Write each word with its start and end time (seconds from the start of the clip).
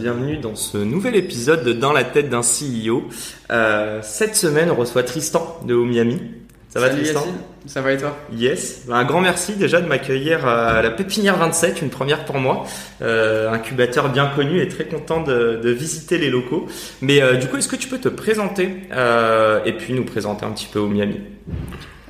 Bienvenue 0.00 0.38
dans 0.38 0.54
ce 0.54 0.78
nouvel 0.78 1.14
épisode 1.14 1.62
de 1.62 1.74
Dans 1.74 1.92
la 1.92 2.04
tête 2.04 2.30
d'un 2.30 2.40
CEO. 2.40 3.04
Euh, 3.50 4.00
cette 4.02 4.34
semaine, 4.34 4.70
on 4.70 4.74
reçoit 4.74 5.02
Tristan 5.02 5.60
de 5.66 5.74
Miami. 5.74 6.22
Ça 6.70 6.80
va 6.80 6.88
Salut 6.88 7.02
Tristan. 7.02 7.26
Ça 7.66 7.82
va 7.82 7.92
et 7.92 7.98
toi? 7.98 8.16
Yes. 8.34 8.86
Un 8.90 9.04
grand 9.04 9.20
merci 9.20 9.56
déjà 9.56 9.82
de 9.82 9.86
m'accueillir 9.86 10.46
à 10.46 10.80
la 10.80 10.90
Pépinière 10.90 11.36
27, 11.36 11.82
une 11.82 11.90
première 11.90 12.24
pour 12.24 12.38
moi. 12.38 12.64
Euh, 13.02 13.52
incubateur 13.52 14.08
bien 14.08 14.28
connu 14.34 14.62
et 14.62 14.68
très 14.68 14.84
content 14.86 15.22
de, 15.22 15.60
de 15.62 15.70
visiter 15.70 16.16
les 16.16 16.30
locaux. 16.30 16.66
Mais 17.02 17.20
euh, 17.20 17.34
du 17.36 17.48
coup, 17.48 17.58
est-ce 17.58 17.68
que 17.68 17.76
tu 17.76 17.88
peux 17.88 17.98
te 17.98 18.08
présenter 18.08 18.70
euh, 18.92 19.60
et 19.66 19.74
puis 19.74 19.92
nous 19.92 20.04
présenter 20.06 20.46
un 20.46 20.52
petit 20.52 20.68
peu 20.72 20.78
au 20.78 20.86
Miami 20.88 21.20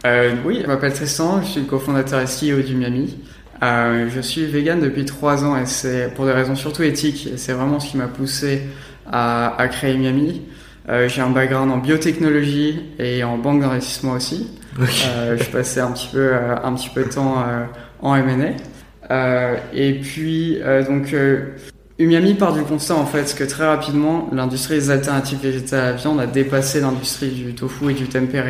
Euh, 0.07 0.31
Oui, 0.45 0.61
je 0.63 0.67
m'appelle 0.69 0.93
Tristan, 0.93 1.43
je 1.43 1.49
suis 1.49 1.61
le 1.63 1.67
cofondateur 1.67 2.21
et 2.21 2.27
CEO 2.27 2.63
du 2.63 2.77
Miami. 2.77 3.19
Euh, 3.63 4.09
je 4.15 4.21
suis 4.21 4.47
vegan 4.47 4.81
depuis 4.81 5.05
trois 5.05 5.45
ans 5.45 5.57
et 5.57 5.67
c'est 5.67 6.15
pour 6.15 6.25
des 6.25 6.33
raisons 6.33 6.57
surtout 6.57 6.83
éthiques. 6.83 7.29
Et 7.35 7.37
c'est 7.37 7.53
vraiment 7.53 7.79
ce 7.81 7.91
qui 7.91 7.97
m'a 7.97 8.09
poussé 8.09 8.63
à, 9.11 9.55
à 9.61 9.69
créer 9.69 9.97
Miami. 9.97 10.43
Euh, 10.89 11.09
J'ai 11.09 11.21
un 11.21 11.31
background 11.31 11.71
en 11.71 11.79
biotechnologie 11.79 12.81
et 12.99 13.23
en 13.23 13.37
banque 13.39 13.61
d'investissement 13.61 14.13
aussi. 14.13 14.49
Euh, 14.81 15.37
je 15.39 15.45
passais 15.51 15.81
un 15.81 15.93
petit 15.93 16.09
peu, 16.11 16.19
euh, 16.33 16.57
un 16.63 16.73
petit 16.75 16.89
peu 16.89 17.05
de 17.05 17.11
temps 17.11 17.37
euh, 17.47 17.65
en 18.01 18.17
M&A. 18.17 19.13
Euh, 19.13 19.57
et 19.75 19.95
puis, 19.95 20.59
euh, 20.63 20.85
donc, 20.85 21.13
euh, 21.13 21.57
Umiami 21.99 22.33
part 22.33 22.55
du 22.55 22.63
constat 22.63 22.95
en 22.95 23.05
fait 23.05 23.35
que 23.37 23.45
très 23.45 23.67
rapidement, 23.67 24.31
l'industrie 24.33 24.77
des 24.77 24.91
alternatives 24.91 25.41
végétales 25.43 25.81
à 25.81 25.91
la 25.91 25.93
viande 25.93 26.19
a 26.19 26.27
dépassé 26.27 26.81
l'industrie 26.81 27.29
du 27.29 27.55
tofu 27.55 27.91
et 27.91 27.95
du 27.95 28.07
tempeh. 28.07 28.43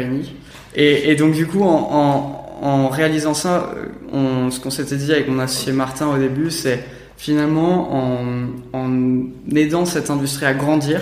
Et, 0.77 1.11
et 1.11 1.17
donc 1.17 1.33
du 1.33 1.47
coup, 1.49 1.65
en, 1.65 1.89
en, 1.91 2.40
en 2.61 2.89
réalisant 2.89 3.35
ça, 3.35 3.71
euh, 4.15 4.51
ce 4.51 4.61
qu'on 4.61 4.71
s'était 4.71 4.97
dit 4.97 5.13
avec 5.13 5.29
mon 5.29 5.39
associé 5.39 5.73
Martin 5.73 6.09
au 6.09 6.19
début, 6.19 6.51
c'est 6.51 6.85
finalement 7.17 7.91
en, 8.73 8.89
aidant 9.55 9.85
cette 9.85 10.11
industrie 10.11 10.47
à 10.47 10.55
grandir, 10.55 11.01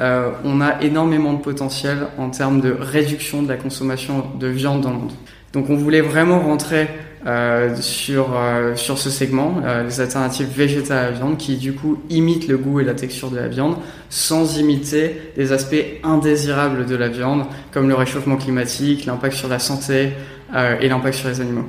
euh, 0.00 0.30
on 0.44 0.60
a 0.60 0.80
énormément 0.80 1.32
de 1.34 1.40
potentiel 1.40 2.06
en 2.18 2.30
termes 2.30 2.60
de 2.60 2.74
réduction 2.78 3.42
de 3.42 3.48
la 3.48 3.56
consommation 3.56 4.24
de 4.38 4.46
viande 4.46 4.80
dans 4.80 4.90
le 4.90 4.96
monde. 4.96 5.12
Donc 5.52 5.70
on 5.70 5.76
voulait 5.76 6.00
vraiment 6.00 6.40
rentrer 6.40 6.88
euh, 7.26 7.76
sur, 7.80 8.36
sur 8.74 8.98
ce 8.98 9.10
segment, 9.10 9.60
les 9.84 10.00
alternatives 10.00 10.48
végétales 10.48 10.98
à 10.98 11.10
la 11.10 11.16
viande, 11.16 11.36
qui 11.36 11.56
du 11.56 11.74
coup 11.74 11.98
imitent 12.10 12.48
le 12.48 12.56
goût 12.56 12.80
et 12.80 12.84
la 12.84 12.94
texture 12.94 13.30
de 13.30 13.36
la 13.36 13.48
viande, 13.48 13.76
sans 14.08 14.58
imiter 14.58 15.32
les 15.36 15.52
aspects 15.52 15.84
indésirables 16.02 16.86
de 16.86 16.96
la 16.96 17.08
viande, 17.08 17.44
comme 17.72 17.88
le 17.88 17.94
réchauffement 17.94 18.36
climatique, 18.36 19.04
l'impact 19.04 19.34
sur 19.34 19.48
la 19.48 19.58
santé 19.58 20.12
et 20.54 20.88
l'impact 20.88 21.16
sur 21.16 21.28
les 21.28 21.40
animaux. 21.40 21.64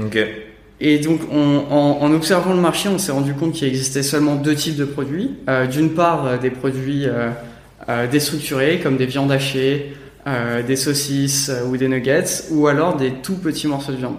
Ok. 0.00 0.18
Et 0.80 0.98
donc, 0.98 1.20
on, 1.32 1.64
en, 1.70 1.98
en 2.02 2.12
observant 2.12 2.52
le 2.52 2.60
marché, 2.60 2.88
on 2.88 2.98
s'est 2.98 3.10
rendu 3.12 3.34
compte 3.34 3.52
qu'il 3.52 3.66
existait 3.66 4.04
seulement 4.04 4.36
deux 4.36 4.54
types 4.54 4.76
de 4.76 4.84
produits. 4.84 5.34
Euh, 5.48 5.66
D'une 5.66 5.90
part, 5.90 6.24
euh, 6.26 6.38
des 6.38 6.50
produits 6.50 7.06
euh, 7.06 7.30
euh, 7.88 8.06
déstructurés, 8.06 8.78
comme 8.80 8.96
des 8.96 9.06
viandes 9.06 9.32
hachées, 9.32 9.96
euh, 10.28 10.62
des 10.62 10.76
saucisses 10.76 11.48
euh, 11.48 11.66
ou 11.66 11.76
des 11.76 11.88
nuggets, 11.88 12.44
ou 12.52 12.68
alors 12.68 12.96
des 12.96 13.10
tout 13.22 13.36
petits 13.36 13.66
morceaux 13.66 13.92
de 13.92 13.96
viande. 13.96 14.16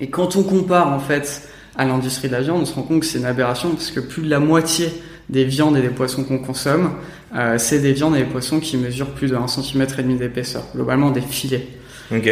Et 0.00 0.08
quand 0.08 0.36
on 0.36 0.44
compare 0.44 0.88
en 0.92 0.98
fait 0.98 1.42
à 1.76 1.84
l'industrie 1.84 2.28
de 2.28 2.32
la 2.32 2.40
viande, 2.40 2.62
on 2.62 2.64
se 2.64 2.74
rend 2.74 2.82
compte 2.82 3.00
que 3.00 3.06
c'est 3.06 3.18
une 3.18 3.24
aberration 3.26 3.70
parce 3.70 3.90
que 3.90 4.00
plus 4.00 4.22
de 4.22 4.30
la 4.30 4.38
moitié 4.38 4.88
des 5.28 5.44
viandes 5.44 5.76
et 5.76 5.82
des 5.82 5.88
poissons 5.88 6.24
qu'on 6.24 6.38
consomme, 6.38 6.92
euh, 7.36 7.56
c'est 7.58 7.80
des 7.80 7.92
viandes 7.92 8.16
et 8.16 8.20
des 8.20 8.24
poissons 8.24 8.60
qui 8.60 8.76
mesurent 8.78 9.10
plus 9.10 9.28
de 9.28 9.36
1,5 9.36 9.72
cm 9.86 10.16
d'épaisseur, 10.16 10.62
globalement 10.74 11.10
des 11.10 11.20
filets. 11.20 11.66
Ok. 12.14 12.30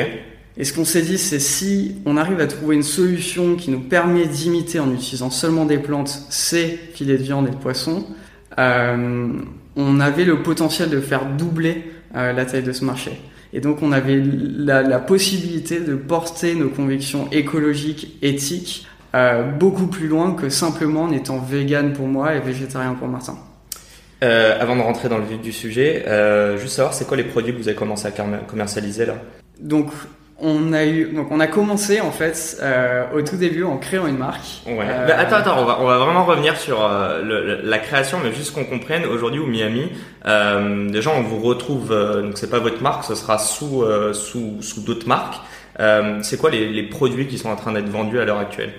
Et 0.58 0.64
ce 0.64 0.72
qu'on 0.72 0.86
s'est 0.86 1.02
dit, 1.02 1.18
c'est 1.18 1.38
si 1.38 1.96
on 2.06 2.16
arrive 2.16 2.40
à 2.40 2.46
trouver 2.46 2.76
une 2.76 2.82
solution 2.82 3.56
qui 3.56 3.70
nous 3.70 3.80
permet 3.80 4.26
d'imiter 4.26 4.80
en 4.80 4.90
utilisant 4.92 5.30
seulement 5.30 5.66
des 5.66 5.78
plantes 5.78 6.22
ces 6.30 6.78
filets 6.94 7.18
de 7.18 7.22
viande 7.22 7.46
et 7.48 7.50
de 7.50 7.56
poisson, 7.56 8.06
euh, 8.58 9.28
on 9.76 10.00
avait 10.00 10.24
le 10.24 10.42
potentiel 10.42 10.88
de 10.88 11.00
faire 11.00 11.26
doubler 11.26 11.84
euh, 12.14 12.32
la 12.32 12.46
taille 12.46 12.62
de 12.62 12.72
ce 12.72 12.84
marché. 12.86 13.20
Et 13.52 13.60
donc 13.60 13.82
on 13.82 13.92
avait 13.92 14.22
la, 14.24 14.82
la 14.82 14.98
possibilité 14.98 15.78
de 15.80 15.94
porter 15.94 16.54
nos 16.54 16.70
convictions 16.70 17.28
écologiques, 17.32 18.16
éthiques, 18.22 18.86
euh, 19.14 19.42
beaucoup 19.42 19.86
plus 19.86 20.08
loin 20.08 20.34
que 20.34 20.48
simplement 20.48 21.02
en 21.02 21.12
étant 21.12 21.38
vegan 21.38 21.92
pour 21.92 22.06
moi 22.06 22.34
et 22.34 22.40
végétarien 22.40 22.94
pour 22.94 23.08
Martin. 23.08 23.36
Euh, 24.24 24.56
avant 24.58 24.76
de 24.76 24.80
rentrer 24.80 25.10
dans 25.10 25.18
le 25.18 25.26
vif 25.26 25.40
du 25.42 25.52
sujet, 25.52 26.04
euh, 26.06 26.56
juste 26.56 26.76
savoir 26.76 26.94
c'est 26.94 27.06
quoi 27.06 27.18
les 27.18 27.24
produits 27.24 27.52
que 27.52 27.58
vous 27.58 27.68
avez 27.68 27.76
commencé 27.76 28.06
à 28.06 28.10
commer- 28.10 28.44
commercialiser 28.48 29.04
là? 29.04 29.16
Donc 29.60 29.90
on 30.38 30.72
a 30.72 30.84
eu, 30.84 31.12
donc 31.12 31.28
on 31.30 31.40
a 31.40 31.46
commencé 31.46 32.00
en 32.00 32.10
fait 32.10 32.58
euh, 32.60 33.04
au 33.14 33.22
tout 33.22 33.36
début 33.36 33.64
en 33.64 33.78
créant 33.78 34.06
une 34.06 34.18
marque. 34.18 34.42
Ouais. 34.66 34.78
Euh, 34.82 35.06
Bah, 35.06 35.14
attends, 35.18 35.36
attends, 35.36 35.62
on 35.62 35.64
va, 35.64 35.78
on 35.80 35.86
va 35.86 35.98
vraiment 35.98 36.24
revenir 36.24 36.58
sur 36.58 36.84
euh, 36.84 37.22
le- 37.22 37.60
la 37.62 37.78
création, 37.78 38.18
mais 38.22 38.32
juste 38.32 38.52
qu'on 38.54 38.64
comprenne 38.64 39.04
aujourd'hui 39.06 39.40
au 39.40 39.46
Miami, 39.46 39.90
euh, 40.26 40.90
déjà 40.90 41.10
on 41.10 41.22
vous 41.22 41.38
retrouve, 41.38 41.90
euh, 41.92 42.22
donc 42.22 42.36
c'est 42.38 42.50
pas 42.50 42.58
votre 42.58 42.82
marque, 42.82 43.04
ce 43.04 43.14
sera 43.14 43.38
sous 43.38 43.82
euh, 43.82 44.12
sous, 44.12 44.60
sous 44.60 44.82
d'autres 44.82 45.08
marques. 45.08 45.36
Euh, 45.80 46.18
c'est 46.22 46.38
quoi 46.38 46.50
les, 46.50 46.68
les 46.68 46.82
produits 46.84 47.26
qui 47.26 47.38
sont 47.38 47.50
en 47.50 47.56
train 47.56 47.72
d'être 47.72 47.88
vendus 47.88 48.18
à 48.18 48.24
l'heure 48.24 48.38
actuelle? 48.38 48.72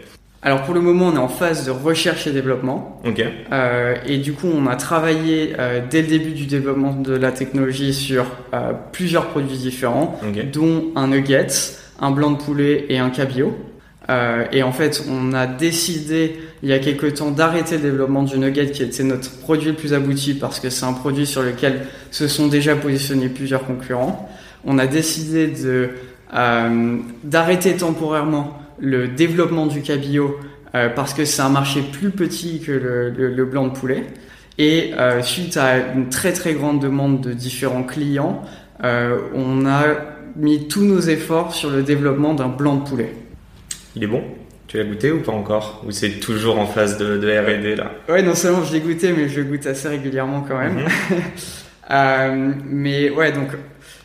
Alors 0.47 0.63
pour 0.63 0.73
le 0.73 0.79
moment, 0.79 1.07
on 1.07 1.15
est 1.15 1.19
en 1.19 1.27
phase 1.27 1.65
de 1.65 1.71
recherche 1.71 2.25
et 2.25 2.31
développement. 2.31 3.01
Ok. 3.05 3.21
Euh, 3.51 3.95
et 4.05 4.17
du 4.17 4.31
coup, 4.31 4.47
on 4.47 4.65
a 4.67 4.77
travaillé 4.77 5.53
euh, 5.59 5.81
dès 5.89 6.01
le 6.01 6.07
début 6.07 6.31
du 6.31 6.45
développement 6.45 6.93
de 6.93 7.13
la 7.13 7.33
technologie 7.33 7.93
sur 7.93 8.27
euh, 8.53 8.71
plusieurs 8.93 9.25
produits 9.25 9.57
différents, 9.57 10.17
dont 10.53 10.85
un 10.95 11.09
nugget, 11.09 11.47
un 11.99 12.11
blanc 12.11 12.31
de 12.31 12.37
poulet 12.37 12.85
et 12.87 12.97
un 12.97 13.09
cabillaud. 13.09 13.57
Et 14.53 14.63
en 14.63 14.71
fait, 14.71 15.03
on 15.11 15.33
a 15.33 15.47
décidé 15.47 16.39
il 16.63 16.69
y 16.69 16.73
a 16.73 16.79
quelque 16.79 17.07
temps 17.07 17.31
d'arrêter 17.31 17.75
le 17.75 17.81
développement 17.81 18.23
du 18.23 18.39
nugget 18.39 18.71
qui 18.71 18.83
était 18.83 19.03
notre 19.03 19.29
produit 19.39 19.71
le 19.71 19.75
plus 19.75 19.93
abouti 19.93 20.33
parce 20.33 20.61
que 20.61 20.69
c'est 20.69 20.85
un 20.85 20.93
produit 20.93 21.25
sur 21.25 21.41
lequel 21.41 21.87
se 22.09 22.29
sont 22.29 22.47
déjà 22.47 22.77
positionnés 22.77 23.27
plusieurs 23.27 23.65
concurrents. 23.65 24.29
On 24.63 24.79
a 24.79 24.87
décidé 24.87 25.47
de 25.47 25.89
d'arrêter 27.25 27.75
temporairement 27.75 28.57
le 28.79 29.07
développement 29.07 29.65
du 29.67 29.81
cabillaud 29.81 30.37
euh, 30.75 30.89
parce 30.89 31.13
que 31.13 31.25
c'est 31.25 31.41
un 31.41 31.49
marché 31.49 31.81
plus 31.81 32.09
petit 32.11 32.59
que 32.61 32.71
le, 32.71 33.09
le- 33.09 33.33
le 33.33 33.45
blanc 33.45 33.67
de 33.67 33.73
poulet. 33.77 34.03
Et 34.57 34.93
euh, 34.97 35.21
suite 35.21 35.57
à 35.57 35.93
une 35.93 36.09
très 36.09 36.33
très 36.33 36.53
grande 36.53 36.81
demande 36.81 37.21
de 37.21 37.33
différents 37.33 37.83
clients, 37.83 38.43
euh, 38.83 39.19
on 39.35 39.65
a 39.65 39.83
mis 40.35 40.67
tous 40.67 40.83
nos 40.83 40.99
efforts 40.99 41.53
sur 41.53 41.69
le 41.69 41.83
développement 41.83 42.33
d'un 42.33 42.47
blanc 42.47 42.75
de 42.77 42.87
poulet. 42.89 43.13
Il 43.95 44.03
est 44.03 44.07
bon? 44.07 44.23
Tu 44.67 44.77
l'as 44.77 44.83
goûté 44.83 45.11
ou 45.11 45.21
pas 45.21 45.31
encore? 45.31 45.83
Ou 45.87 45.91
c'est 45.91 46.19
toujours 46.19 46.59
en 46.59 46.65
phase 46.65 46.97
de, 46.97 47.17
de 47.17 47.27
R&D 47.27 47.75
là? 47.75 47.91
Ouais, 48.09 48.21
non 48.21 48.35
seulement 48.35 48.63
je 48.65 48.73
l'ai 48.73 48.81
goûté, 48.81 49.13
mais 49.15 49.29
je 49.29 49.39
le 49.41 49.45
goûte 49.47 49.65
assez 49.65 49.87
régulièrement 49.87 50.41
quand 50.47 50.57
même. 50.57 50.75
Mhm. 50.75 51.17
Euh, 51.89 52.51
mais 52.65 53.09
ouais, 53.11 53.31
donc 53.31 53.47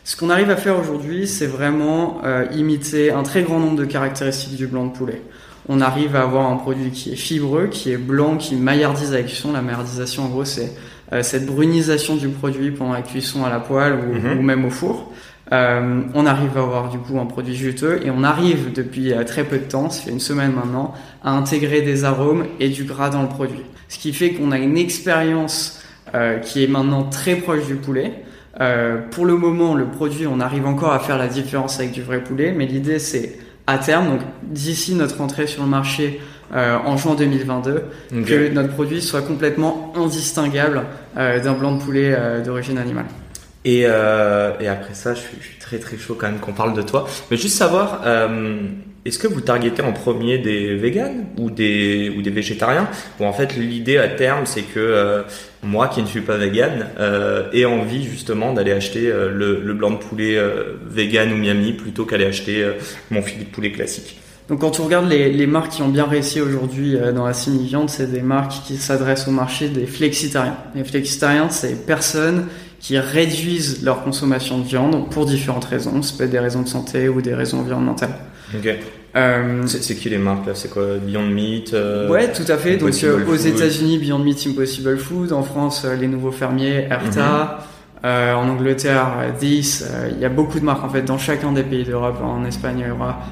ce 0.03 0.15
qu'on 0.17 0.29
arrive 0.29 0.49
à 0.49 0.57
faire 0.57 0.77
aujourd'hui, 0.79 1.27
c'est 1.27 1.45
vraiment 1.47 2.21
euh, 2.25 2.45
imiter 2.51 3.11
un 3.11 3.23
très 3.23 3.43
grand 3.43 3.59
nombre 3.59 3.77
de 3.77 3.85
caractéristiques 3.85 4.55
du 4.57 4.67
blanc 4.67 4.85
de 4.85 4.91
poulet. 4.91 5.21
On 5.69 5.79
arrive 5.79 6.15
à 6.17 6.23
avoir 6.23 6.51
un 6.51 6.57
produit 6.57 6.91
qui 6.91 7.13
est 7.13 7.15
fibreux, 7.15 7.67
qui 7.67 7.91
est 7.91 7.97
blanc, 7.97 8.35
qui 8.35 8.55
maillardise 8.55 9.13
à 9.13 9.17
la 9.17 9.23
cuisson. 9.23 9.53
La 9.53 9.61
maillardisation, 9.61 10.23
en 10.25 10.27
gros, 10.27 10.43
c'est 10.43 10.73
euh, 11.13 11.23
cette 11.23 11.45
brunisation 11.45 12.15
du 12.17 12.27
produit 12.27 12.71
pendant 12.71 12.91
la 12.93 13.01
cuisson 13.01 13.45
à 13.45 13.49
la 13.49 13.59
poêle 13.59 13.93
ou, 13.93 14.13
Mhm. 14.15 14.39
ou 14.39 14.41
même 14.41 14.65
au 14.65 14.69
four. 14.69 15.11
Euh, 15.53 16.01
on 16.13 16.25
arrive 16.25 16.57
à 16.57 16.61
avoir 16.61 16.89
du 16.89 16.97
coup 16.97 17.19
un 17.19 17.25
produit 17.25 17.55
juteux 17.55 18.01
et 18.05 18.09
on 18.11 18.23
arrive 18.23 18.73
depuis 18.73 19.13
euh, 19.13 19.23
très 19.23 19.43
peu 19.43 19.57
de 19.57 19.63
temps, 19.65 19.89
ça 19.89 20.01
fait 20.01 20.09
une 20.11 20.19
semaine 20.19 20.53
maintenant, 20.53 20.93
à 21.23 21.31
intégrer 21.31 21.81
des 21.81 22.03
arômes 22.05 22.45
et 22.59 22.69
du 22.69 22.83
gras 22.85 23.09
dans 23.09 23.21
le 23.21 23.27
produit. 23.27 23.61
Ce 23.87 23.99
qui 23.99 24.11
fait 24.13 24.31
qu'on 24.31 24.51
a 24.51 24.57
une 24.57 24.77
expérience 24.77 25.81
euh, 26.15 26.39
qui 26.39 26.63
est 26.63 26.67
maintenant 26.67 27.03
très 27.03 27.35
proche 27.35 27.65
du 27.67 27.75
poulet. 27.75 28.13
Euh, 28.61 28.97
pour 29.11 29.25
le 29.25 29.35
moment, 29.35 29.73
le 29.73 29.85
produit, 29.85 30.27
on 30.27 30.39
arrive 30.39 30.65
encore 30.65 30.93
à 30.93 30.99
faire 30.99 31.17
la 31.17 31.27
différence 31.27 31.79
avec 31.79 31.91
du 31.91 32.01
vrai 32.03 32.23
poulet, 32.23 32.53
mais 32.55 32.65
l'idée 32.65 32.99
c'est 32.99 33.37
à 33.65 33.77
terme, 33.77 34.09
donc 34.09 34.19
d'ici 34.43 34.93
notre 34.95 35.21
entrée 35.21 35.47
sur 35.47 35.63
le 35.63 35.69
marché 35.69 36.21
euh, 36.53 36.77
en 36.85 36.97
juin 36.97 37.15
2022, 37.15 37.83
Ok. 38.15 38.25
que 38.25 38.49
notre 38.53 38.69
produit 38.73 39.01
soit 39.01 39.21
complètement 39.23 39.91
indistinguable 39.95 40.83
euh, 41.17 41.39
d'un 41.39 41.53
blanc 41.53 41.75
de 41.75 41.81
poulet 41.81 42.15
d'origine 42.45 42.77
animale. 42.77 43.05
Et, 43.65 43.79
et 43.79 43.85
après 43.87 44.93
ça, 44.93 45.13
je 45.13 45.21
suis, 45.21 45.37
je 45.39 45.45
suis 45.47 45.57
très 45.59 45.79
très 45.79 45.97
chaud 45.97 46.15
quand 46.19 46.27
même 46.27 46.39
qu'on 46.39 46.51
parle 46.51 46.73
de 46.73 46.81
toi. 46.81 47.07
Mais 47.31 47.37
juste 47.37 47.57
savoir, 47.57 48.01
est-ce 49.05 49.19
que 49.19 49.27
vous 49.27 49.41
targetez 49.41 49.81
en 49.81 49.91
premier 49.91 50.37
des 50.37 50.75
véganes 50.75 51.25
ou 51.37 51.49
des, 51.49 52.13
ou 52.17 52.21
des 52.21 52.29
végétariens 52.29 52.87
Ou 53.19 53.25
en 53.25 53.33
fait, 53.33 53.55
l'idée 53.57 53.97
à 53.97 54.07
terme, 54.07 54.45
c'est 54.45 54.61
que 54.61 54.79
euh, 54.79 55.23
moi 55.61 55.87
qui 55.87 56.01
ne 56.01 56.07
suis 56.07 56.21
pas 56.21 56.37
vegan 56.37 56.87
euh, 56.99 57.49
ai 57.51 57.65
envie 57.65 58.03
justement 58.03 58.53
d'aller 58.53 58.71
acheter 58.71 59.07
euh, 59.07 59.29
le, 59.29 59.61
le, 59.61 59.73
blanc 59.73 59.91
de 59.91 59.97
poulet 59.97 60.37
euh, 60.37 60.77
vegan 60.87 61.31
ou 61.33 61.35
Miami 61.35 61.73
plutôt 61.73 62.05
qu'aller 62.05 62.25
acheter 62.25 62.65
mon 63.11 63.21
filet 63.21 63.45
de 63.45 63.49
poulet 63.49 63.71
classique. 63.71 64.19
Donc 64.49 64.59
quand 64.59 64.79
on 64.79 64.85
regarde 64.85 65.09
les, 65.09 65.31
les 65.31 65.47
marques 65.47 65.71
qui 65.71 65.81
ont 65.81 65.89
bien 65.89 66.05
réussi 66.05 66.41
aujourd'hui 66.41 66.97
dans 67.15 67.25
la 67.25 67.33
semi-viande, 67.33 67.89
c'est 67.89 68.11
des 68.11 68.21
marques 68.21 68.63
qui 68.65 68.75
s'adressent 68.75 69.27
au 69.27 69.31
marché 69.31 69.69
des 69.69 69.85
flexitariens. 69.85 70.57
Les 70.75 70.83
flexitariens, 70.83 71.49
c'est 71.49 71.85
personnes 71.85 72.47
qui 72.79 72.97
réduisent 72.97 73.83
leur 73.83 74.03
consommation 74.03 74.59
de 74.59 74.65
viande 74.65 75.09
pour 75.09 75.25
différentes 75.25 75.63
raisons. 75.63 76.01
Ça 76.01 76.15
peut 76.17 76.25
être 76.25 76.31
des 76.31 76.39
raisons 76.39 76.61
de 76.61 76.67
santé 76.67 77.07
ou 77.07 77.21
des 77.21 77.33
raisons 77.33 77.59
environnementales. 77.59 78.17
Ok. 78.55 78.67
Euh, 79.15 79.63
c'est 79.67 79.95
qui 79.95 80.09
les 80.09 80.17
marques 80.17 80.47
là? 80.47 80.53
C'est 80.55 80.69
quoi? 80.69 80.97
Beyond 80.97 81.27
Meat 81.27 81.73
euh, 81.73 82.09
Ouais, 82.09 82.31
tout 82.31 82.49
à 82.51 82.57
fait. 82.57 82.77
Donc 82.77 82.91
euh, 83.03 83.25
aux 83.27 83.35
États-Unis, 83.35 83.99
Beyond 83.99 84.19
Meat, 84.19 84.47
Impossible 84.47 84.97
Food. 84.97 85.31
En 85.33 85.43
France, 85.43 85.85
les 85.99 86.07
nouveaux 86.07 86.31
fermiers, 86.31 86.87
Erta. 86.89 87.59
Mhm. 88.03 88.09
en 88.35 88.49
Angleterre, 88.49 89.33
10. 89.39 89.85
Il 90.15 90.19
y 90.19 90.25
a 90.25 90.29
beaucoup 90.29 90.59
de 90.59 90.65
marques 90.65 90.83
en 90.83 90.89
fait 90.89 91.03
dans 91.03 91.19
chacun 91.19 91.51
des 91.51 91.63
pays 91.63 91.83
d'Europe. 91.83 92.21
En 92.23 92.43
Espagne, 92.45 92.85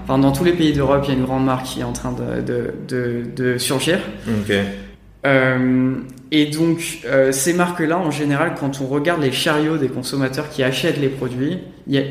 enfin 0.07 0.19
dans 0.19 0.31
tous 0.31 0.43
les 0.43 0.53
pays 0.53 0.73
d'Europe, 0.73 1.03
il 1.07 1.13
y 1.13 1.15
a 1.15 1.17
une 1.19 1.25
grande 1.25 1.45
marque 1.45 1.65
qui 1.65 1.79
est 1.79 1.83
en 1.83 1.93
train 1.93 2.11
de, 2.13 2.41
de, 2.41 2.73
de, 2.87 3.23
de 3.35 3.57
surgir. 3.57 3.99
Ok. 4.27 4.55
et 6.31 6.45
donc 6.45 6.99
ces 7.31 7.53
marques-là, 7.53 7.97
en 7.97 8.11
général, 8.11 8.53
quand 8.59 8.81
on 8.81 8.85
regarde 8.85 9.21
les 9.21 9.31
chariots 9.31 9.77
des 9.77 9.89
consommateurs 9.89 10.47
qui 10.49 10.61
achètent 10.61 10.99
les 10.99 11.09
produits, 11.09 11.57
y 11.87 11.97
a, 11.97 12.03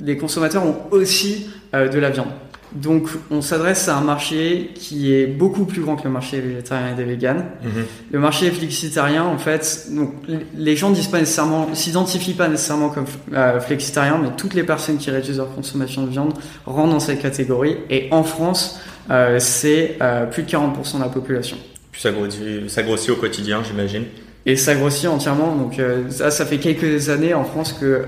les 0.00 0.16
consommateurs 0.16 0.64
ont 0.64 0.76
aussi 0.92 1.50
de 1.74 1.98
la 1.98 2.08
viande. 2.08 2.28
Donc, 2.72 3.08
on 3.30 3.40
s'adresse 3.40 3.88
à 3.88 3.96
un 3.96 4.02
marché 4.02 4.70
qui 4.74 5.14
est 5.14 5.26
beaucoup 5.26 5.64
plus 5.64 5.80
grand 5.80 5.96
que 5.96 6.04
le 6.04 6.10
marché 6.10 6.40
végétarien 6.40 6.92
et 6.92 6.94
des 6.94 7.04
véganes. 7.04 7.44
Mhm. 7.62 7.84
Le 8.12 8.18
marché 8.18 8.50
flexitarien, 8.50 9.24
en 9.24 9.38
fait, 9.38 9.88
donc, 9.90 10.14
les 10.54 10.76
gens 10.76 10.90
disent 10.90 11.08
pas 11.08 11.18
nécessairement, 11.18 11.74
s'identifient 11.74 12.34
pas 12.34 12.48
nécessairement 12.48 12.90
comme 12.90 13.06
euh, 13.32 13.60
flexitarien, 13.60 14.18
mais 14.22 14.28
toutes 14.36 14.54
les 14.54 14.64
personnes 14.64 14.98
qui 14.98 15.10
réduisent 15.10 15.38
leur 15.38 15.54
consommation 15.54 16.04
de 16.04 16.10
viande 16.10 16.34
rentrent 16.66 16.92
dans 16.92 17.00
cette 17.00 17.22
catégorie. 17.22 17.78
Et 17.88 18.08
en 18.10 18.22
France, 18.22 18.80
euh, 19.10 19.38
c'est 19.38 19.96
euh, 20.02 20.26
plus 20.26 20.42
de 20.42 20.48
40% 20.48 20.98
de 20.98 21.02
la 21.02 21.08
population. 21.08 21.56
Puis 21.90 22.02
ça 22.02 22.10
grossit, 22.10 22.68
ça 22.68 22.82
grossit 22.82 23.10
au 23.10 23.16
quotidien, 23.16 23.62
j'imagine. 23.64 24.04
Et 24.44 24.56
ça 24.56 24.74
grossit 24.74 25.08
entièrement. 25.08 25.56
Donc, 25.56 25.78
euh, 25.78 26.10
ça, 26.10 26.30
ça 26.30 26.44
fait 26.44 26.58
quelques 26.58 27.08
années 27.08 27.34
en 27.34 27.44
France 27.44 27.72
que 27.72 28.04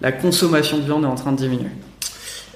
la 0.00 0.12
consommation 0.12 0.78
de 0.78 0.82
viande 0.82 1.04
est 1.04 1.08
en 1.08 1.14
train 1.14 1.32
de 1.32 1.38
diminuer. 1.38 1.70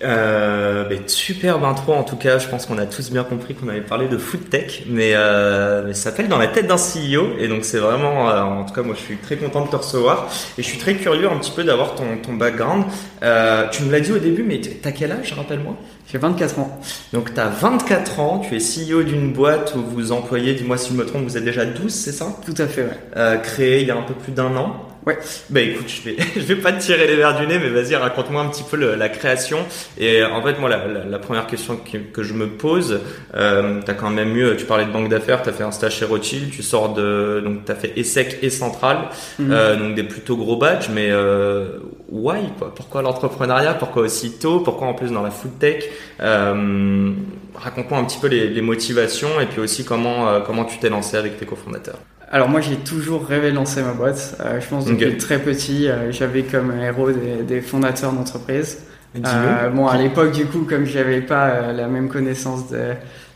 Euh, 0.05 0.85
superbe 1.07 1.65
intro 1.65 1.93
en 1.93 2.03
tout 2.05 2.17
cas, 2.17 2.39
je 2.39 2.49
pense 2.49 2.67
qu'on 2.67 2.79
a 2.79 2.87
tous 2.87 3.11
bien 3.11 3.25
compris 3.25 3.55
qu'on 3.55 3.69
avait 3.69 3.81
parlé 3.81 4.09
de 4.09 4.17
food 4.17 4.49
tech, 4.49 4.83
mais, 4.87 5.13
euh, 5.15 5.83
mais 5.87 5.95
ça 5.95 6.11
s'appelle 6.11 6.29
dans 6.29 6.39
la 6.39 6.49
tête 6.49 6.67
d'un 6.67 6.77
CEO 6.77 7.39
et 7.39 7.49
donc 7.49 7.65
c'est 7.65 7.79
vraiment, 7.79 8.31
euh, 8.31 8.43
en 8.43 8.65
tout 8.65 8.75
cas 8.75 8.83
moi 8.83 8.95
je 8.99 9.05
suis 9.05 9.17
très 9.17 9.37
content 9.37 9.65
de 9.65 9.71
te 9.71 9.77
recevoir 9.77 10.29
et 10.59 10.63
je 10.63 10.67
suis 10.67 10.79
très 10.79 10.95
curieux 10.95 11.31
un 11.31 11.37
petit 11.37 11.53
peu 11.53 11.65
d'avoir 11.65 11.95
ton, 11.95 12.17
ton 12.23 12.35
background. 12.35 12.85
Euh, 13.23 13.69
tu 13.71 13.83
nous 13.85 13.91
l'as 13.91 14.01
dit 14.01 14.13
au 14.13 14.19
début, 14.19 14.43
mais 14.43 14.61
t'as 14.61 14.93
quel 14.93 15.13
âge, 15.13 15.33
rappelle-moi? 15.33 15.77
J'ai 16.11 16.19
24 16.19 16.59
ans. 16.59 16.81
Donc 17.13 17.33
tu 17.35 17.41
as 17.41 17.49
24 17.49 18.21
ans, 18.21 18.41
tu 18.41 18.57
es 18.57 18.59
CEO 18.59 19.03
d'une 19.03 19.33
boîte 19.33 19.75
où 19.77 19.83
vous 19.83 20.13
employez, 20.13 20.55
dis-moi 20.55 20.77
si 20.77 20.91
je 20.91 20.95
me 20.99 21.07
trompe, 21.07 21.23
vous 21.25 21.37
êtes 21.37 21.45
déjà 21.45 21.65
12, 21.65 21.93
c'est 21.93 22.13
ça? 22.13 22.27
Tout 22.45 22.55
à 22.59 22.67
fait, 22.67 22.83
ouais. 22.83 22.99
Euh, 23.17 23.37
créé 23.37 23.83
il 23.83 23.89
y 23.89 23.91
a 23.91 23.97
un 23.97 24.03
peu 24.03 24.15
plus 24.15 24.33
d'un 24.33 24.57
an. 24.57 24.92
Ouais. 25.07 25.19
Bah 25.51 25.61
écoute, 25.61 25.89
je 25.89 26.03
vais, 26.03 26.17
je 26.37 26.41
vais 26.41 26.57
pas 26.57 26.73
te 26.73 26.81
tirer 26.81 27.07
les 27.07 27.17
verres 27.17 27.39
du 27.39 27.47
nez, 27.47 27.59
mais 27.59 27.71
vas-y, 27.71 27.97
raconte-moi 27.97 28.43
un 28.43 28.49
petit 28.49 28.63
peu 28.63 28.77
le, 28.77 28.95
la 28.95 29.09
création. 29.09 29.59
Et 29.99 30.23
en 30.25 30.43
fait, 30.43 30.59
moi, 30.59 30.69
la, 30.69 31.05
la, 31.05 31.19
première 31.19 31.47
question 31.47 31.77
que, 31.77 31.99
que, 31.99 32.23
je 32.23 32.35
me 32.35 32.47
pose, 32.47 33.01
euh, 33.35 33.81
t'as 33.85 33.95
quand 33.95 34.11
même 34.11 34.37
eu, 34.37 34.57
tu 34.57 34.65
parlais 34.65 34.85
de 34.85 34.91
banque 34.91 35.09
d'affaires, 35.09 35.43
t'as 35.43 35.53
fait 35.53 35.65
un 35.65 35.73
stage 35.73 35.97
chez 35.97 36.05
Rothschild, 36.05 36.51
tu 36.51 36.63
sors 36.63 36.95
de, 36.95 37.43
donc 37.45 37.65
t'as 37.65 37.75
fait 37.75 37.93
ESSEC 37.97 38.39
et 38.43 38.51
Central, 38.51 39.09
mhm. 39.39 39.51
euh, 39.51 39.77
donc 39.77 39.95
des 39.95 40.05
plutôt 40.05 40.37
gros 40.37 40.57
badges, 40.57 40.89
mais 40.93 41.09
euh, 41.11 41.79
why 42.09 42.41
quoi? 42.59 42.73
Pourquoi 42.75 43.03
l'entrepreneuriat? 43.03 43.75
Pourquoi 43.75 44.03
aussi 44.03 44.39
tôt? 44.39 44.61
Pourquoi 44.61 44.87
en 44.87 44.95
plus 44.95 45.11
dans 45.11 45.23
la 45.23 45.31
food 45.31 45.59
tech? 45.59 45.85
Euh, 46.21 47.13
Raconte-moi 47.55 47.99
un 47.99 48.05
petit 48.05 48.19
peu 48.19 48.29
les, 48.29 48.49
les, 48.49 48.63
motivations 48.63 49.41
et 49.41 49.47
puis 49.47 49.61
aussi 49.61 49.85
comment 49.85 50.29
euh, 50.29 50.41
comment 50.41 50.65
tu 50.65 50.79
t'es 50.79 50.89
lancé 50.89 51.17
avec 51.17 51.37
tes 51.37 51.45
cofondateurs. 51.45 51.99
Alors 52.35 52.49
moi 52.49 52.63
j'ai 52.63 52.77
toujours 52.77 53.27
rêvé 53.27 53.51
de 53.51 53.57
lancer 53.57 53.83
ma 53.83 53.93
boîte. 53.93 54.37
Euh, 54.41 54.59
je 54.59 54.67
pense 54.67 54.87
depuis 54.87 55.19
très 55.19 55.39
petit, 55.39 55.87
euh, 55.87 56.11
j'avais 56.11 56.45
comme 56.45 56.73
héros 56.81 57.13
des, 57.13 57.43
des 57.43 57.61
fondateurs 57.61 58.13
d'entreprise. 58.15 58.79
Euh, 59.15 59.69
bon 59.69 59.87
à 59.89 59.99
l'époque 59.99 60.33
du 60.33 60.47
coup 60.47 60.65
comme 60.67 60.87
j'avais 60.87 61.21
pas 61.21 61.49
euh, 61.49 61.73
la 61.73 61.87
même 61.87 62.09
connaissance 62.09 62.71
de 62.71 62.93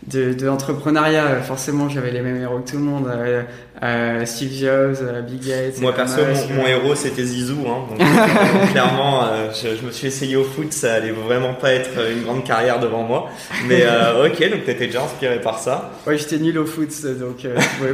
de, 0.06 0.34
de 0.34 0.46
l'entrepreneuriat, 0.46 1.42
forcément 1.42 1.88
j'avais 1.88 2.12
les 2.12 2.20
mêmes 2.20 2.40
héros 2.40 2.60
que 2.60 2.70
tout 2.70 2.76
le 2.76 2.82
monde. 2.82 3.08
Euh, 3.08 3.42
euh 3.82 4.24
Steve 4.24 4.52
Jobs, 4.52 4.98
euh, 5.02 5.20
Big 5.22 5.44
Gates. 5.44 5.80
Moi 5.80 5.92
perso, 5.92 6.20
mon, 6.20 6.54
mon, 6.54 6.66
héros 6.66 6.94
c'était 6.94 7.24
Zizou. 7.24 7.58
Hein, 7.66 7.88
donc, 7.90 7.98
clairement, 8.70 9.24
je, 9.52 9.76
je, 9.76 9.84
me 9.84 9.90
suis 9.90 10.06
essayé 10.06 10.36
au 10.36 10.44
foot, 10.44 10.72
ça 10.72 10.94
allait 10.94 11.10
vraiment 11.10 11.54
pas 11.54 11.72
être 11.72 11.90
une 12.10 12.22
grande 12.22 12.44
carrière 12.44 12.78
devant 12.78 13.02
moi. 13.02 13.30
Mais 13.66 13.84
ok, 14.24 14.50
donc 14.50 14.64
t'étais 14.64 14.86
déjà 14.86 15.02
inspiré 15.02 15.40
par 15.40 15.58
ça. 15.58 15.90
Ouais, 16.06 16.16
j'étais 16.16 16.38
nul 16.38 16.56
au 16.58 16.66
foot, 16.66 16.90
donc. 17.18 17.44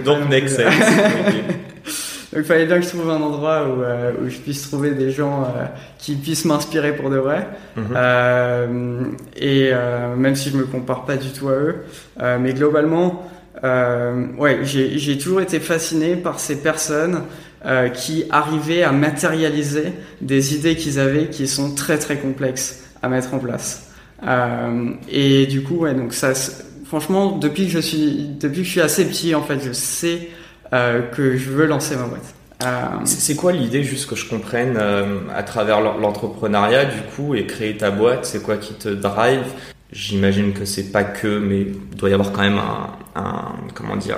donc 0.04 0.28
next. 0.28 0.60
Donc 2.32 2.44
il 2.44 2.46
fallait 2.46 2.64
bien 2.64 2.78
que 2.78 2.84
je 2.84 2.88
trouve 2.88 3.10
un 3.10 3.20
endroit 3.20 3.68
où, 3.68 3.82
euh, 3.82 4.12
où 4.22 4.30
je 4.30 4.38
puisse 4.38 4.62
trouver 4.62 4.92
des 4.92 5.10
gens 5.10 5.42
euh, 5.42 5.66
qui 5.98 6.14
puissent 6.14 6.46
m'inspirer 6.46 6.96
pour 6.96 7.10
de 7.10 7.18
vrai. 7.18 7.46
Mhm. 7.76 7.84
Euh, 7.94 9.00
et 9.36 9.68
euh, 9.72 10.16
même 10.16 10.34
si 10.34 10.48
je 10.48 10.56
me 10.56 10.64
compare 10.64 11.04
pas 11.04 11.16
du 11.16 11.28
tout 11.28 11.48
à 11.48 11.52
eux, 11.52 11.76
euh, 12.22 12.38
mais 12.40 12.54
globalement, 12.54 13.28
ouais, 13.62 14.60
j'ai 14.62 15.18
toujours 15.18 15.42
été 15.42 15.60
fasciné 15.60 16.16
par 16.16 16.40
ces 16.40 16.62
personnes 16.62 17.22
qui 17.94 18.24
arrivaient 18.30 18.82
à 18.82 18.90
matérialiser 18.90 19.92
des 20.20 20.56
idées 20.56 20.74
qu'ils 20.74 20.98
avaient 20.98 21.26
qui 21.26 21.46
sont 21.46 21.72
très 21.72 21.96
très 21.96 22.16
complexes 22.16 22.82
à 23.02 23.08
mettre 23.08 23.34
en 23.34 23.38
place. 23.38 23.92
et 25.08 25.46
du 25.46 25.62
coup, 25.62 25.76
ouais, 25.76 25.94
donc 25.94 26.12
ça, 26.12 26.32
franchement, 26.86 27.38
depuis 27.38 27.66
que 27.66 27.72
je 27.72 27.78
suis, 27.78 28.30
depuis 28.40 28.62
que 28.62 28.66
je 28.66 28.70
suis 28.70 28.80
assez 28.80 29.04
petit, 29.04 29.34
en 29.36 29.42
fait, 29.42 29.60
je 29.64 29.72
sais 29.72 30.18
euh, 30.18 30.41
que 30.72 31.36
je 31.36 31.50
veux 31.50 31.66
lancer 31.66 31.96
ma 31.96 32.04
boîte. 32.04 32.34
Euh, 32.64 33.04
c'est 33.04 33.34
quoi 33.36 33.52
l'idée, 33.52 33.82
juste 33.82 34.08
que 34.08 34.16
je 34.16 34.28
comprenne, 34.28 34.76
euh, 34.76 35.18
à 35.34 35.42
travers 35.42 35.80
l'entrepreneuriat 35.80 36.84
du 36.84 37.00
coup, 37.14 37.34
et 37.34 37.46
créer 37.46 37.76
ta 37.76 37.90
boîte, 37.90 38.24
c'est 38.24 38.42
quoi 38.42 38.56
qui 38.56 38.74
te 38.74 38.88
drive? 38.88 39.44
J'imagine 39.92 40.52
que 40.52 40.64
c'est 40.64 40.90
pas 40.90 41.04
que, 41.04 41.38
mais 41.38 41.60
il 41.60 41.96
doit 41.96 42.08
y 42.08 42.14
avoir 42.14 42.32
quand 42.32 42.40
même 42.40 42.58
un, 42.58 42.96
un, 43.14 43.52
comment 43.74 43.96
dire, 43.96 44.16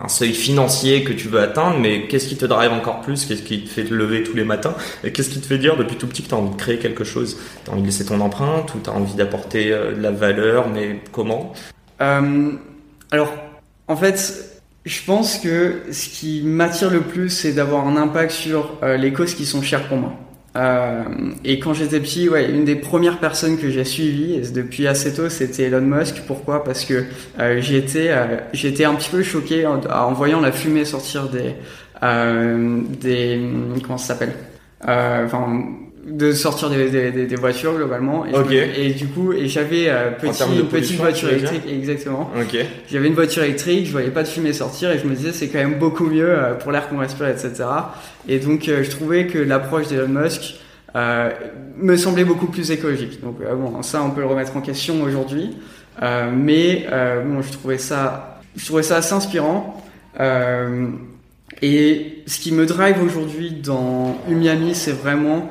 un 0.00 0.06
seuil 0.06 0.32
financier 0.32 1.02
que 1.02 1.12
tu 1.12 1.26
veux 1.26 1.40
atteindre. 1.40 1.78
Mais 1.80 2.06
qu'est-ce 2.06 2.28
qui 2.28 2.36
te 2.36 2.44
drive 2.46 2.70
encore 2.70 3.00
plus? 3.00 3.24
Qu'est-ce 3.26 3.42
qui 3.42 3.64
te 3.64 3.68
fait 3.68 3.84
te 3.84 3.92
lever 3.92 4.22
tous 4.22 4.36
les 4.36 4.44
matins? 4.44 4.74
Et 5.02 5.10
qu'est-ce 5.10 5.30
qui 5.30 5.40
te 5.40 5.46
fait 5.46 5.58
dire 5.58 5.76
depuis 5.76 5.96
tout 5.96 6.06
petit 6.06 6.22
que 6.22 6.28
tu 6.28 6.34
as 6.34 6.38
envie 6.38 6.54
de 6.54 6.56
créer 6.60 6.78
quelque 6.78 7.02
chose? 7.02 7.38
Tu 7.64 7.70
as 7.70 7.72
envie 7.72 7.82
de 7.82 7.86
laisser 7.86 8.06
ton 8.06 8.20
empreinte 8.20 8.72
ou 8.76 8.78
tu 8.78 8.88
as 8.88 8.92
envie 8.92 9.14
d'apporter 9.14 9.70
de 9.70 10.00
la 10.00 10.12
valeur 10.12 10.68
Mais 10.68 11.00
comment? 11.10 11.52
Euh, 12.00 12.52
Alors, 13.10 13.32
en 13.88 13.96
fait, 13.96 14.55
je 14.86 15.02
pense 15.04 15.38
que 15.38 15.82
ce 15.90 16.08
qui 16.08 16.42
m'attire 16.42 16.90
le 16.90 17.00
plus, 17.00 17.28
c'est 17.28 17.52
d'avoir 17.52 17.86
un 17.86 17.96
impact 17.96 18.30
sur 18.30 18.78
euh, 18.82 18.96
les 18.96 19.12
causes 19.12 19.34
qui 19.34 19.44
sont 19.44 19.60
chères 19.60 19.88
pour 19.88 19.98
moi. 19.98 20.16
Euh, 20.56 21.02
et 21.44 21.58
quand 21.58 21.74
j'étais 21.74 22.00
petit, 22.00 22.28
ouais, 22.28 22.50
une 22.50 22.64
des 22.64 22.76
premières 22.76 23.18
personnes 23.18 23.58
que 23.58 23.68
j'ai 23.68 23.84
suivies 23.84 24.52
depuis 24.52 24.86
assez 24.86 25.12
tôt, 25.12 25.28
c'était 25.28 25.64
Elon 25.64 25.82
Musk. 25.82 26.22
Pourquoi? 26.26 26.64
Parce 26.64 26.84
que 26.84 27.04
euh, 27.38 27.60
j'étais, 27.60 28.08
euh, 28.10 28.38
j'étais 28.52 28.84
un 28.84 28.94
petit 28.94 29.10
peu 29.10 29.22
choqué 29.22 29.66
en, 29.66 29.80
en, 29.84 30.12
voyant 30.12 30.40
la 30.40 30.52
fumée 30.52 30.84
sortir 30.84 31.28
des, 31.28 31.54
des, 33.00 33.40
comment 33.82 33.98
ça 33.98 34.14
s'appelle? 34.14 34.32
Enfin, 34.82 35.64
de 36.06 36.32
sortir 36.32 36.70
des, 36.70 36.88
des, 36.88 37.26
des, 37.26 37.36
voitures 37.36 37.74
globalement. 37.74 38.24
Et, 38.26 38.86
et 38.86 38.90
du 38.90 39.08
coup 39.08 39.32
et 39.32 39.48
j'avais 39.48 39.88
euh, 39.88 40.12
petit, 40.12 40.44
une 40.44 40.68
petite 40.68 40.96
voiture 40.98 41.30
électrique 41.30 41.62
exactement. 41.68 42.30
Okay. 42.40 42.64
j'avais 42.90 43.08
une 43.08 43.14
voiture 43.14 43.42
électrique 43.42 43.86
je 43.86 43.92
voyais 43.92 44.10
pas 44.10 44.22
de 44.22 44.28
fumée 44.28 44.52
sortir 44.52 44.92
et 44.92 45.00
je 45.00 45.06
me 45.06 45.14
disais 45.14 45.32
c'est 45.32 45.48
quand 45.48 45.58
même 45.58 45.78
beaucoup 45.80 46.06
mieux 46.06 46.30
euh, 46.30 46.54
pour 46.54 46.70
l'air 46.70 46.88
qu'on 46.88 46.98
respire 46.98 47.26
etc 47.26 47.64
et 48.28 48.38
donc 48.38 48.68
euh, 48.68 48.84
je 48.84 48.90
trouvais 48.90 49.26
que 49.26 49.38
l'approche 49.38 49.88
d'Elon 49.88 50.08
Musk 50.08 50.54
me 51.78 51.96
semblait 51.96 52.24
beaucoup 52.24 52.46
plus 52.46 52.70
écologique. 52.70 53.20
Donc 53.22 53.36
bon 53.40 53.82
ça 53.82 54.02
on 54.02 54.10
peut 54.10 54.22
le 54.22 54.26
remettre 54.28 54.56
en 54.56 54.62
question 54.62 55.02
aujourd'hui. 55.02 55.54
Mais 56.00 56.86
bon 57.26 57.42
je 57.42 57.52
trouvais 57.52 57.76
ça 57.76 58.40
je 58.56 58.64
trouvais 58.64 58.82
ça 58.82 58.96
assez 58.96 59.12
inspirant. 59.12 59.84
Et 61.60 62.22
ce 62.26 62.40
qui 62.40 62.50
me 62.50 62.64
drive 62.64 63.02
aujourd'hui 63.02 63.50
dans 63.50 64.16
Umiami 64.30 64.74
c'est 64.74 64.92
vraiment 64.92 65.50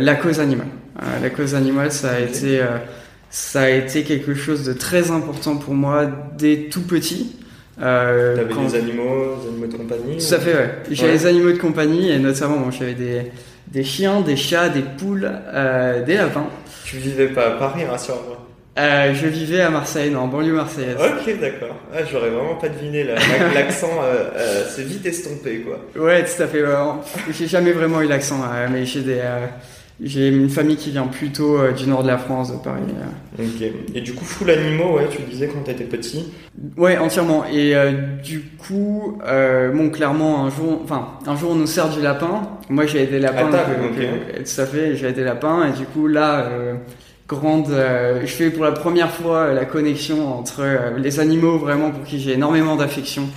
la 0.00 0.14
cause 0.14 0.40
animale. 0.40 0.68
Euh, 1.02 1.20
la 1.22 1.30
cause 1.30 1.54
animale, 1.54 1.92
ça 1.92 2.12
a 2.12 2.20
été 2.20 2.60
euh, 2.60 2.78
ça 3.30 3.62
a 3.62 3.68
été 3.68 4.02
quelque 4.02 4.34
chose 4.34 4.64
de 4.64 4.72
très 4.72 5.10
important 5.10 5.56
pour 5.56 5.74
moi 5.74 6.06
dès 6.38 6.68
tout 6.70 6.82
petit. 6.82 7.36
Euh, 7.82 8.34
T'avais 8.36 8.68
des 8.68 8.74
animaux, 8.74 9.36
des 9.42 9.48
animaux 9.48 9.66
de 9.66 9.76
compagnie 9.76 10.16
Tout 10.16 10.34
à 10.34 10.38
fait, 10.38 10.54
ouais. 10.54 10.70
J'avais 10.90 11.12
des 11.12 11.26
animaux 11.26 11.52
de 11.52 11.58
compagnie 11.58 12.10
et 12.10 12.18
notamment, 12.18 12.56
bon, 12.56 12.70
j'avais 12.70 12.94
des, 12.94 13.30
des 13.66 13.84
chiens, 13.84 14.22
des 14.22 14.36
chats, 14.36 14.70
des 14.70 14.80
poules, 14.80 15.30
euh, 15.30 16.02
des 16.02 16.14
lapins. 16.14 16.46
Tu 16.84 16.96
vivais 16.96 17.28
pas 17.28 17.48
à 17.48 17.50
Paris, 17.50 17.84
rassure-moi. 17.84 18.45
Euh, 18.78 19.14
Je 19.14 19.26
vivais 19.26 19.60
à 19.60 19.70
Marseille, 19.70 20.14
en 20.14 20.26
banlieue 20.26 20.52
marseillaise. 20.52 20.96
Ok, 20.98 21.40
d'accord. 21.40 21.76
Ah, 21.94 22.00
j'aurais 22.10 22.30
vraiment 22.30 22.56
pas 22.56 22.68
deviné 22.68 23.04
l'accent. 23.54 24.00
Euh, 24.02 24.30
euh, 24.36 24.64
c'est 24.68 24.84
vite 24.84 25.06
estompé, 25.06 25.60
quoi. 25.60 25.80
Ouais, 26.02 26.24
tout 26.24 26.42
à 26.42 26.46
fait. 26.46 26.62
j'ai 27.30 27.46
jamais 27.46 27.72
vraiment 27.72 28.00
eu 28.02 28.06
l'accent, 28.06 28.40
mais 28.70 28.84
j'ai 28.84 29.00
des 29.00 29.20
j'ai 30.00 30.28
une 30.28 30.50
famille 30.50 30.76
qui 30.76 30.90
vient 30.90 31.06
plutôt 31.06 31.58
euh, 31.58 31.72
du 31.72 31.86
nord 31.86 32.02
de 32.02 32.08
la 32.08 32.18
France, 32.18 32.52
de 32.52 32.58
Paris. 32.58 32.82
Euh. 33.38 33.42
Ok. 33.42 33.94
Et 33.94 34.00
du 34.02 34.12
coup, 34.12 34.26
full 34.26 34.50
animaux, 34.50 34.96
ouais, 34.96 35.08
tu 35.10 35.22
le 35.22 35.28
disais 35.28 35.48
quand 35.48 35.60
t'étais 35.60 35.84
petit 35.84 36.32
Ouais, 36.76 36.98
entièrement. 36.98 37.46
Et 37.50 37.74
euh, 37.74 37.92
du 38.22 38.42
coup, 38.42 39.18
bon, 39.74 39.90
clairement, 39.90 40.44
un 40.44 40.50
jour, 40.50 40.80
enfin, 40.84 41.08
un 41.26 41.34
jour, 41.34 41.52
on 41.52 41.54
nous 41.54 41.66
sert 41.66 41.88
du 41.88 42.02
lapin. 42.02 42.42
Moi, 42.68 42.84
j'ai 42.84 43.06
des 43.06 43.18
lapins. 43.18 43.50
À 43.52 43.64
que, 43.64 44.38
tout 44.42 44.60
à 44.60 44.66
fait, 44.66 44.96
j'ai 44.96 45.12
des 45.12 45.24
lapins. 45.24 45.66
Et 45.68 45.78
du 45.78 45.86
coup, 45.86 46.06
là, 46.08 46.46
grande, 47.28 47.66
je 47.70 48.26
fais 48.26 48.50
pour 48.50 48.64
la 48.64 48.72
première 48.72 49.10
fois 49.10 49.52
la 49.52 49.64
connexion 49.64 50.38
entre 50.38 50.62
les 50.96 51.20
animaux, 51.20 51.58
vraiment, 51.58 51.90
pour 51.90 52.04
qui 52.04 52.20
j'ai 52.20 52.32
énormément 52.32 52.76
d'affection, 52.76 53.28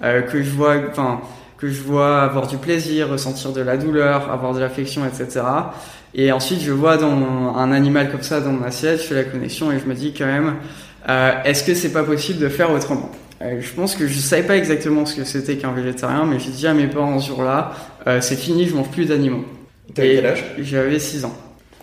que 0.00 0.42
je 0.42 0.50
vois, 0.50 0.76
enfin, 0.90 1.20
que 1.56 1.68
je 1.68 1.80
vois 1.82 2.22
avoir 2.22 2.46
du 2.46 2.56
plaisir, 2.56 3.08
ressentir 3.08 3.52
de 3.52 3.60
la 3.60 3.76
douleur, 3.76 4.30
avoir 4.30 4.54
de 4.54 4.60
l'affection, 4.60 5.02
etc. 5.06 5.40
Et 6.14 6.32
ensuite, 6.32 6.60
je 6.60 6.72
vois 6.72 6.96
dans 6.96 7.54
un 7.56 7.72
animal 7.72 8.10
comme 8.10 8.22
ça 8.22 8.40
dans 8.40 8.52
mon 8.52 8.64
assiette, 8.64 9.00
je 9.00 9.06
fais 9.06 9.14
la 9.14 9.24
connexion 9.24 9.70
et 9.72 9.78
je 9.78 9.84
me 9.86 9.94
dis 9.94 10.14
quand 10.16 10.26
même, 10.26 10.56
euh, 11.08 11.32
est-ce 11.44 11.64
que 11.64 11.74
c'est 11.74 11.92
pas 11.92 12.02
possible 12.04 12.38
de 12.38 12.48
faire 12.48 12.70
autrement? 12.72 13.10
Euh, 13.42 13.60
Je 13.60 13.72
pense 13.72 13.94
que 13.94 14.06
je 14.06 14.18
savais 14.18 14.42
pas 14.42 14.56
exactement 14.56 15.04
ce 15.06 15.16
que 15.16 15.24
c'était 15.24 15.56
qu'un 15.56 15.72
végétarien, 15.72 16.24
mais 16.24 16.38
j'ai 16.38 16.50
dit 16.50 16.66
à 16.66 16.74
mes 16.74 16.86
parents 16.86 17.18
ce 17.20 17.28
jour-là, 17.28 17.72
euh, 18.06 18.20
c'est 18.20 18.36
fini, 18.36 18.66
je 18.66 18.74
mange 18.74 18.90
plus 18.90 19.06
d'animaux. 19.06 19.44
T'avais 19.94 20.16
quel 20.16 20.26
âge? 20.26 20.44
J'avais 20.58 20.98
6 20.98 21.24
ans. 21.24 21.34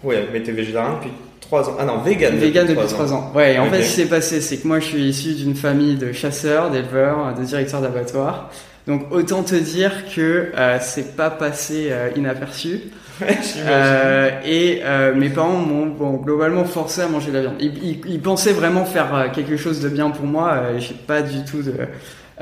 Ouais, 0.03 0.27
mais 0.31 0.41
t'es 0.41 0.51
végétarien 0.51 0.95
depuis 0.95 1.11
3 1.47 1.69
ans. 1.69 1.75
Ah 1.79 1.85
non, 1.85 1.99
vegan. 1.99 2.35
Vegan 2.35 2.67
depuis 2.67 2.87
3, 2.87 3.13
ans. 3.13 3.31
Ouais, 3.35 3.55
et 3.55 3.59
en 3.59 3.69
fait, 3.69 3.83
ce 3.83 3.89
qui 3.89 4.01
s'est 4.01 4.09
passé, 4.09 4.41
c'est 4.41 4.57
que 4.57 4.67
moi, 4.67 4.79
je 4.79 4.85
suis 4.85 5.03
issu 5.03 5.33
d'une 5.33 5.55
famille 5.55 5.95
de 5.95 6.11
chasseurs, 6.11 6.71
d'éleveurs, 6.71 7.33
de 7.33 7.43
directeurs 7.43 7.81
d'abattoirs. 7.81 8.49
Donc, 8.87 9.11
autant 9.11 9.43
te 9.43 9.55
dire 9.55 9.91
que 10.15 10.51
euh, 10.55 10.77
c'est 10.79 11.15
pas 11.15 11.29
passé 11.29 11.91
inaperçu. 12.15 12.81
euh, 13.57 14.29
et 14.45 14.81
euh, 14.83 15.15
mes 15.15 15.29
parents 15.29 15.59
m'ont 15.59 15.85
bon, 15.85 16.13
globalement 16.15 16.65
forcé 16.65 17.01
à 17.01 17.07
manger 17.07 17.29
de 17.29 17.33
la 17.35 17.41
viande. 17.41 17.55
Ils, 17.59 18.01
ils, 18.05 18.19
pensaient 18.19 18.51
vraiment 18.51 18.85
faire 18.85 19.15
euh, 19.15 19.27
quelque 19.33 19.57
chose 19.57 19.81
de 19.81 19.89
bien 19.89 20.09
pour 20.09 20.25
moi. 20.25 20.53
Euh, 20.53 20.79
J'ai 20.79 20.93
pas 20.93 21.21
du 21.21 21.43
tout 21.45 21.61
de, 21.61 21.73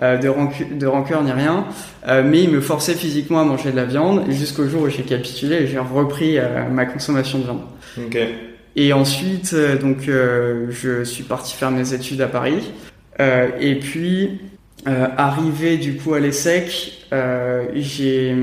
euh, 0.01 0.17
de, 0.17 0.27
rancœur, 0.27 0.67
de 0.71 0.87
rancœur 0.87 1.23
ni 1.23 1.31
rien. 1.31 1.65
mais 2.07 2.43
ils 2.43 2.49
me 2.49 2.61
forçaient 2.61 2.95
physiquement 2.95 3.41
à 3.41 3.43
manger 3.43 3.71
de 3.71 3.75
la 3.75 3.85
viande 3.85 4.25
jusqu'au 4.29 4.67
jour 4.67 4.83
où 4.83 4.89
j'ai 4.89 5.03
capitulé 5.03 5.57
et 5.57 5.67
j'ai 5.67 5.79
repris 5.79 6.37
ma 6.71 6.85
consommation 6.85 7.39
de 7.39 7.43
viande. 7.43 7.61
Okay. 8.07 8.52
Et 8.75 8.91
ensuite, 8.93 9.55
donc, 9.81 10.01
je 10.07 11.03
suis 11.03 11.23
parti 11.23 11.55
faire 11.55 11.71
mes 11.71 11.93
études 11.93 12.21
à 12.21 12.27
Paris. 12.27 12.71
et 13.19 13.75
puis, 13.75 14.39
euh, 14.85 15.07
arrivé 15.15 15.77
du 15.77 15.95
coup 15.95 16.13
à 16.13 16.19
l'ESSEC, 16.19 17.05
euh, 17.13 17.65
j'ai 17.73 18.35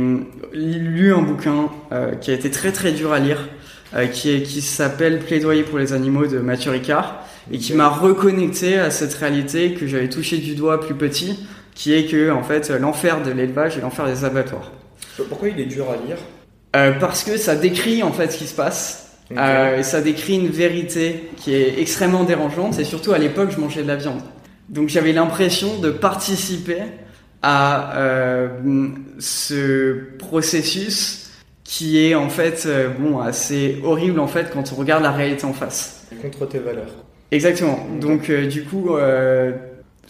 lu 0.55 1.13
un 1.13 1.21
bouquin 1.21 1.69
euh, 1.93 2.15
qui 2.15 2.31
a 2.31 2.35
été 2.35 2.51
très 2.51 2.73
très 2.73 2.93
dur 2.93 3.13
à 3.13 3.19
lire, 3.19 3.49
euh, 3.95 4.07
qui, 4.07 4.31
est, 4.31 4.43
qui 4.43 4.63
s'appelle 4.63 5.19
Plaidoyer 5.19 5.65
pour 5.65 5.79
les 5.79 5.93
animaux 5.93 6.27
de 6.27 6.39
Mathieu 6.39 6.71
Ricard, 6.71 7.27
et 7.53 7.59
qui 7.59 7.75
m'a 7.75 7.89
reconnecté 7.89 8.79
à 8.79 8.91
cette 8.91 9.13
réalité 9.15 9.75
que 9.75 9.87
j'avais 9.87 10.09
touché 10.09 10.39
du 10.39 10.55
doigt 10.55 10.81
plus 10.81 10.95
petit, 10.95 11.47
qui 11.75 11.93
est 11.93 12.07
que 12.07 12.31
en 12.31 12.43
fait 12.43 12.71
l'enfer 12.71 13.23
de 13.23 13.33
l'élevage 13.33 13.77
et 13.77 13.83
l'enfer 13.83 14.07
des 14.07 14.25
abattoirs. 14.25 14.73
Pourquoi 15.29 15.49
il 15.49 15.61
est 15.61 15.67
dur 15.67 15.89
à 15.91 15.97
lire? 16.07 16.17
Parce 17.01 17.25
que 17.25 17.37
ça 17.37 17.55
décrit 17.55 18.03
en 18.03 18.13
fait 18.13 18.31
ce 18.31 18.39
qui 18.39 18.47
se 18.47 18.55
passe. 18.55 19.10
Et 19.31 19.83
ça 19.83 20.01
décrit 20.01 20.37
une 20.37 20.49
vérité 20.49 21.31
qui 21.37 21.55
est 21.55 21.81
extrêmement 21.81 22.25
dérangeante 22.25 22.79
et 22.79 22.85
surtout 22.85 23.13
à 23.13 23.19
l'époque 23.19 23.51
je 23.51 23.61
mangeais 23.61 23.83
de 23.83 23.89
la 23.89 23.97
viande. 23.97 24.21
Donc 24.69 24.89
j'avais 24.89 25.13
l'impression 25.13 25.79
de 25.79 25.91
participer 25.91 26.83
à 27.43 27.97
euh, 27.97 28.49
ce 29.19 30.17
processus 30.19 31.31
qui 31.65 32.05
est 32.05 32.15
en 32.15 32.29
fait 32.29 32.65
euh, 32.67 32.89
bon 32.89 33.21
assez 33.21 33.81
horrible 33.85 34.19
en 34.21 34.27
fait 34.27 34.51
quand 34.53 34.73
on 34.73 34.77
regarde 34.77 35.03
la 35.03 35.13
réalité 35.13 35.45
en 35.45 35.53
face. 35.53 36.07
Contre 36.21 36.47
tes 36.47 36.59
valeurs. 36.59 36.91
Exactement. 37.31 37.87
Donc 38.01 38.29
euh, 38.29 38.47
du 38.47 38.65
coup 38.65 38.97
euh, 38.97 39.53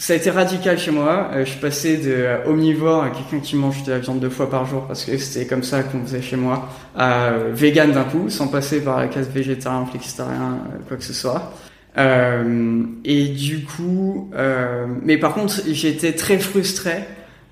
ça 0.00 0.14
a 0.14 0.16
été 0.16 0.30
radical 0.30 0.78
chez 0.78 0.90
moi. 0.90 1.30
je 1.38 1.44
suis 1.44 1.60
passé 1.60 1.98
de 1.98 2.48
omnivore 2.48 3.04
à 3.04 3.10
quelqu'un 3.10 3.38
qui 3.38 3.54
mange 3.54 3.82
de 3.84 3.92
la 3.92 3.98
viande 3.98 4.18
deux 4.18 4.30
fois 4.30 4.48
par 4.48 4.64
jour 4.64 4.86
parce 4.86 5.04
que 5.04 5.18
c'était 5.18 5.46
comme 5.46 5.62
ça 5.62 5.82
qu'on 5.82 6.02
faisait 6.02 6.22
chez 6.22 6.36
moi 6.36 6.68
à 6.96 7.32
vegan 7.52 7.92
d'un 7.92 8.04
coup 8.04 8.30
sans 8.30 8.48
passer 8.48 8.80
par 8.80 8.98
la 8.98 9.08
case 9.08 9.28
végétarien, 9.28 9.84
flexitarien, 9.84 10.58
quoi 10.88 10.96
que 10.96 11.04
ce 11.04 11.12
soit. 11.12 11.52
Euh, 11.98 12.82
et 13.04 13.28
du 13.28 13.64
coup, 13.64 14.30
euh, 14.34 14.86
mais 15.02 15.18
par 15.18 15.34
contre, 15.34 15.60
j'étais 15.68 16.12
très 16.12 16.38
frustré 16.38 17.04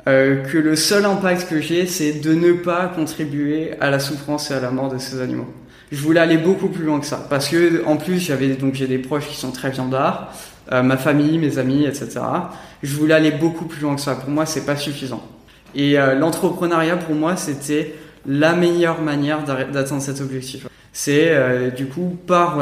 euh, 0.07 0.43
que 0.45 0.59
le 0.59 0.76
seul 0.76 1.05
impact 1.05 1.49
que 1.49 1.61
j'ai, 1.61 1.87
c'est 1.87 2.12
de 2.12 2.35
ne 2.35 2.52
pas 2.52 2.87
contribuer 2.87 3.73
à 3.81 3.90
la 3.90 3.99
souffrance 3.99 4.50
et 4.50 4.55
à 4.55 4.61
la 4.61 4.71
mort 4.71 4.90
de 4.90 4.99
ces 4.99 5.21
animaux. 5.21 5.52
Je 5.90 6.00
voulais 6.02 6.21
aller 6.21 6.37
beaucoup 6.37 6.69
plus 6.69 6.85
loin 6.85 7.00
que 7.00 7.07
ça, 7.07 7.26
parce 7.28 7.49
que 7.49 7.85
en 7.87 7.97
plus, 7.97 8.19
j'avais 8.19 8.49
donc 8.49 8.75
j'ai 8.75 8.87
des 8.87 8.99
proches 8.99 9.26
qui 9.26 9.37
sont 9.37 9.50
très 9.50 9.71
viandards, 9.71 10.33
euh, 10.72 10.82
ma 10.82 10.96
famille, 10.96 11.38
mes 11.38 11.58
amis, 11.58 11.84
etc. 11.84 12.20
Je 12.82 12.94
voulais 12.96 13.14
aller 13.14 13.30
beaucoup 13.30 13.64
plus 13.64 13.80
loin 13.82 13.94
que 13.94 14.00
ça. 14.00 14.14
Pour 14.14 14.30
moi, 14.30 14.46
c'est 14.46 14.66
pas 14.66 14.76
suffisant. 14.76 15.22
Et 15.75 15.98
euh, 15.98 16.14
l'entrepreneuriat, 16.14 16.96
pour 16.96 17.14
moi, 17.14 17.37
c'était 17.37 17.94
la 18.26 18.54
meilleure 18.54 19.00
manière 19.00 19.44
d'atteindre 19.44 20.02
cet 20.02 20.20
objectif. 20.20 20.66
C'est 20.92 21.28
euh, 21.30 21.70
du 21.70 21.87
coup 21.87 22.18
par 22.26 22.58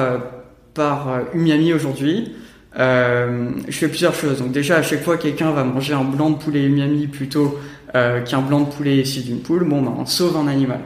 par 0.77 1.09
euh, 1.09 1.21
Umiami 1.35 1.73
aujourd'hui. 1.73 2.33
Euh, 2.79 3.51
je 3.67 3.77
fais 3.77 3.89
plusieurs 3.89 4.15
choses. 4.15 4.39
Donc 4.39 4.53
déjà, 4.53 4.77
à 4.77 4.83
chaque 4.83 5.03
fois 5.03 5.17
quelqu'un 5.17 5.51
va 5.51 5.65
manger 5.65 5.95
un 5.95 6.05
blanc 6.05 6.31
de 6.31 6.37
poulet 6.37 6.63
Umiami 6.65 7.09
plutôt 7.09 7.59
euh, 7.95 8.21
qu'un 8.21 8.43
blanc 8.43 8.61
de 8.61 8.67
poulet 8.67 8.99
issu 8.99 9.21
d'une 9.21 9.41
poule, 9.41 9.65
bon, 9.65 9.83
ben, 9.83 9.95
on 9.99 10.07
sauve 10.07 10.37
un 10.37 10.47
animal. 10.47 10.81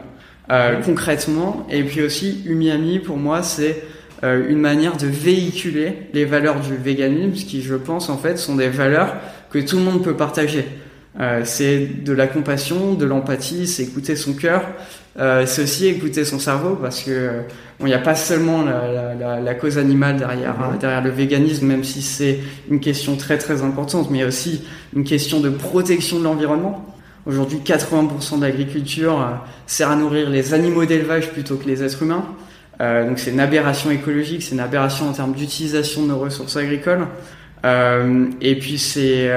Euh, 0.49 0.81
concrètement, 0.83 1.67
et 1.69 1.83
puis 1.83 2.01
aussi, 2.01 2.41
Umiami, 2.45 2.99
pour 2.99 3.17
moi, 3.17 3.43
c'est 3.43 3.83
euh, 4.23 4.47
une 4.49 4.59
manière 4.59 4.97
de 4.97 5.07
véhiculer 5.07 5.93
les 6.13 6.25
valeurs 6.25 6.59
du 6.59 6.75
véganisme, 6.75 7.45
qui, 7.45 7.61
je 7.61 7.75
pense, 7.75 8.09
en 8.09 8.17
fait, 8.17 8.37
sont 8.37 8.55
des 8.55 8.69
valeurs 8.69 9.15
que 9.49 9.59
tout 9.59 9.77
le 9.77 9.83
monde 9.83 10.03
peut 10.03 10.15
partager. 10.15 10.65
Euh, 11.19 11.41
c'est 11.43 12.03
de 12.03 12.13
la 12.13 12.27
compassion, 12.27 12.93
de 12.93 13.05
l'empathie, 13.05 13.67
c'est 13.67 13.83
écouter 13.83 14.15
son 14.15 14.33
cœur, 14.33 14.63
euh, 15.19 15.45
c'est 15.45 15.63
aussi 15.63 15.87
écouter 15.87 16.23
son 16.23 16.39
cerveau 16.39 16.77
parce 16.81 17.03
que 17.03 17.41
il 17.81 17.87
n'y 17.87 17.93
a 17.93 17.99
pas 17.99 18.15
seulement 18.15 18.63
la, 18.63 19.13
la, 19.15 19.39
la, 19.41 19.55
cause 19.55 19.77
animale 19.77 20.17
derrière, 20.17 20.57
mhm. 20.57 20.77
derrière 20.77 21.03
le 21.03 21.09
véganisme, 21.09 21.65
même 21.65 21.83
si 21.83 22.01
c'est 22.01 22.39
une 22.69 22.79
question 22.79 23.17
très 23.17 23.37
très 23.37 23.61
importante, 23.63 24.09
mais 24.09 24.23
aussi 24.23 24.61
une 24.95 25.03
question 25.03 25.39
de 25.39 25.49
protection 25.49 26.19
de 26.19 26.23
l'environnement. 26.23 26.85
Aujourd'hui, 27.25 27.59
80% 27.63 28.37
de 28.37 28.45
l'agriculture 28.45 29.19
euh, 29.19 29.25
sert 29.67 29.91
à 29.91 29.95
nourrir 29.95 30.29
les 30.29 30.53
animaux 30.53 30.85
d'élevage 30.85 31.31
plutôt 31.31 31.57
que 31.57 31.67
les 31.67 31.83
êtres 31.83 32.03
humains. 32.03 32.25
Euh, 32.81 33.07
donc 33.07 33.19
c'est 33.19 33.31
une 33.31 33.39
aberration 33.39 33.91
écologique, 33.91 34.43
c'est 34.43 34.55
une 34.55 34.59
aberration 34.59 35.07
en 35.09 35.13
termes 35.13 35.33
d'utilisation 35.33 36.03
de 36.03 36.07
nos 36.07 36.19
ressources 36.19 36.57
agricoles. 36.57 37.07
Euh, 37.63 38.25
et 38.41 38.57
puis 38.57 38.79
c'est 38.79 39.29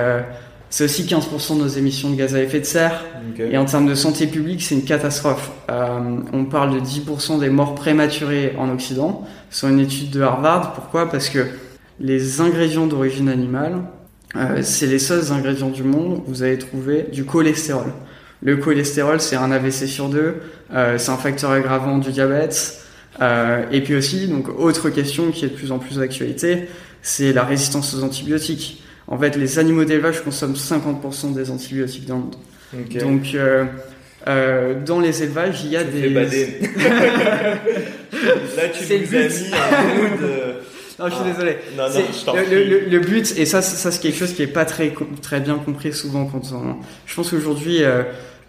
c'est 0.75 0.87
aussi 0.87 1.05
15% 1.05 1.57
de 1.57 1.63
nos 1.63 1.69
émissions 1.69 2.11
de 2.11 2.17
gaz 2.17 2.35
à 2.35 2.43
effet 2.43 2.59
de 2.59 2.65
serre. 2.65 3.05
Et 3.39 3.57
en 3.57 3.65
termes 3.65 3.87
de 3.87 3.95
santé 3.95 4.27
publique, 4.27 4.61
c'est 4.61 4.75
une 4.75 4.83
catastrophe. 4.83 5.53
Euh, 5.71 6.17
on 6.33 6.47
parle 6.47 6.75
de 6.75 6.81
10% 6.81 7.39
des 7.39 7.49
morts 7.49 7.77
prématurées 7.77 8.57
en 8.59 8.69
Occident. 8.71 9.25
C'est 9.51 9.69
une 9.69 9.79
étude 9.79 10.11
de 10.11 10.21
Harvard. 10.21 10.73
Pourquoi? 10.73 11.09
Parce 11.09 11.29
que 11.29 11.47
les 12.01 12.41
ingrédients 12.41 12.89
d'origine 12.89 13.29
animale, 13.29 13.83
euh, 14.35 14.63
c'est 14.63 14.89
les 14.89 14.99
seuls 14.99 15.31
ingrédients 15.31 15.71
du 15.71 15.85
monde 15.85 16.23
où 16.27 16.31
vous 16.31 16.43
allez 16.43 16.59
trouver 16.59 17.07
du 17.13 17.25
cholestérol. 17.25 17.93
Le 18.43 18.57
cholestérol, 18.57 19.21
c'est 19.21 19.37
un 19.37 19.53
AVC 19.53 19.87
sur 19.87 20.09
deux. 20.09 20.41
Euh, 20.75 20.99
c'est 20.99 21.13
un 21.13 21.19
facteur 21.19 21.53
aggravant 21.53 21.99
du 21.99 22.11
diabète. 22.11 22.84
Euh, 23.21 23.65
et 23.71 23.81
puis 23.81 23.95
aussi, 23.95 24.27
donc 24.29 24.49
autre 24.59 24.91
question 24.91 25.31
qui 25.31 25.45
est 25.45 25.49
de 25.49 25.55
plus 25.55 25.73
en 25.73 25.79
plus 25.79 25.97
d'actualité, 25.99 26.69
c'est 27.03 27.33
la 27.33 27.45
résistance 27.45 27.95
aux 27.95 28.03
antibiotiques. 28.03 28.83
En 29.07 29.19
fait, 29.19 29.37
les 29.37 29.59
animaux 29.59 29.85
d'élevage 29.85 30.23
consomment 30.23 30.55
50% 30.55 31.35
des 31.35 31.51
antibiotiques 31.51 32.07
dans 32.07 32.17
le 32.17 32.23
monde. 32.23 32.37
Donc, 33.01 33.35
euh, 33.35 33.65
euh, 34.27 34.75
dans 34.85 35.01
les 35.01 35.23
élevages, 35.23 35.63
il 35.65 35.71
y 35.71 35.77
a 35.77 35.85
des. 35.85 36.09
Là, 36.11 36.25
tu 38.73 38.85
nous 38.85 38.93
as 38.93 38.99
mis 38.99 39.53
un 39.53 39.95
mood. 39.95 40.21
Non, 40.99 41.09
je 41.09 41.15
suis 41.15 41.25
ah. 41.25 41.31
désolé. 41.33 41.57
Non, 41.77 41.89
non, 41.89 41.91
je 41.91 42.55
le, 42.55 42.65
le, 42.65 42.81
le, 42.89 43.01
but, 43.01 43.35
et 43.37 43.47
ça, 43.47 43.63
ça 43.63 43.91
c'est 43.91 44.01
quelque 44.01 44.17
chose 44.17 44.33
qui 44.33 44.43
est 44.43 44.47
pas 44.47 44.65
très, 44.65 44.95
très 45.23 45.41
bien 45.41 45.57
compris 45.57 45.93
souvent 45.93 46.27
quand 46.27 46.53
on. 46.53 46.77
Je 47.07 47.15
pense 47.17 47.31
qu'aujourd'hui, 47.31 47.83
euh, 47.83 48.05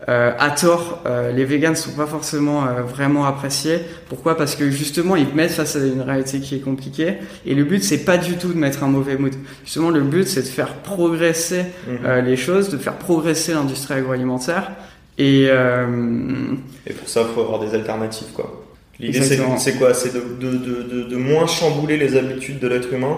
euh, 0.07 0.33
à 0.37 0.51
tort, 0.51 1.01
euh, 1.05 1.31
les 1.31 1.45
vegans 1.45 1.73
sont 1.73 1.91
pas 1.91 2.05
forcément 2.05 2.67
euh, 2.67 2.81
vraiment 2.81 3.25
appréciés. 3.25 3.79
Pourquoi? 4.07 4.37
Parce 4.37 4.55
que 4.55 4.69
justement, 4.69 5.15
ils 5.15 5.33
mettent 5.33 5.51
face 5.51 5.75
à 5.75 5.79
une 5.79 6.01
réalité 6.01 6.39
qui 6.39 6.55
est 6.55 6.59
compliquée. 6.59 7.15
Et 7.45 7.55
le 7.55 7.63
but, 7.63 7.83
c'est 7.83 8.05
pas 8.05 8.17
du 8.17 8.35
tout 8.35 8.49
de 8.49 8.57
mettre 8.57 8.83
un 8.83 8.87
mauvais 8.87 9.17
mood. 9.17 9.33
Justement, 9.63 9.89
le 9.89 10.01
but, 10.01 10.27
c'est 10.27 10.41
de 10.41 10.47
faire 10.47 10.73
progresser 10.75 11.63
mhm. 11.87 12.25
les 12.25 12.37
choses, 12.37 12.69
de 12.69 12.77
faire 12.77 12.97
progresser 12.97 13.53
l'industrie 13.53 13.95
agroalimentaire. 13.95 14.71
Et, 15.17 15.43
et 15.45 16.93
pour 16.93 17.07
ça, 17.07 17.21
il 17.21 17.33
faut 17.33 17.41
avoir 17.41 17.59
des 17.59 17.73
alternatives, 17.73 18.27
quoi. 18.33 18.65
L'idée, 18.99 19.21
c'est 19.21 19.77
quoi? 19.77 19.93
C'est 19.93 20.13
de, 20.13 20.21
de, 20.39 20.57
de, 20.57 21.03
de, 21.03 21.15
moins 21.15 21.47
chambouler 21.47 21.97
les 21.97 22.15
habitudes 22.15 22.59
de 22.59 22.67
l'être 22.67 22.93
humain, 22.93 23.17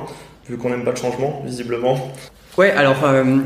vu 0.50 0.58
qu'on 0.58 0.70
n'aime 0.70 0.84
pas 0.84 0.92
le 0.92 0.98
changement, 0.98 1.44
visiblement. 1.46 2.14
Ouais, 2.58 2.72
alors, 2.72 3.04
euh, 3.04 3.38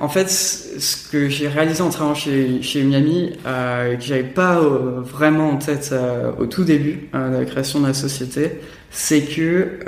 en 0.00 0.08
fait, 0.10 0.28
ce 0.28 1.08
que 1.10 1.30
j'ai 1.30 1.48
réalisé 1.48 1.80
en 1.80 1.88
travaillant 1.88 2.14
chez, 2.14 2.60
chez 2.60 2.82
Miami, 2.82 3.32
euh, 3.46 3.96
que 3.96 4.02
j'avais 4.02 4.24
pas 4.24 4.58
euh, 4.58 5.00
vraiment 5.00 5.50
en 5.50 5.56
tête 5.56 5.88
euh, 5.92 6.30
au 6.38 6.44
tout 6.44 6.64
début 6.64 7.08
de 7.14 7.38
la 7.38 7.44
création 7.46 7.80
de 7.80 7.86
la 7.86 7.94
société, 7.94 8.60
c'est 8.90 9.22
que 9.22 9.78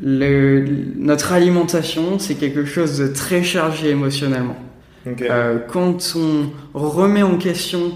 le, 0.00 0.64
notre 0.96 1.32
alimentation, 1.32 2.18
c'est 2.18 2.34
quelque 2.34 2.64
chose 2.64 2.98
de 2.98 3.06
très 3.06 3.44
chargé 3.44 3.90
émotionnellement. 3.90 4.56
quand 5.68 6.16
on 6.16 6.50
remet 6.74 7.22
en 7.22 7.36
question 7.36 7.92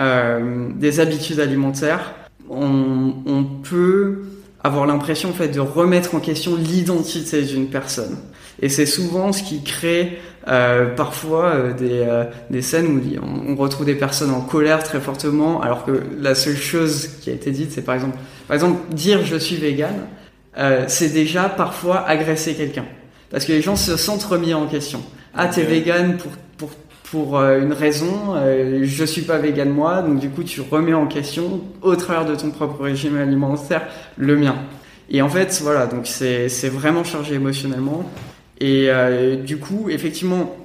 euh, 0.00 0.68
des 0.74 0.98
habitudes 0.98 1.38
alimentaires, 1.38 2.14
on, 2.50 3.14
on 3.26 3.44
peut 3.44 4.22
avoir 4.64 4.86
l'impression 4.86 5.28
en 5.28 5.32
fait 5.32 5.48
de 5.48 5.60
remettre 5.60 6.14
en 6.14 6.20
question 6.20 6.56
l'identité 6.56 7.42
d'une 7.42 7.68
personne. 7.68 8.16
Et 8.62 8.68
c'est 8.68 8.86
souvent 8.86 9.32
ce 9.32 9.42
qui 9.42 9.62
crée 9.62 10.18
euh, 10.46 10.94
parfois 10.94 11.54
euh, 11.54 11.72
des, 11.72 12.00
euh, 12.06 12.24
des 12.50 12.60
scènes 12.60 12.86
où 12.86 13.00
on, 13.22 13.52
on, 13.52 13.56
retrouve 13.56 13.86
des 13.86 13.94
personnes 13.94 14.30
en 14.30 14.42
colère 14.42 14.82
très 14.82 15.00
fortement, 15.00 15.62
alors 15.62 15.86
que 15.86 16.02
la 16.20 16.34
seule 16.34 16.56
chose 16.56 17.08
qui 17.22 17.30
a 17.30 17.32
été 17.32 17.50
dite, 17.50 17.72
c'est 17.72 17.80
par 17.80 17.94
exemple, 17.94 18.18
par 18.46 18.54
exemple, 18.54 18.78
dire 18.94 19.24
je 19.24 19.36
suis 19.36 19.56
vegan, 19.56 19.94
c'est 20.86 21.12
déjà 21.12 21.48
parfois 21.48 22.06
agresser 22.06 22.54
quelqu'un, 22.54 22.84
parce 23.30 23.46
que 23.46 23.52
les 23.52 23.62
gens 23.62 23.74
se 23.74 23.96
sentent 23.96 24.22
remis 24.22 24.52
en 24.52 24.66
question. 24.66 25.00
Ah, 25.34 25.48
t'es 25.48 25.62
vegan 25.62 26.18
pour 26.18 26.32
pour 26.58 26.70
pour 27.10 27.40
une 27.40 27.72
raison, 27.72 28.34
je 28.82 29.04
suis 29.04 29.22
pas 29.22 29.38
vegan 29.38 29.70
moi, 29.70 30.02
donc 30.02 30.20
du 30.20 30.28
coup 30.28 30.44
tu 30.44 30.60
remets 30.60 30.94
en 30.94 31.06
question 31.06 31.62
au 31.82 31.96
travers 31.96 32.24
de 32.24 32.34
ton 32.34 32.50
propre 32.50 32.82
régime 32.82 33.16
alimentaire 33.16 33.82
le 34.16 34.36
mien. 34.36 34.56
Et 35.10 35.22
en 35.22 35.28
fait 35.28 35.58
voilà, 35.62 35.86
donc 35.86 36.06
c'est 36.06 36.68
vraiment 36.68 37.02
chargé 37.02 37.34
émotionnellement. 37.34 38.04
Et 38.60 38.86
euh, 38.88 39.36
du 39.36 39.58
coup 39.58 39.88
effectivement 39.90 40.56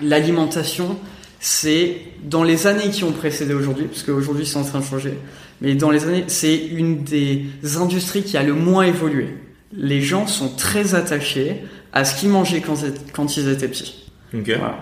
l'alimentation 0.00 0.96
c'est 1.40 1.96
dans 2.22 2.44
les 2.44 2.68
années 2.68 2.90
qui 2.90 3.02
ont 3.02 3.10
précédé 3.10 3.52
aujourd'hui, 3.52 3.86
parce 3.86 4.04
qu'aujourd'hui 4.04 4.46
c'est 4.46 4.58
en 4.58 4.64
train 4.64 4.78
de 4.78 4.84
changer, 4.84 5.14
mais 5.60 5.74
dans 5.74 5.90
les 5.90 6.04
années 6.04 6.24
c'est 6.28 6.56
une 6.56 7.02
des 7.02 7.46
industries 7.76 8.22
qui 8.22 8.36
a 8.36 8.42
le 8.42 8.54
moins 8.54 8.84
évolué. 8.84 9.28
Les 9.72 10.00
gens 10.00 10.26
sont 10.26 10.50
très 10.50 10.94
attachés 10.94 11.62
à 11.92 12.04
ce 12.04 12.18
qu'ils 12.18 12.28
mangeaient 12.28 12.60
quand, 12.60 12.76
quand 13.12 13.36
ils 13.36 13.48
étaient 13.48 13.68
petits. 13.68 14.02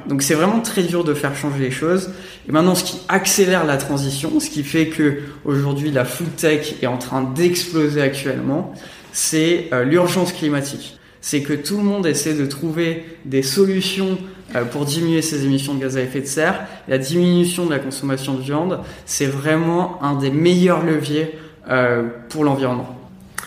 Donc 0.07 0.23
c'est 0.23 0.35
vraiment 0.35 0.61
très 0.61 0.83
dur 0.83 1.03
de 1.03 1.13
faire 1.13 1.35
changer 1.35 1.59
les 1.59 1.71
choses. 1.73 2.11
Et 2.49 2.53
maintenant, 2.53 2.77
ce 2.77 2.85
qui 2.85 2.99
accélère 3.09 3.65
la 3.65 3.79
transition, 3.79 4.39
ce 4.39 4.49
qui 4.49 4.63
fait 4.63 4.87
que 4.87 5.19
aujourd'hui 5.45 5.91
la 5.91 6.05
food 6.05 6.37
tech 6.37 6.75
est 6.83 6.87
en 6.87 6.99
train 6.99 7.23
d'exploser 7.23 8.01
actuellement, 8.01 8.73
c'est 9.13 9.69
euh, 9.73 9.83
l'urgence 9.85 10.33
climatique. 10.33 11.00
C'est 11.21 11.43
que 11.43 11.53
tout 11.53 11.77
le 11.77 11.83
monde 11.83 12.07
essaie 12.07 12.35
de 12.35 12.47
trouver 12.47 13.05
des 13.25 13.43
solutions 13.43 14.19
euh, 14.55 14.65
pour 14.65 14.85
diminuer 14.85 15.23
ses 15.23 15.45
émissions 15.45 15.75
de 15.75 15.81
gaz 15.81 15.97
à 15.97 16.03
effet 16.03 16.21
de 16.21 16.27
serre. 16.27 16.67
La 16.89 16.99
diminution 16.99 17.67
de 17.67 17.71
la 17.71 17.79
consommation 17.79 18.35
de 18.35 18.43
viande, 18.43 18.81
c'est 19.07 19.27
vraiment 19.27 20.03
un 20.03 20.17
des 20.17 20.31
meilleurs 20.31 20.85
leviers 20.85 21.39
euh, 21.69 22.09
pour 22.29 22.45
l'environnement. 22.45 23.00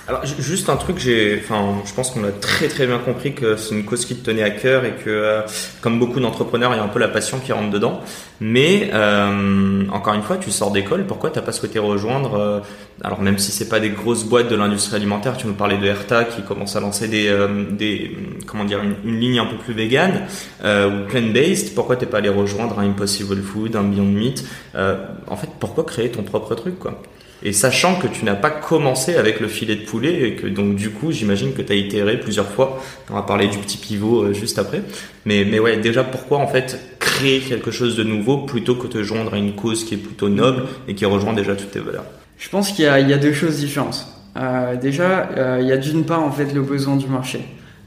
Alors 0.07 0.25
juste 0.25 0.69
un 0.69 0.75
truc, 0.75 0.99
j'ai, 0.99 1.39
enfin, 1.41 1.81
je 1.85 1.93
pense 1.93 2.11
qu'on 2.11 2.25
a 2.25 2.31
très 2.31 2.67
très 2.67 2.85
bien 2.85 2.97
compris 2.97 3.33
que 3.33 3.55
c'est 3.55 3.73
une 3.73 3.85
cause 3.85 4.05
qui 4.05 4.15
te 4.15 4.25
tenait 4.25 4.43
à 4.43 4.49
cœur 4.49 4.83
et 4.83 4.91
que, 4.91 5.09
euh, 5.09 5.41
comme 5.81 5.97
beaucoup 5.97 6.19
d'entrepreneurs, 6.19 6.73
il 6.73 6.77
y 6.77 6.79
a 6.79 6.83
un 6.83 6.89
peu 6.89 6.99
la 6.99 7.07
passion 7.07 7.39
qui 7.39 7.53
rentre 7.53 7.69
dedans. 7.69 8.01
Mais 8.45 8.89
euh, 8.93 9.85
encore 9.89 10.13
une 10.15 10.21
fois, 10.21 10.35
tu 10.35 10.51
sors 10.51 10.71
d'école, 10.71 11.05
pourquoi 11.07 11.29
t'as 11.29 11.41
pas 11.41 11.53
souhaité 11.53 11.79
rejoindre 11.79 12.33
euh, 12.35 12.59
Alors 13.01 13.21
même 13.21 13.37
si 13.37 13.53
c'est 13.53 13.69
pas 13.69 13.79
des 13.79 13.89
grosses 13.89 14.25
boîtes 14.25 14.49
de 14.49 14.55
l'industrie 14.57 14.97
alimentaire, 14.97 15.37
tu 15.37 15.47
nous 15.47 15.53
parlais 15.53 15.77
de 15.77 15.85
Herta 15.85 16.25
qui 16.25 16.41
commence 16.41 16.75
à 16.75 16.81
lancer 16.81 17.07
des, 17.07 17.29
euh, 17.29 17.63
des 17.71 18.17
comment 18.45 18.65
dire, 18.65 18.81
une, 18.83 19.17
ligne 19.17 19.39
un 19.39 19.45
peu 19.45 19.55
plus 19.55 19.73
végane 19.73 20.23
ou 20.61 21.07
plant-based. 21.07 21.73
Pourquoi 21.73 21.95
t'es 21.95 22.05
pas 22.05 22.17
allé 22.17 22.27
rejoindre 22.27 22.79
un 22.79 22.89
Impossible 22.89 23.41
Food, 23.41 23.77
un 23.77 23.83
Beyond 23.83 24.03
Meat 24.03 24.43
En 24.75 25.37
fait, 25.37 25.49
pourquoi 25.61 25.85
créer 25.85 26.11
ton 26.11 26.23
propre 26.23 26.53
truc, 26.55 26.79
quoi? 26.79 27.01
Et 27.45 27.51
sachant 27.51 27.95
que 27.95 28.07
tu 28.07 28.23
n'as 28.23 28.35
pas 28.35 28.49
commencé 28.49 29.15
avec 29.15 29.41
le 29.41 29.49
filet 29.49 29.75
de 29.75 29.85
poulet 29.85 30.29
et 30.29 30.35
que 30.35 30.47
donc 30.47 30.75
du 30.75 30.89
coup 30.89 31.11
j'imagine 31.11 31.53
que 31.53 31.61
tu 31.61 31.73
as 31.73 31.75
itéré 31.75 32.17
plusieurs 32.17 32.47
fois. 32.47 32.81
On 33.09 33.15
va 33.15 33.21
parler 33.21 33.47
du 33.47 33.57
petit 33.57 33.77
pivot 33.77 34.23
euh, 34.23 34.33
juste 34.33 34.57
après. 34.57 34.81
Mais, 35.25 35.45
mais 35.45 35.59
ouais, 35.59 35.77
déjà 35.77 36.05
pourquoi 36.05 36.37
en 36.37 36.47
fait 36.47 36.79
créer 36.99 37.41
quelque 37.41 37.69
chose 37.69 37.97
de 37.97 38.03
nouveau 38.03 38.37
plutôt 38.37 38.75
que 38.75 38.87
te 38.87 39.03
joindre 39.03 39.33
à 39.33 39.37
une 39.37 39.55
cause 39.55 39.83
qui 39.83 39.95
est 39.95 39.97
plutôt 39.97 40.29
noble 40.29 40.63
et 40.87 40.95
qui 40.95 41.05
rejoint 41.05 41.33
déjà 41.33 41.53
toutes 41.55 41.71
tes 41.71 41.81
valeurs? 41.81 42.05
Je 42.37 42.47
pense 42.47 42.71
qu'il 42.71 42.85
y, 42.85 42.87
a, 42.87 43.17
deux 43.17 43.33
choses 43.33 43.57
différentes. 43.57 44.07
Euh, 44.37 44.75
déjà, 44.77 45.29
euh, 45.37 45.59
il 45.61 45.67
y 45.67 45.71
a 45.71 45.77
d'une 45.77 46.05
part 46.05 46.23
en 46.23 46.31
fait 46.31 46.53
le 46.53 46.61
besoin 46.61 46.95
du 46.95 47.07
marché. 47.07 47.41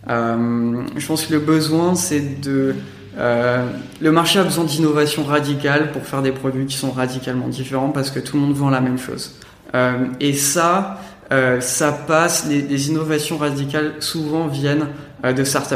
Je 0.07 1.07
pense 1.07 1.27
que 1.27 1.33
le 1.33 1.41
besoin 1.41 1.95
c'est 1.97 2.41
de 2.41 2.75
le 3.19 4.13
marché 4.13 4.39
a 4.39 4.45
besoin 4.45 4.65
d'innovation 4.65 5.25
radicale 5.25 5.91
pour 5.91 6.03
faire 6.03 6.21
des 6.21 6.33
produits 6.33 6.67
qui 6.67 6.77
sont 6.77 6.91
radicalement 6.93 7.49
différents 7.49 7.89
parce 7.89 8.11
que 8.11 8.21
tout 8.21 8.37
le 8.37 8.43
monde 8.43 8.55
vend 8.55 8.69
la 8.69 8.83
même 8.83 8.99
chose. 8.99 9.33
Euh, 9.75 10.07
et 10.21 10.33
ça, 10.33 11.01
euh, 11.33 11.61
ça 11.61 11.93
passe, 11.93 12.47
les, 12.49 12.63
les, 12.63 12.89
innovations 12.89 13.37
radicales 13.37 13.95
souvent 14.01 14.47
viennent 14.47 14.89
euh, 15.25 15.33
de 15.33 15.45
startups. 15.45 15.75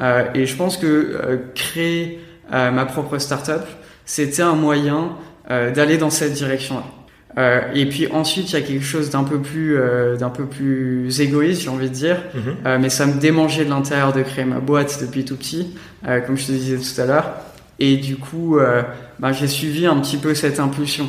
Euh, 0.00 0.24
et 0.34 0.46
je 0.46 0.56
pense 0.56 0.76
que 0.76 1.40
créer 1.54 2.20
ma 2.50 2.84
propre 2.84 3.18
startup, 3.18 3.62
c'était 4.04 4.42
un 4.42 4.54
moyen 4.56 5.10
d'aller 5.48 5.98
dans 5.98 6.10
cette 6.10 6.32
direction-là. 6.32 6.82
Euh, 7.38 7.60
et 7.74 7.86
puis 7.86 8.08
ensuite, 8.10 8.50
il 8.50 8.54
y 8.54 8.56
a 8.56 8.60
quelque 8.60 8.84
chose 8.84 9.10
d'un 9.10 9.22
peu 9.22 9.38
plus, 9.38 9.76
euh, 9.76 10.16
d'un 10.16 10.30
peu 10.30 10.46
plus 10.46 11.20
égoïste, 11.20 11.62
j'ai 11.62 11.68
envie 11.68 11.88
de 11.88 11.94
dire. 11.94 12.16
-hmm. 12.34 12.78
mais 12.78 12.90
ça 12.90 13.06
me 13.06 13.20
démangeait 13.20 13.64
de 13.64 13.70
l'intérieur 13.70 14.12
de 14.12 14.22
créer 14.22 14.44
ma 14.44 14.58
boîte 14.58 14.98
depuis 15.00 15.24
tout 15.24 15.36
petit, 15.36 15.68
comme 16.26 16.36
je 16.36 16.46
te 16.46 16.52
disais 16.52 16.76
tout 16.76 17.00
à 17.00 17.06
l'heure. 17.06 17.30
Et 17.78 17.96
du 17.96 18.16
coup, 18.16 18.58
bah, 19.20 19.32
j'ai 19.32 19.46
suivi 19.48 19.86
un 19.86 19.96
petit 20.00 20.16
peu 20.16 20.34
cette 20.34 20.58
impulsion. 20.58 21.08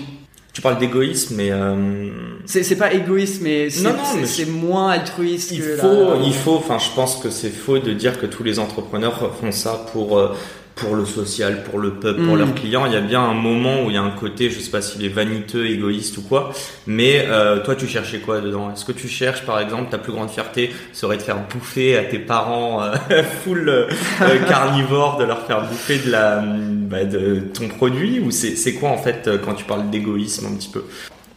Tu 0.54 0.62
parles 0.62 0.80
d'égoïsme, 0.80 1.36
mais 1.38 1.50
euh... 1.50 2.10
c'est 2.46 2.76
pas 2.76 2.92
égoïste, 2.92 3.42
mais 3.42 3.70
c'est 3.70 4.46
moins 4.46 4.90
altruiste. 4.90 5.52
Il 5.52 5.62
que 5.62 5.78
faut, 5.78 5.88
la... 5.88 6.18
il 6.26 6.34
faut. 6.34 6.56
Enfin, 6.56 6.78
je 6.78 6.90
pense 6.94 7.16
que 7.18 7.30
c'est 7.30 7.50
faux 7.50 7.80
de 7.80 7.94
dire 7.94 8.20
que 8.20 8.26
tous 8.26 8.44
les 8.44 8.60
entrepreneurs 8.60 9.34
font 9.40 9.54
ça 9.54 9.86
pour 9.94 10.18
euh, 10.18 10.36
pour 10.76 10.96
le 10.96 11.06
social, 11.06 11.64
pour 11.64 11.80
le 11.80 11.92
peuple, 11.92 12.24
pour 12.24 12.36
leurs 12.36 12.54
clients. 12.56 12.86
Il 12.86 12.94
y 12.94 12.96
a 12.96 13.02
bien 13.02 13.22
un 13.22 13.34
moment 13.34 13.84
où 13.84 13.90
il 13.90 13.94
y 13.94 13.98
a 13.98 14.02
un 14.02 14.12
côté, 14.12 14.50
je 14.50 14.60
sais 14.60 14.72
pas 14.72 14.82
s'il 14.82 15.04
est 15.06 15.10
vaniteux, 15.10 15.68
égoïste 15.68 16.18
ou 16.18 16.22
quoi. 16.22 16.52
Mais 16.88 17.26
euh, 17.28 17.64
toi, 17.64 17.76
tu 17.76 17.88
cherchais 17.88 18.20
quoi 18.20 18.42
dedans? 18.42 18.72
Est-ce 18.72 18.86
que 18.86 18.92
tu 18.92 19.08
cherches, 19.08 19.46
par 19.46 19.60
exemple, 19.60 19.92
ta 19.92 19.98
plus 19.98 20.12
grande 20.12 20.30
fierté 20.30 20.72
serait 20.94 21.18
de 21.18 21.22
faire 21.22 21.40
bouffer 21.48 21.98
à 21.98 22.04
tes 22.04 22.20
parents 22.20 22.82
euh, 22.84 22.96
full 23.44 23.70
euh, 23.70 23.88
carnivore, 24.48 25.18
de 25.18 25.26
leur 25.26 25.46
faire 25.46 25.68
bouffer 25.68 26.00
de 26.00 26.12
la 26.12 26.42
bah, 26.42 27.04
de 27.04 27.42
ton 27.54 27.68
produit? 27.68 28.20
Ou 28.20 28.32
c'est 28.32 28.74
quoi 28.74 28.90
en 28.90 28.98
fait 28.98 29.30
quand 29.44 29.54
tu 29.54 29.66
parles 29.66 29.90
d'égoïsme 29.90 30.48
un 30.48 30.56
petit 30.56 30.70
peu? 30.70 30.84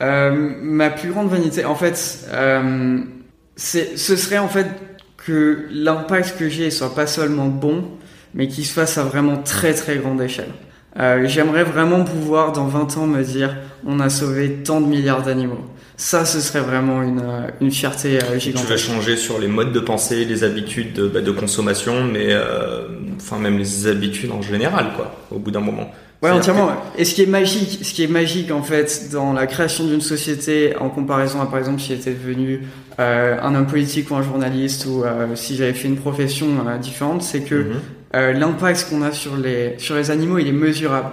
Euh, 0.02 0.52
Ma 0.60 0.90
plus 0.90 1.10
grande 1.10 1.28
vanité, 1.28 1.64
en 1.64 1.74
fait, 1.74 2.26
euh, 2.32 2.98
ce 3.56 4.16
serait 4.16 4.38
en 4.38 4.48
fait 4.48 4.66
que 5.16 5.66
l'impact 5.70 6.38
que 6.38 6.48
j'ai 6.48 6.70
soit 6.70 6.94
pas 6.94 7.06
seulement 7.06 7.46
bon, 7.46 7.84
mais 8.34 8.48
qui 8.48 8.64
se 8.64 8.72
fasse 8.72 8.98
à 8.98 9.02
vraiment 9.04 9.36
très 9.38 9.74
très 9.74 9.96
grande 9.96 10.20
échelle. 10.20 10.52
Euh, 10.98 11.26
J'aimerais 11.26 11.64
vraiment 11.64 12.04
pouvoir 12.04 12.52
dans 12.52 12.66
20 12.66 12.98
ans 12.98 13.06
me 13.06 13.22
dire 13.22 13.56
on 13.86 14.00
a 14.00 14.08
sauvé 14.10 14.62
tant 14.64 14.80
de 14.80 14.86
milliards 14.86 15.22
d'animaux. 15.22 15.64
Ça, 15.96 16.24
ce 16.24 16.40
serait 16.40 16.60
vraiment 16.60 17.02
une, 17.02 17.20
euh, 17.20 17.48
une 17.60 17.70
fierté 17.70 18.18
euh, 18.18 18.38
gigantesque. 18.38 18.66
Tu 18.66 18.72
vas 18.72 18.76
changer 18.76 19.16
sur 19.16 19.38
les 19.38 19.46
modes 19.46 19.72
de 19.72 19.78
pensée, 19.78 20.24
les 20.24 20.42
habitudes 20.42 20.92
de, 20.92 21.06
bah, 21.06 21.20
de 21.20 21.30
consommation, 21.30 22.02
mais 22.04 22.28
euh, 22.30 22.88
enfin 23.16 23.38
même 23.38 23.58
les 23.58 23.86
habitudes 23.86 24.32
en 24.32 24.42
général, 24.42 24.86
quoi, 24.96 25.14
au 25.30 25.38
bout 25.38 25.52
d'un 25.52 25.60
moment. 25.60 25.88
Ouais, 26.20 26.30
entièrement. 26.30 26.68
Que... 26.96 27.02
Et 27.02 27.04
ce 27.04 27.14
qui 27.14 27.22
est 27.22 27.26
magique, 27.26 27.84
ce 27.84 27.92
qui 27.94 28.02
est 28.02 28.08
magique 28.08 28.50
en 28.50 28.62
fait 28.62 29.10
dans 29.12 29.32
la 29.32 29.46
création 29.46 29.84
d'une 29.84 30.00
société, 30.00 30.74
en 30.80 30.88
comparaison 30.88 31.40
à 31.40 31.46
par 31.46 31.58
exemple 31.60 31.80
si 31.80 31.88
j'étais 31.88 32.12
devenu 32.12 32.62
euh, 32.98 33.36
un 33.40 33.54
homme 33.54 33.66
politique 33.66 34.10
ou 34.10 34.16
un 34.16 34.22
journaliste 34.22 34.86
ou 34.86 35.04
si 35.34 35.54
j'avais 35.56 35.74
fait 35.74 35.86
une 35.86 35.98
profession 35.98 36.46
différente, 36.80 37.22
c'est 37.22 37.40
que 37.42 37.54
mm 37.54 37.70
-hmm. 37.70 37.93
L'impact 38.14 38.88
qu'on 38.88 39.02
a 39.02 39.12
sur 39.12 39.36
les 39.36 39.74
sur 39.78 39.96
les 39.96 40.10
animaux, 40.10 40.38
il 40.38 40.48
est 40.48 40.52
mesurable. 40.52 41.10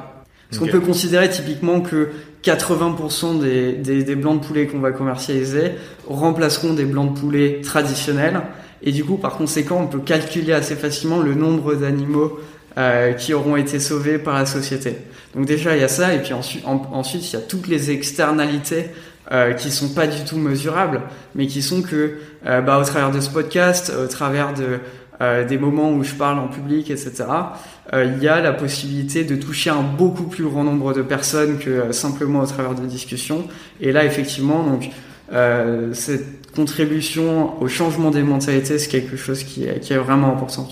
Parce 0.50 0.62
okay. 0.62 0.72
qu'on 0.72 0.80
peut 0.80 0.86
considérer 0.86 1.30
typiquement 1.30 1.82
que 1.82 2.10
80% 2.44 3.40
des, 3.40 3.74
des, 3.74 4.04
des, 4.04 4.16
blancs 4.16 4.42
de 4.42 4.46
poulet 4.46 4.68
qu'on 4.68 4.80
va 4.80 4.92
commercialiser 4.92 5.72
remplaceront 6.08 6.74
des 6.74 6.86
blancs 6.86 7.14
de 7.14 7.20
poulet 7.20 7.62
traditionnels. 7.64 8.42
Et 8.84 8.92
du 8.92 9.04
coup, 9.04 9.18
par 9.18 9.38
conséquent, 9.38 9.80
on 9.82 9.88
peut 9.88 10.00
calculer 10.00 10.54
assez 10.54 10.76
facilement 10.76 11.20
le 11.20 11.36
nombre 11.36 11.76
d'animaux 11.76 12.40
euh, 12.78 13.14
qui 13.14 13.34
auront 13.34 13.56
été 13.56 13.80
sauvés 13.80 14.18
par 14.18 14.34
la 14.36 14.46
société. 14.46 14.96
Donc 15.36 15.46
déjà, 15.46 15.76
il 15.76 15.82
y 15.82 15.84
a 15.84 15.88
ça. 15.88 16.14
Et 16.14 16.20
puis 16.20 16.34
ensuite, 16.34 16.66
en, 16.66 16.82
ensuite 16.94 17.30
il 17.30 17.34
y 17.34 17.38
a 17.38 17.42
toutes 17.42 17.68
les 17.68 17.92
externalités 17.92 18.88
euh, 19.32 19.54
qui 19.54 19.72
sont 19.72 19.90
pas 19.90 20.08
du 20.08 20.24
tout 20.24 20.38
mesurables, 20.38 21.02
mais 21.36 21.48
qui 21.48 21.62
sont 21.62 21.82
que, 21.82 22.18
euh, 22.48 22.62
bah, 22.62 22.80
au 22.80 22.84
travers 22.84 23.12
de 23.12 23.20
ce 23.20 23.30
podcast, 23.30 23.94
au 24.04 24.08
travers 24.08 24.54
de 24.54 24.80
des 25.48 25.58
moments 25.58 25.92
où 25.92 26.04
je 26.04 26.14
parle 26.14 26.40
en 26.40 26.48
public, 26.48 26.90
etc., 26.90 27.26
il 27.94 28.24
y 28.24 28.28
a 28.28 28.42
la 28.42 28.54
possibilité 28.54 29.24
de 29.24 29.36
toucher 29.36 29.70
un 29.70 29.82
beaucoup 29.82 30.24
plus 30.24 30.46
grand 30.46 30.64
nombre 30.64 30.94
de 30.94 31.02
personnes 31.02 31.60
que 31.60 31.92
simplement 31.92 32.40
au 32.40 32.46
travers 32.46 32.74
de 32.74 32.86
discussions. 32.86 33.46
Et 33.82 33.92
là, 33.92 34.06
effectivement, 34.06 34.64
donc 34.64 34.90
cette 35.94 36.42
contribution 36.56 37.62
au 37.62 37.68
changement 37.68 38.12
des 38.12 38.24
mentalités, 38.24 38.78
c'est 38.80 38.90
quelque 38.90 39.18
chose 39.18 39.44
qui 39.44 39.66
est, 39.66 39.98
vraiment 39.98 40.32
important, 40.34 40.68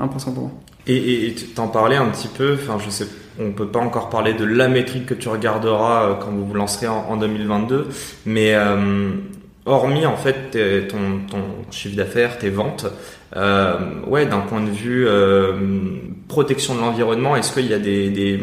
important 0.00 0.32
pour 0.32 0.42
moi. 0.44 0.52
Et 0.86 1.34
t'en 1.54 1.68
parlais 1.68 1.96
un 1.96 2.06
petit 2.06 2.28
peu, 2.28 2.54
enfin 2.54 2.78
je 2.84 2.90
sais, 2.90 3.06
on 3.38 3.52
peut 3.52 3.68
pas 3.68 3.80
encore 3.80 4.08
parler 4.08 4.32
de 4.32 4.44
la 4.44 4.68
métrique 4.68 5.06
que 5.06 5.14
tu 5.14 5.28
regarderas 5.28 6.18
quand 6.20 6.30
vous 6.30 6.46
vous 6.46 6.54
lancerez 6.54 6.88
en, 6.88 7.16
2022, 7.16 7.88
mais 8.26 8.54
hormis 9.66 10.06
en 10.06 10.16
fait 10.16 10.56
ton, 10.88 11.20
chiffre 11.70 11.96
d'affaires, 11.96 12.38
tes 12.38 12.48
ventes, 12.50 12.86
euh, 12.86 12.90
ouais, 13.36 14.26
d'un 14.26 14.40
point 14.40 14.62
de 14.62 14.70
vue 14.70 15.06
euh, 15.06 15.52
protection 16.28 16.74
de 16.74 16.80
l'environnement, 16.80 17.36
est-ce 17.36 17.52
qu'il 17.52 17.66
y 17.66 17.74
a 17.74 17.78
des, 17.78 18.10
des, 18.10 18.40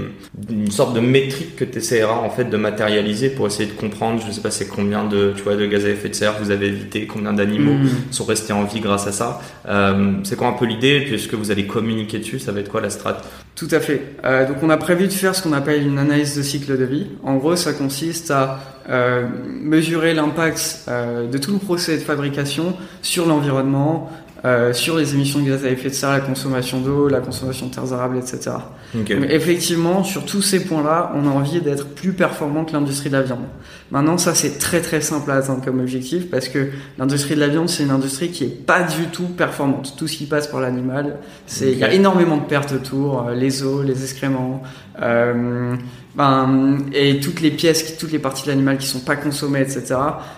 une 0.49 0.71
sorte 0.71 0.95
de 0.95 0.99
métrique 0.99 1.55
que 1.55 1.63
tu 1.63 1.77
essaieras 1.77 2.15
en 2.15 2.29
fait 2.29 2.45
de 2.45 2.57
matérialiser 2.57 3.29
pour 3.29 3.47
essayer 3.47 3.69
de 3.69 3.75
comprendre, 3.75 4.21
je 4.25 4.31
sais 4.31 4.41
pas 4.41 4.51
c'est 4.51 4.67
combien 4.67 5.05
de 5.05 5.33
tu 5.35 5.43
vois 5.43 5.55
de 5.55 5.65
gaz 5.65 5.85
à 5.85 5.89
effet 5.89 6.09
de 6.09 6.15
serre 6.15 6.35
vous 6.39 6.51
avez 6.51 6.67
évité, 6.67 7.05
combien 7.05 7.33
d'animaux 7.33 7.73
mm. 7.73 8.11
sont 8.11 8.25
restés 8.25 8.53
en 8.53 8.63
vie 8.63 8.79
grâce 8.79 9.07
à 9.07 9.11
ça. 9.11 9.39
Euh, 9.67 10.13
c'est 10.23 10.35
quoi 10.35 10.47
un 10.47 10.53
peu 10.53 10.65
l'idée 10.65 11.01
Puis 11.01 11.15
est-ce 11.15 11.27
que 11.27 11.35
vous 11.35 11.51
allez 11.51 11.67
communiquer 11.67 12.19
dessus 12.19 12.39
Ça 12.39 12.51
va 12.51 12.59
être 12.59 12.69
quoi 12.69 12.81
la 12.81 12.89
strat? 12.89 13.21
Tout 13.55 13.69
à 13.71 13.79
fait. 13.79 14.15
Euh, 14.25 14.47
donc 14.47 14.57
on 14.63 14.69
a 14.69 14.77
prévu 14.77 15.07
de 15.07 15.13
faire 15.13 15.33
ce 15.33 15.41
qu'on 15.41 15.53
appelle 15.53 15.87
une 15.87 15.97
analyse 15.97 16.35
de 16.35 16.41
cycle 16.41 16.77
de 16.77 16.83
vie. 16.83 17.07
En 17.23 17.35
gros, 17.35 17.55
ça 17.55 17.71
consiste 17.71 18.29
à 18.31 18.59
euh, 18.89 19.27
mesurer 19.61 20.13
l'impact 20.13 20.83
euh, 20.89 21.27
de 21.27 21.37
tout 21.37 21.53
le 21.53 21.59
procès 21.59 21.97
de 21.97 22.01
fabrication 22.01 22.75
sur 23.01 23.25
l'environnement, 23.25 24.11
euh, 24.45 24.73
sur 24.73 24.95
les 24.95 25.15
émissions 25.15 25.39
de 25.39 25.49
gaz 25.49 25.65
à 25.65 25.69
effet 25.69 25.89
de 25.89 25.93
serre, 25.95 26.11
la 26.11 26.19
consommation 26.19 26.79
d'eau, 26.79 27.07
la 27.07 27.19
consommation 27.19 27.65
de 27.65 27.73
terres 27.73 27.91
arables, 27.93 28.17
etc. 28.17 28.51
Mais 28.93 29.33
effectivement, 29.33 30.03
sur 30.03 30.23
tous 30.23 30.43
ces 30.43 30.63
points-là, 30.63 31.11
on 31.15 31.27
a 31.27 31.31
envie 31.31 31.61
d'être 31.61 31.87
plus 31.87 32.13
performant 32.13 32.63
que 32.63 32.73
l'industrie 32.73 33.09
de 33.09 33.15
la 33.15 33.23
viande. 33.23 33.45
Maintenant, 33.89 34.19
ça 34.19 34.35
c'est 34.35 34.59
très 34.59 34.81
très 34.81 35.01
simple 35.01 35.31
à 35.31 35.35
atteindre 35.35 35.65
comme 35.65 35.79
objectif 35.79 36.29
parce 36.29 36.47
que 36.47 36.69
l'industrie 36.99 37.33
de 37.33 37.39
la 37.39 37.47
viande, 37.47 37.69
c'est 37.69 37.83
une 37.83 37.89
industrie 37.89 38.29
qui 38.29 38.43
est 38.43 38.65
pas 38.65 38.83
du 38.83 39.07
tout 39.07 39.29
performante. 39.29 39.95
Tout 39.97 40.07
ce 40.07 40.15
qui 40.15 40.27
passe 40.27 40.47
par 40.47 40.61
l'animal, 40.61 41.17
c'est 41.47 41.71
il 41.71 41.79
y 41.79 41.83
a 41.83 41.91
énormément 41.91 42.37
de 42.37 42.45
pertes 42.45 42.71
autour, 42.71 43.29
les 43.31 43.63
os, 43.63 43.83
les 43.83 44.03
excréments. 44.03 44.61
Euh, 45.01 45.75
ben, 46.15 46.77
et 46.93 47.19
toutes 47.19 47.41
les 47.41 47.51
pièces, 47.51 47.97
toutes 47.97 48.11
les 48.11 48.19
parties 48.19 48.43
de 48.43 48.49
l'animal 48.49 48.77
qui 48.77 48.87
sont 48.87 49.01
pas 49.01 49.15
consommées, 49.15 49.61
etc., 49.61 49.95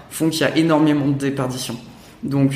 font 0.10 0.30
qu'il 0.30 0.42
y 0.42 0.44
a 0.46 0.56
énormément 0.56 1.08
de 1.08 1.18
déperdition. 1.18 1.76
Donc, 2.24 2.54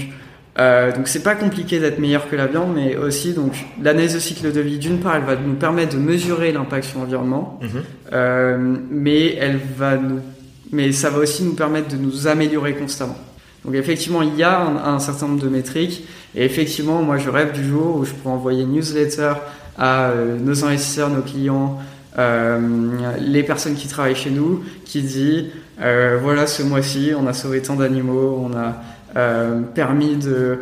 euh, 0.62 0.92
donc 0.92 1.08
c'est 1.08 1.24
pas 1.24 1.34
compliqué 1.34 1.80
d'être 1.80 1.98
meilleur 1.98 2.30
que 2.30 2.36
la 2.36 2.46
viande, 2.46 2.74
mais 2.76 2.96
aussi 2.96 3.34
donc 3.34 3.54
l'analyse 3.82 4.14
de 4.14 4.20
cycle 4.20 4.52
de 4.52 4.62
vie 4.62 4.78
d'une 4.78 5.00
part, 5.00 5.16
elle 5.16 5.24
va 5.24 5.36
nous 5.36 5.56
permettre 5.56 5.96
de 5.96 6.00
mesurer 6.00 6.52
l'impact 6.52 6.86
sur 6.86 7.00
l'environnement, 7.00 7.60
mhm. 7.62 7.70
euh, 8.14 8.76
mais 8.92 9.36
elle 9.36 9.60
va 9.78 9.98
nous, 9.98 10.20
mais 10.72 10.92
ça 10.92 11.10
va 11.10 11.20
aussi 11.20 11.44
nous 11.44 11.56
permettre 11.56 11.88
de 11.88 11.98
nous 11.98 12.28
améliorer 12.28 12.76
constamment. 12.76 13.18
Donc 13.66 13.74
effectivement, 13.76 14.22
il 14.22 14.36
y 14.36 14.44
a 14.44 14.62
un, 14.62 15.00
certain 15.00 15.28
nombre 15.28 15.42
de 15.42 15.50
métriques, 15.50 16.06
et 16.36 16.46
effectivement, 16.46 17.02
moi 17.02 17.18
je 17.18 17.30
rêve 17.30 17.54
du 17.54 17.64
jour 17.64 17.98
où 17.98 18.06
je 18.06 18.12
pourrais 18.12 18.36
envoyer 18.36 18.64
une 18.64 18.74
newsletter 18.74 19.34
à 19.78 20.10
euh, 20.10 20.38
nos 20.38 20.64
investisseurs, 20.64 21.10
nos 21.10 21.22
clients, 21.22 21.80
les 23.20 23.44
personnes 23.44 23.76
qui 23.76 23.88
travaillent 23.88 24.16
chez 24.16 24.32
nous, 24.32 24.64
qui 24.84 25.02
dit 25.02 25.50
voilà 26.22 26.46
ce 26.46 26.62
mois-ci 26.62 27.14
on 27.18 27.26
a 27.26 27.32
sauvé 27.32 27.62
tant 27.62 27.76
d'animaux, 27.76 28.38
on 28.46 28.54
a 28.56 28.76
permis 29.74 30.16
de 30.16 30.60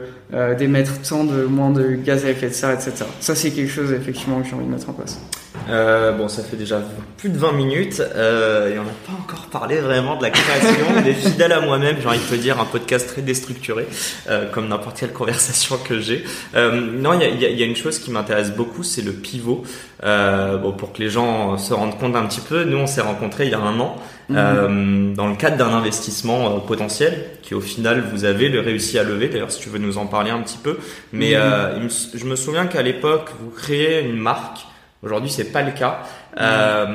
d'émettre 0.57 1.01
tant 1.01 1.23
de 1.23 1.43
moins 1.43 1.71
de 1.71 1.95
gaz 1.95 2.23
à 2.25 2.29
effet 2.29 2.49
de 2.49 2.53
serre, 2.53 2.71
etc. 2.71 3.05
Ça 3.19 3.33
c'est 3.33 3.51
quelque 3.51 3.71
chose 3.71 3.91
effectivement 3.91 4.41
que 4.41 4.47
j'ai 4.47 4.55
envie 4.55 4.65
de 4.65 4.71
mettre 4.71 4.89
en 4.89 4.93
place. 4.93 5.19
Euh, 5.67 6.13
bon, 6.13 6.27
ça 6.27 6.43
fait 6.43 6.55
déjà 6.55 6.81
plus 7.17 7.29
de 7.29 7.37
20 7.37 7.51
minutes 7.53 8.01
euh, 8.15 8.73
et 8.73 8.79
on 8.79 8.83
n'a 8.83 8.91
pas 9.05 9.13
encore 9.21 9.47
parlé 9.47 9.77
vraiment 9.77 10.15
de 10.15 10.23
la 10.23 10.31
création 10.31 11.01
des 11.03 11.13
fidèles 11.13 11.51
à 11.51 11.61
moi-même. 11.61 11.97
J'ai 12.01 12.07
envie 12.07 12.19
de 12.19 12.23
te 12.23 12.35
dire 12.35 12.59
un 12.59 12.65
podcast 12.65 13.07
très 13.07 13.21
déstructuré, 13.21 13.87
euh, 14.29 14.49
comme 14.51 14.67
n'importe 14.67 14.99
quelle 14.99 15.13
conversation 15.13 15.77
que 15.77 15.99
j'ai. 15.99 16.23
Euh, 16.55 16.79
non, 16.79 17.19
il 17.19 17.41
y 17.41 17.45
y, 17.45 17.63
a, 17.63 17.65
une 17.65 17.75
chose 17.75 17.99
qui 17.99 18.11
m'intéresse 18.11 18.51
beaucoup, 18.51 18.83
c'est 18.83 19.01
le 19.01 19.11
pivot. 19.11 19.63
Euh, 20.03 20.57
bon, 20.57 20.71
pour 20.71 20.93
que 20.93 20.99
les 20.99 21.09
gens 21.09 21.57
se 21.57 21.73
rendent 21.73 21.97
compte 21.97 22.15
un 22.15 22.25
petit 22.25 22.41
peu, 22.41 22.63
nous 22.63 22.77
on 22.77 22.87
s'est 22.87 23.01
rencontrés 23.01 23.45
il 23.45 23.51
y 23.51 23.55
a 23.55 23.59
un 23.59 23.79
an 23.79 23.95
mhm. 24.29 25.13
dans 25.15 25.27
le 25.27 25.35
cadre 25.35 25.57
d'un 25.57 25.69
investissement 25.69 26.59
potentiel 26.59 27.25
qui 27.41 27.53
au 27.55 27.61
final 27.61 28.03
vous 28.11 28.25
avez 28.25 28.49
le 28.49 28.59
réussi 28.59 28.99
à 28.99 29.03
lever. 29.03 29.29
D'ailleurs, 29.29 29.51
si 29.51 29.59
tu 29.59 29.69
veux 29.69 29.79
nous 29.79 29.97
en 29.97 30.05
parler 30.05 30.31
un 30.31 30.41
petit 30.41 30.57
peu, 30.57 30.77
mais 31.11 31.35
mhm. 31.35 31.89
je 32.13 32.25
me 32.25 32.35
souviens 32.35 32.67
qu'à 32.67 32.81
l'époque 32.81 33.29
vous 33.41 33.49
créez 33.49 34.01
une 34.01 34.17
marque 34.17 34.65
Aujourd'hui, 35.01 35.29
c'est 35.29 35.51
pas 35.51 35.61
le 35.61 35.71
cas. 35.71 35.99
Euh, 36.39 36.85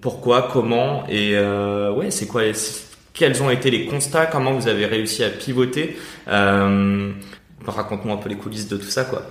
pourquoi, 0.00 0.48
comment 0.50 1.04
et 1.08 1.32
euh, 1.34 1.92
ouais, 1.92 2.10
c'est 2.10 2.26
quoi 2.26 2.42
Quels 3.12 3.42
ont 3.42 3.50
été 3.50 3.70
les 3.70 3.86
constats? 3.86 4.26
Comment 4.26 4.52
vous 4.52 4.68
avez 4.68 4.86
réussi 4.86 5.22
à 5.22 5.28
pivoter? 5.28 5.98
Euh, 6.28 7.10
Raconte-moi 7.66 8.14
un 8.14 8.16
peu 8.16 8.30
les 8.30 8.36
coulisses 8.36 8.68
de 8.68 8.78
tout 8.78 8.88
ça, 8.88 9.04
quoi. 9.04 9.22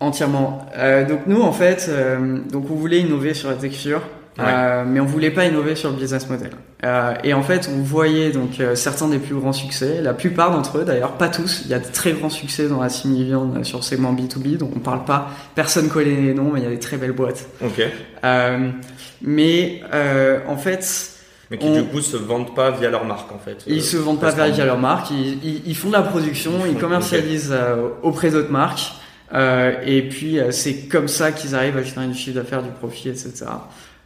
Entièrement. 0.00 0.66
Euh, 0.76 1.06
donc 1.06 1.26
nous, 1.26 1.42
en 1.42 1.52
fait, 1.52 1.86
euh, 1.88 2.38
donc 2.50 2.70
on 2.70 2.74
voulait 2.74 3.00
innover 3.00 3.34
sur 3.34 3.50
la 3.50 3.56
texture. 3.56 4.00
Euh, 4.38 4.84
mais 4.86 5.00
on 5.00 5.04
voulait 5.04 5.30
pas 5.30 5.46
innover 5.46 5.76
sur 5.76 5.90
le 5.90 5.96
business 5.96 6.28
model. 6.28 6.50
Euh, 6.84 7.14
et 7.22 7.34
en 7.34 7.42
fait, 7.42 7.70
on 7.72 7.82
voyait 7.82 8.32
donc 8.32 8.58
euh, 8.58 8.74
certains 8.74 9.08
des 9.08 9.18
plus 9.18 9.34
grands 9.34 9.52
succès, 9.52 10.00
la 10.02 10.12
plupart 10.12 10.50
d'entre 10.50 10.78
eux 10.78 10.84
d'ailleurs, 10.84 11.12
pas 11.12 11.28
tous. 11.28 11.62
Il 11.64 11.70
y 11.70 11.74
a 11.74 11.78
de 11.78 11.86
très 11.86 12.12
grands 12.12 12.30
succès 12.30 12.68
dans 12.68 12.80
la 12.80 12.88
simili-viande 12.88 13.64
sur 13.64 13.78
le 13.78 13.84
segment 13.84 14.12
B2B, 14.12 14.56
donc 14.56 14.72
on 14.74 14.80
parle 14.80 15.04
pas, 15.04 15.30
personne 15.54 15.88
connaît 15.88 16.16
les 16.16 16.34
noms, 16.34 16.50
mais 16.52 16.60
il 16.60 16.64
y 16.64 16.66
a 16.66 16.70
des 16.70 16.80
très 16.80 16.96
belles 16.96 17.12
boîtes. 17.12 17.46
Ok. 17.64 17.82
mais 19.22 19.82
en 20.48 20.56
fait, 20.56 21.10
mais 21.50 21.58
qui 21.58 21.70
du 21.70 21.84
coup 21.84 22.00
se 22.00 22.16
vendent 22.16 22.54
pas 22.54 22.70
via 22.72 22.90
leur 22.90 23.04
marque 23.04 23.30
en 23.30 23.38
fait. 23.38 23.58
Ils 23.66 23.82
se 23.82 23.96
vendent 23.96 24.20
pas 24.20 24.32
via 24.32 24.64
leur 24.64 24.78
marque, 24.78 25.10
ils, 25.10 25.62
ils, 25.64 25.76
font 25.76 25.88
de 25.88 25.94
la 25.94 26.02
production, 26.02 26.52
ils, 26.66 26.76
commercialisent 26.76 27.54
auprès 28.02 28.30
d'autres 28.30 28.50
marques. 28.50 28.94
Euh, 29.32 29.72
et 29.84 30.02
puis 30.02 30.38
c'est 30.50 30.86
comme 30.88 31.08
ça 31.08 31.32
qu'ils 31.32 31.54
arrivent 31.54 31.76
à 31.76 31.82
générer 31.82 32.06
du 32.06 32.14
chiffre 32.14 32.36
d'affaires, 32.36 32.62
du 32.62 32.70
profit, 32.70 33.08
etc. 33.08 33.46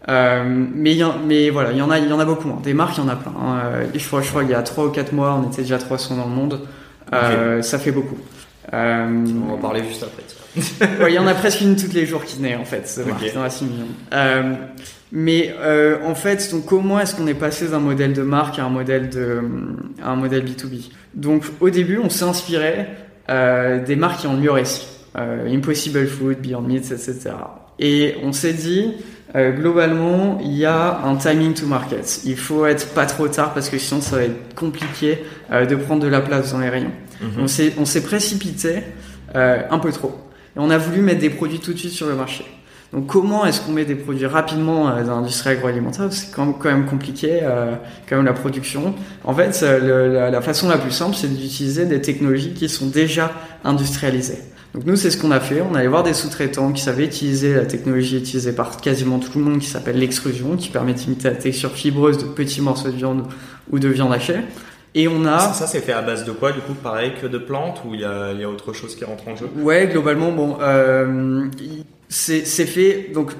Euh, 0.08 0.44
mais, 0.46 0.94
y 0.94 1.04
en, 1.04 1.16
mais 1.26 1.50
voilà, 1.50 1.72
il 1.72 1.78
y 1.78 1.82
en 1.82 1.90
a, 1.90 1.98
il 1.98 2.08
y 2.08 2.12
en 2.12 2.20
a 2.20 2.24
beaucoup. 2.24 2.48
Hein. 2.48 2.60
Des 2.62 2.74
marques, 2.74 2.96
il 2.96 3.02
y 3.02 3.06
en 3.06 3.08
a 3.08 3.16
plein. 3.16 3.32
Hein. 3.32 3.60
Euh, 3.64 3.86
je 3.94 4.06
crois, 4.06 4.22
je 4.22 4.28
crois 4.28 4.42
qu'il 4.42 4.52
y 4.52 4.54
a 4.54 4.62
3 4.62 4.86
ou 4.86 4.90
4 4.90 5.12
mois, 5.12 5.34
on 5.34 5.50
était 5.50 5.62
déjà 5.62 5.78
300 5.78 6.16
dans 6.16 6.24
le 6.24 6.30
monde. 6.30 6.60
Euh, 7.12 7.62
ça 7.62 7.78
fait 7.78 7.92
beaucoup. 7.92 8.18
Euh, 8.72 9.24
on 9.44 9.48
va 9.48 9.54
en 9.54 9.58
parler 9.58 9.82
juste 9.86 10.04
après. 10.04 10.24
ouais, 11.02 11.12
il 11.12 11.14
y 11.14 11.18
en 11.18 11.26
a 11.26 11.34
presque 11.34 11.60
une 11.60 11.76
toutes 11.76 11.92
les 11.92 12.06
jours 12.06 12.24
qui 12.24 12.40
naît 12.40 12.56
en 12.56 12.64
fait, 12.64 13.00
okay. 13.00 13.32
la 13.34 13.50
6 13.50 13.64
millions. 13.64 13.86
Euh, 14.12 14.54
mais 15.12 15.54
euh, 15.58 15.98
en 16.04 16.14
fait, 16.14 16.50
donc 16.50 16.66
comment 16.66 17.00
est-ce 17.00 17.14
qu'on 17.14 17.26
est 17.26 17.34
passé 17.34 17.68
d'un 17.68 17.78
modèle 17.78 18.12
de 18.12 18.22
marque 18.22 18.58
à 18.58 18.64
un 18.64 18.68
modèle 18.68 19.08
de 19.08 19.40
à 20.02 20.10
un 20.10 20.16
modèle 20.16 20.44
B2B 20.44 20.90
Donc 21.14 21.44
au 21.60 21.70
début, 21.70 21.98
on 22.02 22.10
s'est 22.10 22.24
inspiré 22.24 22.86
euh, 23.30 23.82
des 23.82 23.96
marques 23.96 24.20
qui 24.20 24.26
ont 24.26 24.34
le 24.34 24.40
mieux 24.40 24.52
réussi, 24.52 24.86
Impossible 25.14 26.06
Food, 26.06 26.38
Beyond 26.40 26.62
Meat, 26.62 26.90
etc. 26.90 27.30
Et 27.78 28.16
on 28.22 28.32
s'est 28.32 28.52
dit, 28.52 28.94
euh, 29.36 29.52
globalement, 29.52 30.38
il 30.42 30.54
y 30.54 30.64
a 30.64 31.00
un 31.04 31.16
timing 31.16 31.52
to 31.52 31.66
market. 31.66 32.20
Il 32.24 32.36
faut 32.36 32.64
être 32.64 32.88
pas 32.94 33.04
trop 33.04 33.28
tard 33.28 33.52
parce 33.52 33.68
que 33.68 33.76
sinon 33.78 34.00
ça 34.00 34.16
va 34.16 34.22
être 34.22 34.54
compliqué 34.54 35.24
euh, 35.52 35.66
de 35.66 35.76
prendre 35.76 36.02
de 36.02 36.08
la 36.08 36.20
place 36.20 36.52
dans 36.52 36.60
les 36.60 36.70
rayons. 36.70 36.92
Mhm. 37.20 37.46
On 37.78 37.84
s'est 37.84 38.02
précipité 38.02 38.84
euh, 39.34 39.60
un 39.70 39.78
peu 39.78 39.92
trop. 39.92 40.16
Et 40.56 40.60
on 40.60 40.70
a 40.70 40.78
voulu 40.78 41.02
mettre 41.02 41.20
des 41.20 41.30
produits 41.30 41.60
tout 41.60 41.74
de 41.74 41.78
suite 41.78 41.92
sur 41.92 42.06
le 42.06 42.14
marché. 42.14 42.44
Donc 42.94 43.06
comment 43.06 43.44
est-ce 43.44 43.60
qu'on 43.60 43.72
met 43.72 43.84
des 43.84 43.96
produits 43.96 44.24
rapidement 44.24 44.84
dans 45.02 45.16
l'industrie 45.16 45.50
agroalimentaire? 45.50 46.10
C'est 46.10 46.32
quand, 46.34 46.56
même 46.64 46.86
compliqué, 46.86 47.40
quand 48.08 48.16
même 48.16 48.24
la 48.24 48.32
production. 48.32 48.94
En 49.24 49.34
fait, 49.34 49.60
la, 49.60 50.30
la 50.30 50.40
façon 50.40 50.70
la 50.70 50.78
plus 50.78 50.90
simple, 50.90 51.14
c'est 51.14 51.28
d'utiliser 51.28 51.84
des 51.84 52.00
technologies 52.00 52.54
qui 52.54 52.66
sont 52.66 52.86
déjà 52.86 53.30
industrialisées. 53.62 54.38
Donc 54.74 54.84
nous, 54.84 54.96
c'est 54.96 55.10
ce 55.10 55.16
qu'on 55.16 55.30
a 55.30 55.40
fait. 55.40 55.62
On 55.62 55.74
allait 55.74 55.88
voir 55.88 56.02
des 56.02 56.14
sous-traitants 56.14 56.72
qui 56.72 56.82
savaient 56.82 57.04
utiliser 57.04 57.54
la 57.54 57.64
technologie 57.64 58.18
utilisée 58.18 58.52
par 58.52 58.76
quasiment 58.76 59.18
tout 59.18 59.38
le 59.38 59.44
monde, 59.44 59.58
qui 59.60 59.68
s'appelle 59.68 59.98
l'extrusion, 59.98 60.56
qui 60.56 60.68
permet 60.68 60.92
d'imiter 60.92 61.28
la 61.28 61.36
texture 61.36 61.72
fibreuse 61.72 62.18
de 62.18 62.24
petits 62.24 62.60
morceaux 62.60 62.90
de 62.90 62.96
viande 62.96 63.24
ou 63.70 63.78
de 63.78 63.88
viande 63.88 64.12
hachée. 64.12 64.40
Et 64.94 65.08
on 65.08 65.24
a. 65.24 65.38
Ça, 65.52 65.66
c'est 65.66 65.80
fait 65.80 65.92
à 65.92 66.02
base 66.02 66.24
de 66.24 66.32
quoi, 66.32 66.52
du 66.52 66.60
coup, 66.60 66.74
pareil 66.74 67.12
que 67.20 67.26
de 67.26 67.38
plantes 67.38 67.82
ou 67.86 67.94
il 67.94 68.00
y 68.00 68.04
a, 68.04 68.32
y 68.32 68.44
a, 68.44 68.48
autre 68.48 68.72
chose 68.72 68.94
qui 68.94 69.04
rentre 69.04 69.26
en 69.28 69.36
jeu? 69.36 69.48
Ouais, 69.56 69.86
globalement, 69.86 70.32
bon, 70.32 70.58
euh, 70.60 71.46
c'est 72.08 72.42
fait. 72.42 73.10
Donc, 73.12 73.32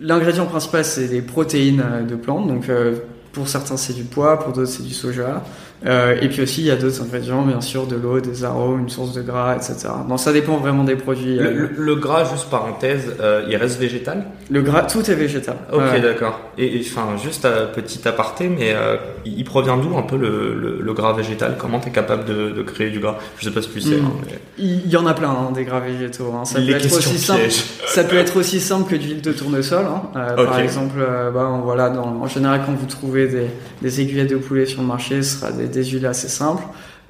l'ingrédient 0.00 0.46
principal, 0.46 0.84
c'est 0.84 1.08
des 1.08 1.22
protéines 1.22 2.06
de 2.08 2.14
plantes. 2.14 2.46
Donc, 2.46 2.68
euh, 2.68 2.96
pour 3.32 3.48
certains, 3.48 3.76
c'est 3.76 3.94
du 3.94 4.04
pois, 4.04 4.38
pour 4.38 4.52
d'autres, 4.52 4.70
c'est 4.70 4.82
du 4.82 4.94
soja. 4.94 5.42
Euh, 5.84 6.16
et 6.22 6.28
puis 6.28 6.40
aussi, 6.42 6.62
il 6.62 6.66
y 6.66 6.70
a 6.70 6.76
d'autres 6.76 7.02
ingrédients, 7.02 7.42
bien 7.42 7.60
sûr, 7.60 7.86
de 7.86 7.96
l'eau, 7.96 8.18
des 8.20 8.44
arômes, 8.44 8.80
une 8.80 8.88
source 8.88 9.12
de 9.12 9.20
gras, 9.22 9.54
etc. 9.56 9.88
Donc 10.08 10.18
ça 10.18 10.32
dépend 10.32 10.56
vraiment 10.56 10.84
des 10.84 10.96
produits. 10.96 11.36
Le, 11.36 11.44
euh. 11.46 11.50
le- 11.76 11.84
le 11.84 11.94
gras, 11.96 12.24
juste 12.24 12.48
parenthèse, 12.50 13.14
euh, 13.20 13.44
il 13.48 13.56
reste 13.56 13.78
végétal? 13.78 14.24
Le 14.50 14.62
gras, 14.62 14.82
tout 14.82 15.08
est 15.10 15.14
végétal. 15.14 15.56
Ok, 15.72 15.80
Ouais. 15.80 16.00
d'accord. 16.00 16.40
Et 16.56 16.80
enfin, 16.80 17.16
juste 17.22 17.44
un 17.44 17.66
petit 17.66 18.06
aparté, 18.08 18.48
mais 18.48 18.72
euh, 18.74 18.96
il 19.26 19.44
provient 19.44 19.76
d'où 19.76 19.96
un 19.98 20.02
peu 20.02 20.16
le, 20.16 20.80
le, 20.80 20.92
gras 20.94 21.12
végétal? 21.12 21.56
Comment 21.58 21.78
tu 21.78 21.88
es 21.88 21.92
capable 21.92 22.24
de, 22.24 22.50
de 22.50 22.62
créer 22.62 22.90
du 22.90 22.98
gras? 23.00 23.16
Je 23.38 23.44
sais 23.44 23.50
pas 23.50 23.60
si 23.60 23.68
tu 23.68 23.80
sais. 23.82 23.96
Mm. 23.96 24.04
hein, 24.06 24.12
mais- 24.24 24.64
Il 24.64 24.88
y 24.88 24.96
en 24.96 25.06
a 25.06 25.12
plein, 25.12 25.28
hein, 25.30 25.52
des 25.54 25.64
gras 25.64 25.80
végétaux. 25.80 26.32
hein. 26.34 26.44
Ça 26.46 26.58
Les 26.58 26.72
peut 26.72 26.78
être 26.78 26.96
aussi 26.96 27.18
simple. 27.18 27.40
Ça 27.86 28.02
peut 28.04 28.16
être 28.16 28.38
aussi 28.38 28.60
simple 28.60 28.90
que 28.90 28.96
d'huile 28.96 29.20
de 29.20 29.32
tournesol. 29.32 29.84
Hein. 29.84 30.02
Euh, 30.16 30.36
Ok. 30.38 30.46
Par 30.46 30.58
exemple, 30.60 30.96
bah, 31.34 31.60
voilà, 31.62 31.90
dans, 31.90 32.06
en 32.22 32.26
général, 32.26 32.62
quand 32.64 32.72
vous 32.72 32.86
trouvez 32.86 33.26
des, 33.28 33.46
des 33.82 34.00
aiguillettes 34.00 34.30
de 34.30 34.36
poulet 34.36 34.64
sur 34.66 34.80
le 34.80 34.86
marché, 34.88 35.22
ce 35.22 35.38
sera 35.38 35.52
des, 35.52 35.65
des 35.68 35.84
huiles 35.84 36.06
assez 36.06 36.28
simples. 36.28 36.64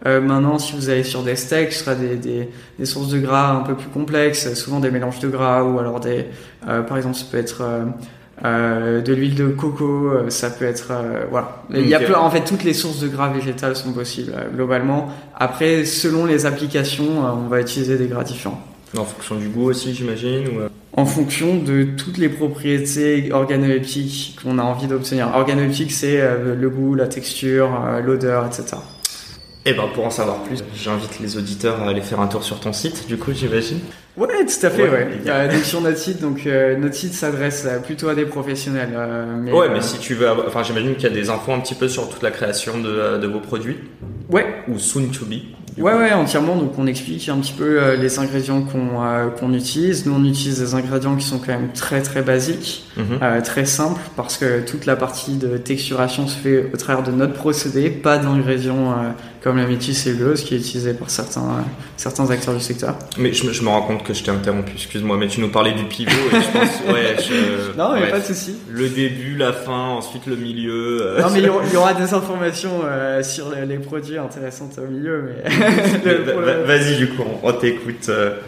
Euh, 0.04 0.20
maintenant, 0.20 0.58
si 0.58 0.74
vous 0.74 0.90
allez 0.90 1.04
sur 1.04 1.22
des 1.22 1.36
steaks, 1.36 1.72
ce 1.72 1.84
sera 1.84 1.94
des, 1.94 2.16
des, 2.16 2.48
des 2.78 2.84
sources 2.84 3.08
de 3.08 3.18
gras 3.18 3.52
un 3.52 3.62
peu 3.62 3.74
plus 3.74 3.88
complexes, 3.88 4.52
souvent 4.54 4.78
des 4.78 4.90
mélanges 4.90 5.20
de 5.20 5.28
gras 5.28 5.64
ou 5.64 5.78
alors 5.78 6.00
des, 6.00 6.26
euh, 6.68 6.82
par 6.82 6.98
exemple, 6.98 7.16
ça 7.16 7.24
peut 7.30 7.38
être 7.38 7.62
euh, 8.44 9.00
de 9.00 9.14
l'huile 9.14 9.34
de 9.34 9.48
coco, 9.48 10.12
ça 10.28 10.50
peut 10.50 10.66
être, 10.66 10.92
voilà. 11.30 11.62
Il 11.72 11.88
y 11.88 11.94
a 11.94 12.00
plein, 12.00 12.18
en 12.18 12.30
fait, 12.30 12.44
toutes 12.44 12.62
les 12.62 12.74
sources 12.74 13.00
de 13.00 13.08
gras 13.08 13.30
végétales 13.30 13.74
sont 13.74 13.92
possibles 13.92 14.34
globalement. 14.54 15.08
Après, 15.34 15.86
selon 15.86 16.26
les 16.26 16.44
applications, 16.44 17.20
on 17.24 17.48
va 17.48 17.62
utiliser 17.62 17.96
des 17.96 18.06
gras 18.06 18.24
différents 18.24 18.62
En 18.96 19.04
fonction 19.04 19.36
du 19.36 19.48
goût 19.48 19.70
aussi, 19.70 19.94
j'imagine 19.94 20.48
ou, 20.48 20.68
en 20.96 21.04
fonction 21.04 21.56
de 21.56 21.84
toutes 21.84 22.16
les 22.18 22.28
propriétés 22.30 23.30
organoleptiques 23.32 24.38
qu'on 24.42 24.58
a 24.58 24.62
envie 24.62 24.86
d'obtenir. 24.86 25.30
Organoleptique, 25.34 25.92
c'est 25.92 26.20
euh, 26.20 26.54
le 26.54 26.70
goût, 26.70 26.94
la 26.94 27.06
texture, 27.06 27.70
euh, 27.86 28.00
l'odeur, 28.00 28.46
etc. 28.46 28.76
Eh 29.68 29.74
ben, 29.74 29.82
pour 29.92 30.06
en 30.06 30.10
savoir 30.10 30.42
plus, 30.44 30.62
j'invite 30.76 31.18
les 31.20 31.36
auditeurs 31.36 31.82
à 31.82 31.88
aller 31.88 32.00
faire 32.00 32.20
un 32.20 32.28
tour 32.28 32.44
sur 32.44 32.60
ton 32.60 32.72
site, 32.72 33.08
du 33.08 33.16
coup, 33.18 33.32
j'imagine. 33.34 33.80
Ouais, 34.16 34.28
tout 34.46 34.64
à 34.66 34.70
fait, 34.70 34.84
Ouais, 34.84 34.88
ouais. 34.90 35.08
il 35.20 35.26
y 35.26 35.28
a- 35.30 35.34
Euh, 35.40 35.52
donc 35.52 35.64
sur 35.64 35.80
notre 35.80 35.98
site, 35.98 36.22
donc 36.22 36.46
euh, 36.46 36.76
notre 36.78 36.94
site 36.94 37.12
s'adresse 37.12 37.66
plutôt 37.84 38.08
à 38.08 38.14
des 38.14 38.24
professionnels. 38.26 38.90
euh, 38.94 39.26
mais, 39.42 39.52
ouais, 39.52 39.68
mais 39.68 39.82
si 39.82 39.98
tu 39.98 40.14
veux, 40.14 40.28
avoir- 40.28 40.46
enfin, 40.46 40.62
j'imagine 40.62 40.94
qu'il 40.94 41.02
y 41.02 41.12
a 41.12 41.14
des 41.14 41.28
infos 41.30 41.52
un 41.52 41.58
petit 41.60 41.74
peu 41.74 41.88
sur 41.88 42.08
toute 42.08 42.22
la 42.22 42.30
création 42.30 42.78
de, 42.78 43.18
de 43.18 43.26
vos 43.26 43.40
produits, 43.40 43.76
Ouais, 44.30 44.46
ou 44.68 44.78
soon 44.78 45.08
to 45.08 45.24
be. 45.26 45.34
Ouais, 45.78 45.94
ouais, 45.94 46.12
entièrement. 46.12 46.56
Donc 46.56 46.72
on 46.78 46.86
explique 46.86 47.28
un 47.28 47.38
petit 47.38 47.52
peu 47.52 47.82
euh, 47.82 47.96
les 47.96 48.18
ingrédients 48.18 48.62
qu'on 48.62 49.02
euh, 49.02 49.28
qu'on 49.28 49.52
utilise. 49.52 50.06
Nous, 50.06 50.14
on 50.14 50.24
utilise 50.24 50.58
des 50.58 50.74
ingrédients 50.74 51.16
qui 51.16 51.26
sont 51.26 51.38
quand 51.38 51.52
même 51.52 51.72
très 51.72 52.02
très 52.02 52.22
basiques. 52.22 52.84
Mhm. 52.96 53.18
Euh, 53.22 53.40
très 53.40 53.66
simple 53.66 54.00
parce 54.16 54.36
que 54.38 54.60
toute 54.60 54.86
la 54.86 54.96
partie 54.96 55.36
de 55.36 55.56
texturation 55.58 56.26
se 56.26 56.36
fait 56.36 56.70
au 56.72 56.76
travers 56.76 57.02
de 57.02 57.12
notre 57.12 57.34
procédé, 57.34 57.90
pas 57.90 58.18
d'ingrédients 58.18 58.92
euh, 58.92 59.10
comme 59.46 59.58
la 59.58 59.66
méthylcellulose 59.68 60.42
qui 60.42 60.54
est 60.54 60.58
utilisée 60.58 60.92
par 60.92 61.08
certains, 61.08 61.64
certains 61.96 62.28
acteurs 62.32 62.52
du 62.52 62.60
secteur. 62.60 62.96
Mais 63.16 63.32
je, 63.32 63.46
me- 63.46 63.52
je 63.52 63.62
me 63.62 63.68
rends 63.68 63.82
compte 63.82 64.02
que 64.02 64.12
je 64.12 64.24
t'ai 64.24 64.32
interrompu, 64.32 64.72
excuse-moi, 64.74 65.16
mais 65.16 65.28
tu 65.28 65.40
nous 65.40 65.50
parlais 65.50 65.70
du 65.70 65.84
pivot 65.84 66.10
et 66.10 66.40
je 66.40 66.50
pense, 66.58 66.92
ouais, 66.92 67.16
je... 67.20 67.78
Non, 67.78 67.92
ouais. 67.92 68.10
pas 68.10 68.18
de 68.18 68.24
souci. 68.24 68.56
Le 68.68 68.88
début, 68.88 69.36
la 69.36 69.52
fin, 69.52 69.72
ensuite 69.90 70.26
le 70.26 70.34
milieu. 70.34 70.98
euh, 71.00 71.20
Non, 71.22 71.28
mais 71.32 71.38
il 71.38 71.44
y 71.72 71.76
aura, 71.76 71.94
des 71.94 72.12
informations 72.12 72.80
euh, 72.84 73.22
sur 73.22 73.50
les, 73.54 73.64
les 73.66 73.78
produits 73.78 74.18
intéressantes 74.18 74.78
au 74.78 74.90
milieu. 74.90 75.22
Mais 75.44 75.48
Mais 76.04 76.12
Le- 76.14 76.64
Vas-y, 76.64 76.96
du 76.96 77.06
coup, 77.10 77.22
on, 77.44 77.48
on 77.48 77.52
t'écoute 77.52 78.08
euh, 78.08 78.38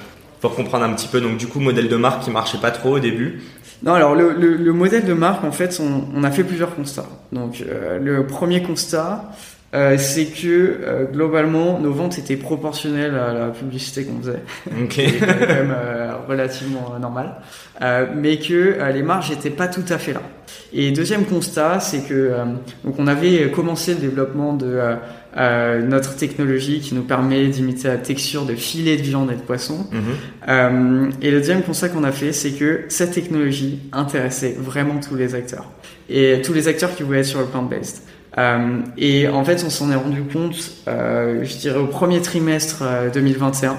pour 0.41 0.57
comprendre 0.57 0.85
un 0.85 0.93
petit 0.95 1.07
peu. 1.07 1.21
Donc, 1.21 1.37
du 1.37 1.47
coup, 1.47 1.61
modèle 1.61 1.87
de 1.89 1.97
marque 1.97 2.25
qui 2.25 2.31
marchait 2.33 2.59
pas 2.59 2.73
trop 2.73 2.97
au 2.97 2.99
début. 2.99 3.41
Non, 3.85 3.95
alors 3.95 4.17
le, 4.17 4.33
le, 4.33 4.57
le 4.57 4.73
modèle 4.73 5.05
de 5.05 5.13
marque, 5.15 5.45
en 5.45 5.53
fait, 5.53 5.79
on, 5.81 6.09
on 6.13 6.25
a 6.25 6.33
fait 6.33 6.43
plusieurs 6.43 6.75
constats. 6.75 7.07
Donc, 7.31 7.63
euh, 7.63 8.01
le 8.01 8.27
premier 8.27 8.65
constat, 8.65 9.31
euh, 9.75 9.99
c'est 9.99 10.27
que 10.27 10.47
euh, 10.83 11.05
globalement, 11.05 11.79
nos 11.79 11.93
ventes 11.93 12.19
étaient 12.19 12.37
proportionnelles 12.37 13.15
à 13.15 13.33
la 13.35 13.47
publicité 13.49 14.05
qu'on 14.05 14.19
faisait. 14.21 14.43
Ok. 14.83 14.89
qui 14.89 15.01
est 15.03 15.19
quand 15.19 15.47
même 15.47 15.75
euh, 15.77 16.15
relativement 16.27 16.93
euh, 16.95 16.99
normal, 16.99 17.35
euh, 17.83 18.07
mais 18.17 18.39
que 18.39 18.55
euh, 18.79 18.91
les 18.93 19.03
marges 19.03 19.31
n'étaient 19.31 19.51
pas 19.51 19.69
tout 19.69 19.85
à 19.91 19.99
fait 19.99 20.13
là. 20.15 20.23
Et 20.73 20.91
deuxième 20.91 21.25
constat, 21.27 21.81
c'est 21.81 22.09
que 22.09 22.15
euh, 22.15 22.45
donc 22.85 22.95
on 22.99 23.07
avait 23.07 23.51
commencé 23.51 23.93
le 23.95 24.01
développement 24.01 24.55
de 24.55 24.81
notre 25.87 26.17
technologie 26.17 26.81
qui 26.81 26.95
nous 26.95 27.03
permet 27.03 27.47
d'imiter 27.47 27.87
la 27.89 27.99
texture 27.99 28.45
de 28.45 28.55
filets 28.55 28.97
de 28.97 29.03
viande 29.03 29.31
et 29.31 29.37
de 29.37 29.41
poisson. 29.41 29.87
Euh, 30.49 31.11
et 31.23 31.31
le 31.31 31.39
deuxième 31.39 31.63
constat 31.63 31.91
qu'on 31.91 32.03
a 32.03 32.11
fait, 32.11 32.33
c'est 32.33 32.53
que 32.53 32.87
cette 32.89 33.13
technologie 33.13 33.79
intéressait 33.93 34.57
vraiment 34.59 34.99
tous 34.99 35.15
les 35.15 35.35
acteurs 35.37 35.71
et 36.09 36.41
tous 36.43 36.55
les 36.55 36.67
acteurs 36.67 36.95
qui 36.97 37.03
voulaient 37.05 37.21
être 37.21 37.27
sur 37.27 37.41
le 37.41 37.47
plant-based. 37.47 37.99
Euh, 38.39 38.79
et 38.97 39.27
en 39.29 39.45
fait, 39.45 39.63
on 39.67 39.71
s'en 39.71 39.91
est 39.91 39.97
rendu 39.97 40.23
compte, 40.23 40.57
euh, 40.87 41.45
je 41.45 41.57
dirais 41.57 41.79
au 41.79 41.87
premier 41.87 42.21
trimestre 42.23 42.79
euh, 42.83 43.11
2021. 43.11 43.77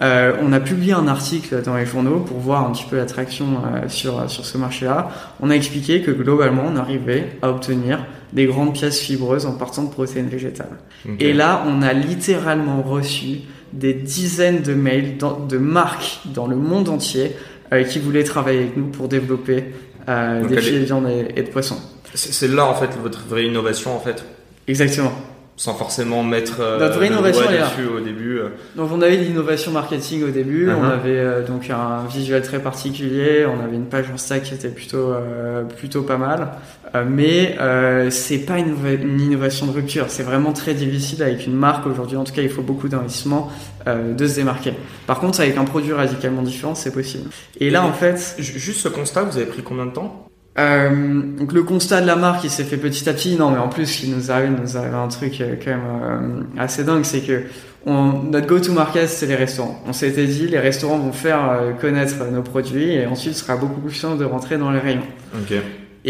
Euh, 0.00 0.34
on 0.40 0.52
a 0.52 0.60
publié 0.60 0.92
un 0.92 1.08
article 1.08 1.60
dans 1.64 1.76
les 1.76 1.84
journaux 1.84 2.20
pour 2.20 2.38
voir 2.38 2.64
un 2.64 2.70
petit 2.70 2.84
peu 2.88 2.96
l'attraction 2.96 3.46
sur 3.88 4.30
sur 4.30 4.44
ce 4.46 4.56
marché-là. 4.56 5.08
On 5.40 5.50
a 5.50 5.54
expliqué 5.56 6.02
que 6.02 6.12
globalement, 6.12 6.62
on 6.72 6.76
arrivait 6.76 7.30
à 7.42 7.50
obtenir 7.50 8.06
des 8.32 8.46
grandes 8.46 8.74
pièces 8.74 9.00
fibreuses 9.00 9.44
en 9.46 9.54
partant 9.54 9.82
de 9.82 9.90
protéines 9.90 10.28
végétales. 10.28 10.76
Et 11.18 11.32
là, 11.32 11.64
on 11.66 11.82
a 11.82 11.92
littéralement 11.94 12.80
reçu 12.82 13.40
des 13.72 13.92
dizaines 13.94 14.62
de 14.62 14.72
mails 14.74 15.16
dans- 15.16 15.40
de 15.44 15.58
marques 15.58 16.20
dans 16.32 16.46
le 16.46 16.54
monde 16.54 16.88
entier 16.88 17.32
qui 17.90 17.98
voulaient 17.98 18.22
travailler 18.24 18.60
avec 18.60 18.76
nous 18.76 18.86
pour 18.86 19.08
développer 19.08 19.64
des 20.48 20.54
filets 20.60 20.80
de 20.80 20.84
viande 20.84 21.08
et, 21.08 21.40
et 21.40 21.42
de 21.42 21.48
poisson. 21.50 21.76
C'est 22.14 22.48
là, 22.48 22.66
en 22.66 22.74
fait, 22.74 22.90
votre 23.02 23.26
vraie 23.28 23.44
innovation, 23.46 23.94
en 23.94 24.00
fait. 24.00 24.24
Exactement. 24.66 25.12
Sans 25.56 25.74
forcément 25.74 26.22
mettre 26.22 26.58
euh, 26.60 26.78
Notre 26.78 26.98
vraie 26.98 27.08
le 27.08 27.14
innovation, 27.14 27.50
là. 27.50 27.64
dessus 27.68 27.88
au 27.88 27.98
début. 27.98 28.38
euh. 28.38 28.50
Donc 28.76 28.90
on 28.92 29.02
avait 29.02 29.16
l'innovation 29.16 29.72
marketing 29.72 30.22
au 30.22 30.28
début, 30.30 30.68
Uh-huh. 30.68 30.74
on 30.80 30.84
avait 30.84 31.18
euh, 31.18 31.44
donc 31.44 31.68
un 31.70 32.06
visuel 32.08 32.42
très 32.42 32.60
particulier, 32.60 33.44
on 33.44 33.58
avait 33.64 33.74
une 33.74 33.86
page 33.86 34.04
Insta 34.14 34.38
qui 34.38 34.54
était 34.54 34.68
plutôt 34.68 35.10
euh, 35.10 35.64
plutôt 35.64 36.02
pas 36.02 36.16
mal, 36.16 36.50
mais 37.08 37.56
c'est 38.10 38.38
pas 38.38 38.58
une, 38.58 38.68
innova- 38.76 39.02
une 39.02 39.20
innovation 39.20 39.66
de 39.66 39.72
rupture, 39.72 40.04
c'est 40.08 40.22
vraiment 40.22 40.52
très 40.52 40.74
difficile 40.74 41.24
avec 41.24 41.44
une 41.48 41.56
marque 41.56 41.88
aujourd'hui. 41.88 42.16
En 42.16 42.22
tout 42.22 42.32
cas, 42.32 42.42
il 42.42 42.50
faut 42.50 42.62
beaucoup 42.62 42.86
d'investissement 42.88 43.50
de 43.84 44.26
se 44.28 44.36
démarquer. 44.36 44.74
Par 45.08 45.18
contre, 45.18 45.40
avec 45.40 45.56
un 45.56 45.64
produit 45.64 45.92
radicalement 45.92 46.42
différent, 46.42 46.76
c'est 46.76 46.92
possible. 46.92 47.28
Et 47.58 47.70
là, 47.70 47.84
en 47.84 47.92
fait, 47.92 48.36
Ju- 48.38 48.58
Juste 48.60 48.80
ce 48.80 48.88
constat, 48.88 49.22
vous 49.24 49.36
avez 49.36 49.46
pris 49.46 49.62
combien 49.62 49.86
de 49.86 49.90
temps? 49.92 50.27
Euh, 50.58 51.22
donc 51.38 51.52
le 51.52 51.62
constat 51.62 52.00
de 52.00 52.06
la 52.06 52.16
marque, 52.16 52.44
il 52.44 52.50
s'est 52.50 52.64
fait 52.64 52.76
petit 52.76 53.08
à 53.08 53.12
petit. 53.12 53.36
Non, 53.36 53.50
mais 53.50 53.58
en 53.58 53.68
plus, 53.68 53.86
ce 53.86 54.00
qui 54.00 54.10
nous 54.10 54.30
arrive, 54.30 54.50
nous 54.60 54.76
arrive 54.76 54.94
un 54.94 55.08
truc 55.08 55.40
euh, 55.40 55.54
quand 55.62 55.70
même 55.70 55.80
euh, 56.02 56.62
assez 56.62 56.84
dingue, 56.84 57.04
c'est 57.04 57.20
que 57.20 57.42
on, 57.86 58.24
notre 58.24 58.46
go-to-market, 58.46 59.08
c'est 59.08 59.26
les 59.26 59.36
restaurants. 59.36 59.82
On 59.86 59.92
s'était 59.92 60.26
dit, 60.26 60.48
les 60.48 60.58
restaurants 60.58 60.98
vont 60.98 61.12
faire 61.12 61.48
euh, 61.50 61.72
connaître 61.72 62.16
nos 62.30 62.42
produits 62.42 62.92
et 62.92 63.06
ensuite, 63.06 63.34
ce 63.34 63.44
sera 63.44 63.56
beaucoup 63.56 63.80
plus 63.80 63.94
simple 63.94 64.18
de 64.18 64.24
rentrer 64.24 64.58
dans 64.58 64.70
les 64.70 64.80
rayons. 64.80 65.06
Ok. 65.34 65.54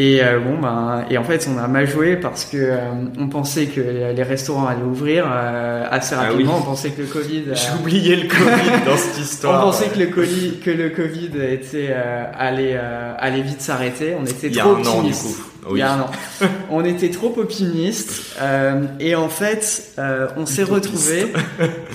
Et 0.01 0.23
euh, 0.23 0.39
bon, 0.39 0.59
ben, 0.61 1.05
et 1.11 1.19
en 1.19 1.25
fait, 1.25 1.49
on 1.53 1.59
a 1.59 1.67
mal 1.67 1.89
joué 1.89 2.15
parce 2.17 2.45
que 2.45 2.57
euh, 2.57 2.77
on 3.19 3.27
pensait 3.29 3.67
que 3.67 3.81
les, 3.81 4.23
restaurants 4.23 4.69
allaient 4.69 4.83
ouvrir 4.83 5.25
euh, 5.29 5.85
assez 5.91 6.15
Ah 6.17 6.23
rapidement. 6.31 6.53
oui. 6.55 6.61
On 6.63 6.67
pensait 6.67 6.91
que 6.91 7.01
le 7.01 7.09
Covid. 7.09 7.45
euh, 7.49 7.55
J'ai 7.57 7.81
oublié 7.81 8.15
le 8.15 8.29
Covid 8.29 8.85
dans 8.87 8.97
cette 8.97 9.15
on 9.19 9.23
histoire. 9.23 9.61
pensait 9.61 9.87
que 9.89 9.99
le 9.99 10.07
Covid, 10.07 10.59
que 10.65 10.71
le 10.71 10.91
Covid 10.91 11.31
était 11.51 11.89
euh, 11.91 12.25
allait 12.33 12.77
euh, 12.77 13.13
allait 13.19 13.41
vite 13.43 13.61
s'arrêter. 13.61 14.15
On 14.21 14.25
était 14.25 14.47
Il 14.47 14.55
y 14.55 14.61
a 14.61 14.63
trop 14.63 14.77
un 14.77 14.79
an, 14.79 14.83
du 14.83 14.89
optimistes. 15.09 15.23
coup. 15.37 15.43
Il 15.67 15.73
Oui. 15.73 15.79
y 15.81 15.83
a 15.83 15.93
un 15.95 16.01
an. 16.03 16.11
on 16.71 16.85
était 16.85 17.11
trop 17.11 17.35
optimistes 17.37 18.37
euh, 18.41 18.83
et 19.01 19.17
en 19.17 19.29
fait, 19.29 19.95
euh, 19.99 20.29
on 20.37 20.47
s'est 20.47 20.63
retrouvé 20.63 21.33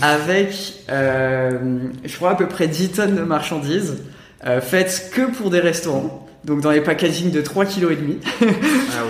avec, 0.02 0.74
euh, 0.90 1.52
je 2.04 2.16
crois 2.16 2.32
à 2.32 2.36
peu 2.36 2.48
près 2.48 2.68
10 2.68 2.90
tonnes 2.90 3.16
de 3.16 3.22
marchandises 3.22 3.96
euh, 4.46 4.60
faites 4.62 5.10
que 5.14 5.32
pour 5.32 5.50
des 5.50 5.62
restaurants. 5.62 6.23
Donc 6.46 6.60
dans 6.60 6.72
les 6.72 6.82
packaging 6.82 7.32
de 7.32 7.42
3 7.42 7.66
kg 7.66 7.92
et 7.92 7.96
demi 7.96 8.20
Ah 8.42 9.04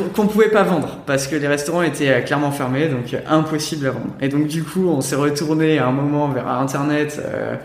qu'on 0.14 0.26
pouvait 0.26 0.48
pas 0.48 0.62
vendre 0.62 1.00
parce 1.06 1.26
que 1.26 1.36
les 1.36 1.46
restaurants 1.46 1.82
étaient 1.82 2.08
euh, 2.08 2.20
clairement 2.22 2.50
fermés 2.50 2.88
donc 2.88 3.12
euh, 3.12 3.20
impossible 3.28 3.86
à 3.86 3.90
vendre. 3.90 4.14
Et 4.20 4.28
donc 4.28 4.46
du 4.46 4.62
coup 4.62 4.88
on 4.88 5.00
s'est 5.02 5.16
retourné 5.16 5.78
à 5.78 5.86
un 5.88 5.92
moment 5.92 6.28
vers 6.28 6.48
internet 6.48 7.20
euh, 7.22 7.56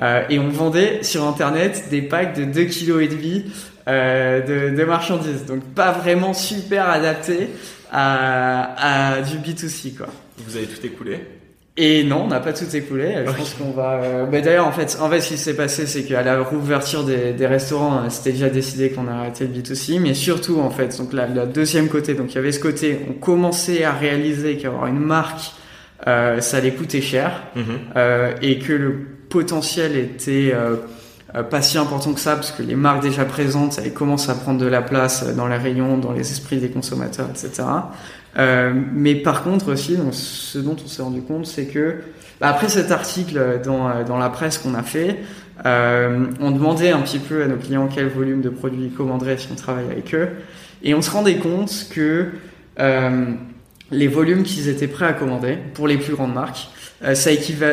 euh, 0.00 0.22
et 0.30 0.38
on 0.38 0.48
vendait 0.48 1.02
sur 1.02 1.26
internet 1.26 1.84
des 1.90 2.02
packs 2.02 2.34
de 2.36 2.44
2 2.44 2.64
kg 2.64 3.02
et 3.02 3.08
demi 3.08 3.44
de, 3.86 4.74
de 4.74 4.84
marchandises. 4.84 5.44
Donc 5.44 5.62
pas 5.74 5.92
vraiment 5.92 6.32
super 6.32 6.88
adapté 6.88 7.50
à, 7.92 9.16
à 9.18 9.20
du 9.20 9.36
B2C 9.36 9.94
quoi. 9.94 10.06
Vous 10.38 10.56
avez 10.56 10.66
tout 10.66 10.84
écoulé? 10.86 11.20
Et 11.76 12.04
non, 12.04 12.22
on 12.24 12.28
n'a 12.28 12.38
pas 12.40 12.52
tout 12.52 12.74
écoulé. 12.76 13.14
Je 13.26 13.32
pense 13.32 13.54
qu'on 13.54 13.72
va. 13.72 13.94
euh, 14.02 14.26
bah, 14.26 14.40
D'ailleurs, 14.40 14.66
en 14.66 14.72
fait, 14.72 14.96
en 15.00 15.10
fait, 15.10 15.20
ce 15.20 15.28
qui 15.30 15.38
s'est 15.38 15.54
passé, 15.56 15.86
c'est 15.86 16.04
qu'à 16.04 16.22
la 16.22 16.40
rouverture 16.42 17.02
des, 17.04 17.32
des 17.32 17.46
restaurants, 17.48 17.96
euh, 17.98 18.10
c'était 18.10 18.30
déjà 18.32 18.48
décidé 18.48 18.90
qu'on 18.90 19.08
a 19.08 19.12
arrêté 19.12 19.46
le 19.46 19.52
B2C, 19.60 19.98
mais 20.00 20.14
surtout, 20.14 20.60
en 20.60 20.70
fait, 20.70 20.96
donc 20.98 21.12
la, 21.12 21.26
la 21.26 21.46
deuxième 21.46 21.88
côté, 21.88 22.14
donc 22.14 22.30
il 22.32 22.36
y 22.36 22.38
avait 22.38 22.52
ce 22.52 22.60
côté, 22.60 23.00
on 23.10 23.14
commençait 23.14 23.82
à 23.82 23.92
réaliser 23.92 24.56
qu'avoir 24.56 24.86
une 24.86 25.00
marque, 25.00 25.52
euh, 26.06 26.40
ça 26.40 26.58
allait 26.58 26.72
coûter 26.72 27.00
cher, 27.02 27.42
Mhm. 27.56 27.64
euh, 27.96 28.32
et 28.40 28.58
que 28.60 28.72
le 28.72 28.94
potentiel 29.28 29.96
était 29.96 30.52
euh, 30.54 30.76
pas 31.42 31.62
si 31.62 31.78
important 31.78 32.12
que 32.12 32.20
ça 32.20 32.36
parce 32.36 32.52
que 32.52 32.62
les 32.62 32.76
marques 32.76 33.02
déjà 33.02 33.24
présentes, 33.24 33.80
elles 33.82 33.92
commencent 33.92 34.28
à 34.28 34.34
prendre 34.34 34.60
de 34.60 34.66
la 34.66 34.82
place 34.82 35.26
dans 35.34 35.48
les 35.48 35.56
rayons, 35.56 35.98
dans 35.98 36.12
les 36.12 36.30
esprits 36.30 36.58
des 36.58 36.70
consommateurs, 36.70 37.28
etc. 37.28 37.64
mais 38.92 39.16
par 39.16 39.42
contre 39.42 39.72
aussi, 39.72 39.98
ce 40.12 40.58
dont 40.58 40.76
on 40.82 40.86
s'est 40.86 41.02
rendu 41.02 41.22
compte, 41.22 41.46
c'est 41.46 41.66
que 41.66 41.96
bah, 42.40 42.48
après 42.48 42.68
cet 42.68 42.92
article 42.92 43.60
dans, 43.64 44.04
dans 44.04 44.16
la 44.16 44.30
presse 44.30 44.58
qu'on 44.58 44.74
a 44.74 44.82
fait, 44.82 45.18
euh, 45.66 46.26
on 46.40 46.50
demandait 46.50 46.90
un 46.90 47.00
petit 47.00 47.18
peu 47.18 47.42
à 47.42 47.46
nos 47.46 47.56
clients 47.56 47.88
quel 47.92 48.08
volume 48.08 48.40
de 48.40 48.48
produits 48.48 48.84
ils 48.84 48.92
commanderaient 48.92 49.38
si 49.38 49.48
on 49.52 49.54
travaille 49.54 49.86
avec 49.90 50.14
eux. 50.14 50.28
Et 50.82 50.94
on 50.94 51.02
se 51.02 51.10
rendait 51.10 51.38
compte 51.38 51.86
que 51.90 52.28
euh, 52.80 53.26
les 53.90 54.08
volumes 54.08 54.42
qu'ils 54.42 54.68
étaient 54.68 54.88
prêts 54.88 55.06
à 55.06 55.12
commander 55.12 55.58
pour 55.74 55.86
les 55.86 55.96
plus 55.96 56.14
grandes 56.14 56.34
marques, 56.34 56.68
euh, 57.04 57.14
ça, 57.14 57.30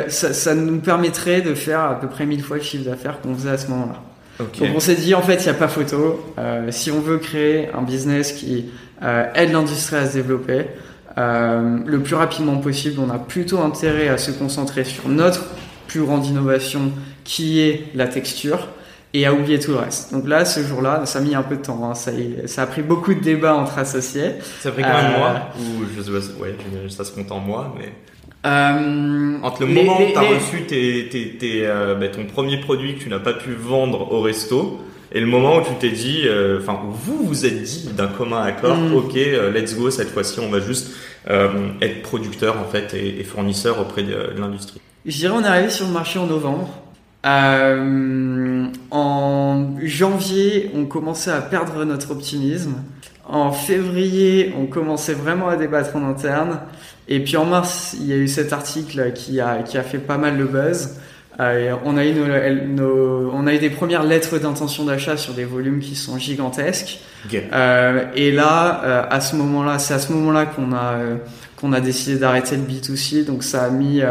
ça, 0.09 0.33
ça, 0.33 0.55
nous 0.55 0.79
permettrait 0.79 1.41
de 1.41 1.53
faire 1.53 1.81
à 1.81 1.99
peu 1.99 2.07
près 2.07 2.25
1000 2.25 2.43
fois 2.43 2.57
le 2.57 2.63
chiffre 2.63 2.89
d'affaires 2.89 3.21
qu'on 3.21 3.33
faisait 3.33 3.51
à 3.51 3.57
ce 3.57 3.67
moment-là. 3.67 4.01
Donc 4.39 4.75
on 4.75 4.79
s'est 4.79 4.95
dit 4.95 5.13
en 5.13 5.21
fait 5.21 5.35
il 5.35 5.43
n'y 5.43 5.49
a 5.49 5.53
pas 5.53 5.67
photo. 5.67 6.33
Euh, 6.37 6.67
si 6.71 6.91
on 6.91 6.99
veut 6.99 7.17
créer 7.17 7.69
un 7.73 7.81
business 7.81 8.31
qui 8.31 8.65
euh, 9.03 9.25
aide 9.35 9.51
l'industrie 9.51 9.97
à 9.97 10.07
se 10.07 10.13
développer, 10.13 10.65
euh, 11.17 11.79
le 11.85 11.99
plus 12.01 12.15
rapidement 12.15 12.57
possible, 12.57 12.99
on 13.05 13.09
a 13.09 13.19
plutôt 13.19 13.59
intérêt 13.59 14.07
à 14.07 14.17
se 14.17 14.31
concentrer 14.31 14.83
sur 14.83 15.07
notre 15.09 15.45
plus 15.87 16.01
grande 16.01 16.25
innovation 16.25 16.91
qui 17.23 17.59
est 17.59 17.87
la 17.93 18.07
texture 18.07 18.69
et 19.13 19.25
à 19.25 19.33
oublier 19.33 19.59
tout 19.59 19.71
le 19.71 19.77
reste. 19.77 20.13
Donc 20.13 20.25
là, 20.25 20.45
ce 20.45 20.61
jour-là, 20.61 21.05
ça 21.05 21.19
a 21.19 21.21
mis 21.21 21.35
un 21.35 21.43
peu 21.43 21.57
de 21.57 21.61
temps. 21.61 21.83
Hein. 21.83 21.95
Ça, 21.95 22.11
ça, 22.45 22.61
a 22.63 22.65
pris 22.65 22.81
beaucoup 22.81 23.13
de 23.13 23.19
débats 23.19 23.55
entre 23.55 23.77
associés. 23.77 24.35
Ça 24.61 24.69
a 24.69 24.71
pris 24.71 24.83
combien 24.83 25.11
de 25.11 25.17
mois? 25.17 25.49
Ou 25.59 25.83
je 25.97 26.01
sais 26.01 26.11
pas, 26.11 26.43
ouais, 26.43 26.55
ça 26.89 27.03
se 27.03 27.11
compte 27.11 27.31
en 27.31 27.39
mois, 27.39 27.75
mais. 27.77 27.91
Euh, 28.45 29.37
entre 29.43 29.65
le 29.65 29.67
moment 29.67 30.01
où 30.01 30.11
tu 30.11 30.17
as 30.17 30.21
reçu 30.21 30.63
tes, 30.63 31.09
tes, 31.09 31.37
tes, 31.37 31.67
euh, 31.67 31.95
bah, 31.95 32.07
ton 32.07 32.25
premier 32.25 32.59
produit 32.59 32.95
que 32.95 33.03
tu 33.03 33.09
n'as 33.09 33.19
pas 33.19 33.33
pu 33.33 33.53
vendre 33.53 34.11
au 34.11 34.21
resto 34.21 34.79
et 35.11 35.19
le 35.19 35.27
moment 35.27 35.57
où 35.57 35.61
tu 35.61 35.73
t'es 35.79 35.91
dit, 35.91 36.21
euh, 36.25 36.59
enfin, 36.59 36.79
où 36.87 36.91
vous 36.91 37.23
vous 37.23 37.45
êtes 37.45 37.61
dit 37.61 37.89
d'un 37.95 38.07
commun 38.07 38.41
accord, 38.41 38.77
mm. 38.77 38.95
ok, 38.95 39.15
euh, 39.17 39.51
let's 39.51 39.75
go, 39.75 39.91
cette 39.91 40.09
fois-ci, 40.09 40.39
on 40.39 40.49
va 40.49 40.59
juste 40.59 40.91
être 41.27 42.01
producteur 42.01 42.57
en 42.57 42.63
fait 42.63 42.95
et, 42.95 43.19
et 43.19 43.23
fournisseur 43.23 43.79
auprès 43.79 44.01
de, 44.01 44.33
de 44.35 44.39
l'industrie. 44.39 44.81
Je 45.05 45.17
dirais, 45.17 45.35
on 45.37 45.43
est 45.43 45.47
arrivé 45.47 45.69
sur 45.69 45.85
le 45.85 45.93
marché 45.93 46.17
en 46.17 46.25
novembre. 46.25 46.81
Euh, 47.25 48.65
en 48.89 49.75
janvier, 49.83 50.71
on 50.75 50.85
commençait 50.85 51.31
à 51.31 51.41
perdre 51.41 51.83
notre 51.85 52.11
optimisme. 52.11 52.75
En 53.27 53.51
février, 53.51 54.53
on 54.59 54.65
commençait 54.65 55.13
vraiment 55.13 55.47
à 55.47 55.55
débattre 55.55 55.95
en 55.95 56.07
interne. 56.07 56.59
Et 57.07 57.19
puis 57.23 57.37
en 57.37 57.45
mars, 57.45 57.95
il 57.99 58.07
y 58.07 58.13
a 58.13 58.15
eu 58.15 58.27
cet 58.27 58.53
article 58.53 59.13
qui 59.13 59.39
a, 59.39 59.63
qui 59.63 59.77
a 59.77 59.83
fait 59.83 59.99
pas 59.99 60.17
mal 60.17 60.37
de 60.37 60.43
buzz. 60.43 60.97
Euh, 61.39 61.75
on, 61.85 61.97
a 61.97 62.05
eu 62.05 62.13
nos, 62.67 63.31
on 63.33 63.47
a 63.47 63.53
eu 63.53 63.57
des 63.57 63.69
premières 63.69 64.03
lettres 64.03 64.37
d'intention 64.37 64.85
d'achat 64.85 65.17
sur 65.17 65.33
des 65.33 65.45
volumes 65.45 65.79
qui 65.79 65.95
sont 65.95 66.17
gigantesques. 66.17 66.99
Euh, 67.33 68.05
et 68.15 68.31
là, 68.31 68.81
euh, 68.83 69.03
à 69.09 69.21
ce 69.21 69.35
moment-là, 69.37 69.79
c'est 69.79 69.93
à 69.93 69.99
ce 69.99 70.11
moment-là 70.13 70.45
qu'on 70.45 70.73
a, 70.73 70.93
euh, 70.93 71.15
qu'on 71.55 71.73
a 71.73 71.79
décidé 71.79 72.19
d'arrêter 72.19 72.57
le 72.57 72.63
B2C. 72.63 73.25
Donc 73.25 73.43
ça 73.43 73.63
a 73.63 73.69
mis 73.69 74.01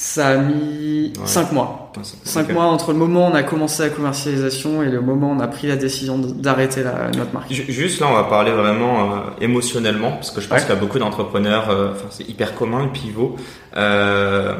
ça 0.00 0.28
a 0.28 0.36
mis 0.38 1.12
5 1.26 1.52
mois. 1.52 1.92
5 2.24 2.48
mois 2.52 2.64
entre 2.64 2.92
le 2.92 2.98
moment 2.98 3.28
où 3.28 3.32
on 3.32 3.34
a 3.34 3.42
commencé 3.42 3.82
la 3.82 3.90
commercialisation 3.90 4.82
et 4.82 4.86
le 4.86 5.02
moment 5.02 5.30
où 5.30 5.34
on 5.34 5.40
a 5.40 5.46
pris 5.46 5.66
la 5.66 5.76
décision 5.76 6.16
d'arrêter 6.16 6.82
notre 7.14 7.34
marque. 7.34 7.52
Juste 7.52 8.00
là, 8.00 8.06
on 8.10 8.14
va 8.14 8.24
parler 8.24 8.50
vraiment 8.50 9.12
euh, 9.12 9.16
émotionnellement, 9.42 10.12
parce 10.12 10.30
que 10.30 10.40
je 10.40 10.48
pense 10.48 10.62
qu'il 10.62 10.70
y 10.70 10.72
a 10.72 10.80
beaucoup 10.80 10.98
d'entrepreneurs, 10.98 11.68
euh, 11.68 11.90
enfin, 11.92 12.06
c'est 12.08 12.26
hyper 12.26 12.54
commun 12.54 12.84
le 12.84 12.92
pivot. 12.92 13.36
Euh, 13.76 14.54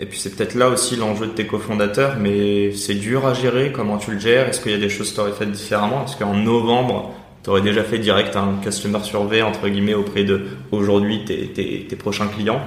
et 0.00 0.06
puis 0.06 0.18
c'est 0.18 0.34
peut-être 0.34 0.56
là 0.56 0.68
aussi 0.68 0.96
l'enjeu 0.96 1.28
de 1.28 1.32
tes 1.32 1.46
cofondateurs, 1.46 2.16
mais 2.18 2.72
c'est 2.72 2.94
dur 2.94 3.28
à 3.28 3.32
gérer, 3.32 3.70
comment 3.70 3.96
tu 3.96 4.10
le 4.10 4.18
gères? 4.18 4.48
Est-ce 4.48 4.60
qu'il 4.60 4.72
y 4.72 4.74
a 4.74 4.78
des 4.78 4.88
choses 4.88 5.10
que 5.10 5.14
tu 5.14 5.20
aurais 5.20 5.30
faites 5.30 5.52
différemment? 5.52 6.04
Est-ce 6.04 6.16
qu'en 6.16 6.34
novembre, 6.34 7.12
tu 7.44 7.50
aurais 7.50 7.62
déjà 7.62 7.84
fait 7.84 7.98
direct 8.00 8.34
un 8.34 8.54
customer 8.60 8.98
survey 9.04 9.40
entre 9.42 9.68
guillemets 9.68 9.94
auprès 9.94 10.24
de 10.24 10.46
aujourd'hui 10.72 11.24
tes, 11.24 11.46
tes, 11.46 11.86
tes 11.88 11.96
prochains 11.96 12.26
clients 12.26 12.60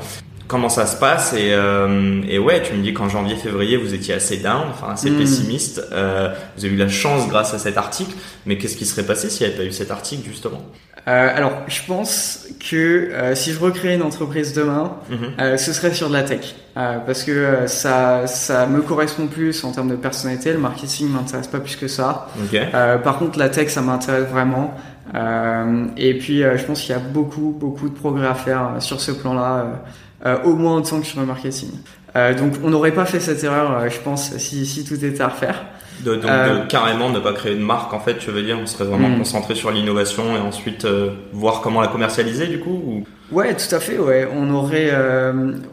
comment 0.48 0.70
ça 0.70 0.86
se 0.86 0.98
passe 0.98 1.34
et, 1.34 1.54
euh, 1.54 2.22
et 2.28 2.38
ouais 2.40 2.62
tu 2.62 2.74
me 2.74 2.84
dis 2.84 2.94
qu'en 2.94 3.10
janvier 3.10 3.36
février 3.36 3.78
vous 3.78 3.94
étiez 3.94 4.14
assez 4.14 4.38
down 4.38 4.68
enfin 4.70 4.94
assez 4.94 5.10
hmm. 5.10 5.18
pessimiste 5.18 5.82
euh, 5.92 6.34
vous 6.58 6.66
avez 6.66 6.74
eu 6.74 6.78
la 6.78 6.90
chance 6.90 7.28
grâce 7.30 7.54
à 7.54 7.60
cet 7.60 7.78
article 7.78 8.14
mais 8.46 8.58
qu'est-ce 8.58 8.76
qui 8.76 8.86
serait 8.86 9.04
passé 9.04 9.30
s'il 9.30 9.48
n'y 9.48 9.54
avait 9.54 9.64
pas 9.64 9.68
eu 9.68 9.72
cet 9.72 9.92
article 9.92 10.28
justement? 10.28 10.62
Euh, 11.08 11.30
alors 11.36 11.52
je 11.68 11.82
pense 11.86 12.48
que 12.70 13.12
si 13.36 13.52
je 13.52 13.60
recréais 13.60 13.96
une 13.96 14.04
entreprise 14.04 14.54
demain 14.54 14.94
mhm. 15.10 15.58
ce 15.58 15.74
serait 15.74 15.94
sur 15.94 16.08
de 16.08 16.14
la 16.14 16.24
tech 16.24 16.56
parce 16.76 17.24
que 17.24 17.66
ça 17.68 18.28
ça 18.28 18.68
me 18.68 18.82
correspond 18.82 19.28
plus 19.28 19.64
en 19.64 19.72
termes 19.72 19.90
de 19.90 19.96
personnalité 19.96 20.54
le 20.54 20.60
marketing 20.60 21.10
m'intéresse 21.10 21.48
pas 21.48 21.60
plus 21.60 21.76
que 21.76 21.88
ça 21.88 22.28
okay. 22.46 22.68
par 23.04 23.18
contre 23.18 23.38
la 23.38 23.50
tech 23.50 23.70
ça 23.70 23.82
m'intéresse 23.82 24.30
vraiment 24.30 24.74
et 25.98 26.18
puis 26.18 26.40
je 26.40 26.64
pense 26.64 26.82
qu'il 26.82 26.92
y 26.92 26.98
a 26.98 27.02
beaucoup 27.02 27.56
beaucoup 27.60 27.90
de 27.90 27.96
progrès 27.96 28.28
à 28.28 28.36
faire 28.36 28.76
sur 28.80 29.02
ce 29.02 29.12
plan 29.12 29.34
là 29.34 29.84
au 30.26 30.56
moins 30.56 30.78
autant 30.78 31.00
que 31.00 31.06
sur 31.06 31.20
le 31.20 31.26
marketing. 31.26 31.72
Euh, 32.16 32.34
donc 32.36 32.54
on 32.64 32.70
n'aurait 32.70 32.92
pas 32.92 33.06
fait 33.06 33.20
cette 33.20 33.44
erreur, 33.44 33.72
euh, 33.72 33.90
je 33.90 34.00
pense, 34.00 34.38
si, 34.38 34.66
si 34.66 34.86
tout 34.86 35.04
était 35.04 35.22
à 35.22 35.30
refaire. 35.30 35.66
De, 36.02 36.16
donc 36.16 36.24
de 36.24 36.68
carrément 36.68 37.10
ne 37.10 37.20
pas 37.20 37.34
créer 37.34 37.56
de 37.56 37.64
marque 37.64 37.94
en 37.94 38.00
fait, 38.00 38.18
tu 38.18 38.30
veux 38.30 38.42
dire, 38.42 38.58
on 38.62 38.66
serait 38.66 38.84
vraiment 38.84 39.10
hmm. 39.10 39.20
concentré 39.20 39.56
sur 39.56 39.72
l'innovation 39.72 40.36
et 40.36 40.40
ensuite 40.40 40.86
voir 41.32 41.62
comment 41.62 41.80
la 41.82 41.88
commercialiser 41.88 42.48
du 42.48 42.60
coup 42.60 42.82
ou... 42.86 43.04
Ouais, 43.32 43.56
tout 43.56 43.74
à 43.74 43.80
fait. 43.80 43.98
Ouais, 43.98 44.28
on 44.36 44.54
aurait, 44.54 44.92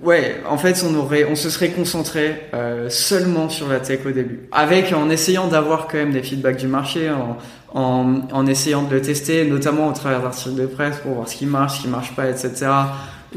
ouais, 0.03 0.41
en 0.49 0.57
fait, 0.57 0.85
on 0.89 0.95
aurait, 0.95 1.25
on 1.25 1.35
se 1.35 1.51
serait 1.51 1.71
concentré 1.71 2.49
seulement 2.89 3.49
sur 3.49 3.69
la 3.69 3.81
tech 3.81 4.01
au 4.07 4.13
début, 4.13 4.49
avec 4.53 4.93
en 4.93 5.11
essayant 5.11 5.49
d'avoir 5.49 5.89
quand 5.89 5.99
même 5.99 6.13
des 6.13 6.23
feedbacks 6.23 6.59
du 6.59 6.69
marché, 6.69 7.11
en, 7.11 7.37
en, 7.75 8.21
en 8.31 8.47
essayant 8.47 8.83
de 8.83 8.95
le 8.95 9.03
tester, 9.03 9.45
notamment 9.47 9.89
au 9.89 9.93
travers 9.93 10.23
d'articles 10.23 10.55
de 10.55 10.67
presse 10.67 10.99
pour 10.99 11.15
voir 11.15 11.29
ce 11.29 11.35
qui 11.35 11.47
marche, 11.47 11.79
ce 11.79 11.83
qui 11.83 11.89
marche 11.89 12.15
pas, 12.15 12.29
etc 12.29 12.69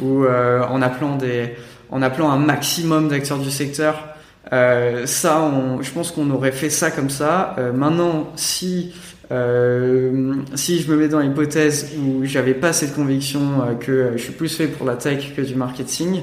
ou 0.01 0.23
euh, 0.23 0.63
en 0.63 0.82
appelant 0.82 1.15
des, 1.15 1.56
en 1.89 2.01
appelant 2.01 2.32
un 2.32 2.39
maximum 2.39 3.08
d'acteurs 3.10 3.39
du 3.39 3.51
secteur. 3.51 4.08
Euh, 4.51 5.06
ça, 5.06 5.41
on, 5.41 5.82
je 5.82 5.91
pense 5.91 6.12
qu'on 6.12 6.29
aurait 6.32 6.51
fait 6.51 6.69
ça 6.69 6.91
comme 6.91 7.10
ça. 7.10 7.56
Euh, 7.58 7.71
maintenant, 7.71 8.32
si 8.36 8.93
euh, 9.32 10.36
si 10.56 10.79
je 10.82 10.91
me 10.91 10.97
mets 10.97 11.08
dans 11.08 11.19
l'hypothèse 11.19 11.91
où 11.97 12.25
j'avais 12.25 12.53
pas 12.53 12.73
cette 12.73 12.93
conviction 12.93 13.39
euh, 13.62 13.73
que 13.73 14.12
je 14.15 14.21
suis 14.21 14.34
plus 14.34 14.53
fait 14.56 14.67
pour 14.67 14.86
la 14.86 14.95
tech 14.95 15.34
que 15.36 15.41
du 15.41 15.56
marketing, 15.56 16.21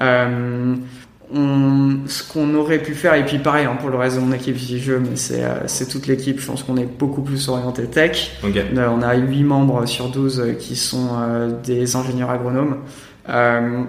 euh, 0.00 0.74
on, 1.32 1.98
ce 2.06 2.32
qu'on 2.32 2.54
aurait 2.54 2.78
pu 2.78 2.94
faire, 2.94 3.14
et 3.14 3.24
puis 3.24 3.38
pareil 3.38 3.66
hein, 3.66 3.76
pour 3.78 3.90
le 3.90 3.96
reste 3.96 4.16
de 4.16 4.22
mon 4.22 4.32
équipe, 4.32 4.56
je 4.56 4.78
jeu, 4.78 4.98
mais 4.98 5.16
c'est 5.16 5.86
toute 5.86 6.06
l'équipe, 6.06 6.40
je 6.40 6.46
pense 6.46 6.62
qu'on 6.62 6.78
est 6.78 6.86
beaucoup 6.86 7.20
plus 7.20 7.48
orienté 7.50 7.84
tech. 7.84 8.38
Okay. 8.42 8.64
On 8.74 9.02
a 9.02 9.14
8 9.14 9.42
membres 9.44 9.84
sur 9.84 10.08
12 10.08 10.54
qui 10.58 10.74
sont 10.74 11.10
des 11.62 11.96
ingénieurs 11.96 12.30
agronomes. 12.30 12.78
Euh, 13.28 13.84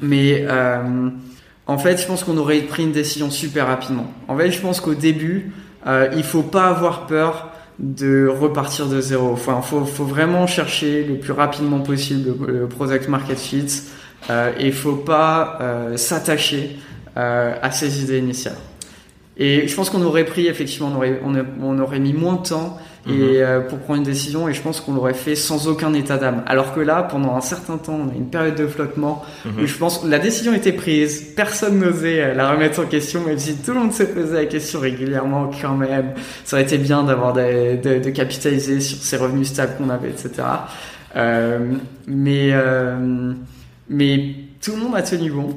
mais 0.00 0.44
euh, 0.48 1.10
en 1.66 1.78
fait, 1.78 2.00
je 2.00 2.06
pense 2.06 2.22
qu'on 2.22 2.36
aurait 2.36 2.60
pris 2.60 2.84
une 2.84 2.92
décision 2.92 3.30
super 3.30 3.66
rapidement. 3.66 4.06
En 4.28 4.36
fait, 4.36 4.50
je 4.50 4.60
pense 4.60 4.80
qu'au 4.80 4.94
début, 4.94 5.52
euh, 5.86 6.08
il 6.16 6.22
faut 6.22 6.42
pas 6.42 6.68
avoir 6.68 7.06
peur 7.06 7.50
de 7.78 8.28
repartir 8.28 8.86
de 8.86 9.00
zéro. 9.00 9.32
Enfin, 9.32 9.60
faut, 9.62 9.80
vraiment 10.04 10.46
chercher 10.46 11.04
le 11.04 11.16
plus 11.18 11.32
rapidement 11.32 11.80
possible 11.80 12.34
le, 12.46 12.66
product 12.68 13.08
market 13.08 13.38
fit. 13.38 13.82
Euh, 14.30 14.52
et 14.58 14.72
faut 14.72 14.96
pas 14.96 15.58
euh, 15.60 15.96
s'attacher 15.96 16.78
à 17.18 17.70
ses 17.70 18.02
idées 18.02 18.18
initiales. 18.18 18.58
Et 19.38 19.66
je 19.68 19.74
pense 19.74 19.88
qu'on 19.88 20.02
aurait 20.02 20.26
pris 20.26 20.48
effectivement, 20.48 20.90
on 20.92 20.96
aurait, 20.96 21.18
on, 21.62 21.78
aurait 21.78 21.98
mis 21.98 22.12
moins 22.12 22.34
de 22.34 22.46
temps 22.46 22.76
et 23.08 23.12
mhm. 23.12 23.22
euh, 23.22 23.60
pour 23.60 23.78
prendre 23.78 23.98
une 23.98 24.04
décision 24.04 24.48
et 24.48 24.54
je 24.54 24.60
pense 24.60 24.80
qu'on 24.80 24.94
l'aurait 24.94 25.14
fait 25.14 25.34
sans 25.34 25.68
aucun 25.68 25.94
état 25.94 26.16
d'âme. 26.16 26.42
Alors 26.46 26.74
que 26.74 26.80
là, 26.80 27.02
pendant 27.02 27.36
un 27.36 27.40
certain 27.40 27.78
temps, 27.78 28.00
on 28.06 28.10
a 28.10 28.14
une 28.14 28.28
période 28.28 28.56
de 28.56 28.66
flottement 28.66 29.24
où 29.44 29.60
mhm. 29.60 29.66
je 29.66 29.78
pense 29.78 29.98
que 29.98 30.08
la 30.08 30.18
décision 30.18 30.52
était 30.52 30.72
prise, 30.72 31.32
personne 31.36 31.78
n'osait 31.78 32.22
euh, 32.22 32.34
la 32.34 32.50
remettre 32.50 32.80
en 32.80 32.86
question, 32.86 33.22
même 33.24 33.38
si 33.38 33.56
tout 33.56 33.72
le 33.72 33.80
monde 33.80 33.92
se 33.92 34.02
posait 34.02 34.34
la 34.34 34.46
question 34.46 34.80
régulièrement 34.80 35.50
quand 35.60 35.76
même. 35.76 36.12
Ça 36.44 36.56
aurait 36.56 36.64
été 36.64 36.78
bien 36.78 37.04
d'avoir 37.04 37.32
de, 37.32 37.76
de, 37.76 37.98
de, 37.98 38.10
capitaliser 38.10 38.80
sur 38.80 38.98
ces 38.98 39.16
revenus 39.16 39.48
stables 39.48 39.74
qu'on 39.78 39.90
avait, 39.90 40.10
etc. 40.10 40.42
Euh, 41.16 41.58
mais 42.06 42.50
euh, 42.52 43.32
mais 43.88 44.34
tout 44.60 44.72
le 44.72 44.78
monde 44.78 44.96
a 44.96 45.02
tenu 45.02 45.30
bon. 45.30 45.56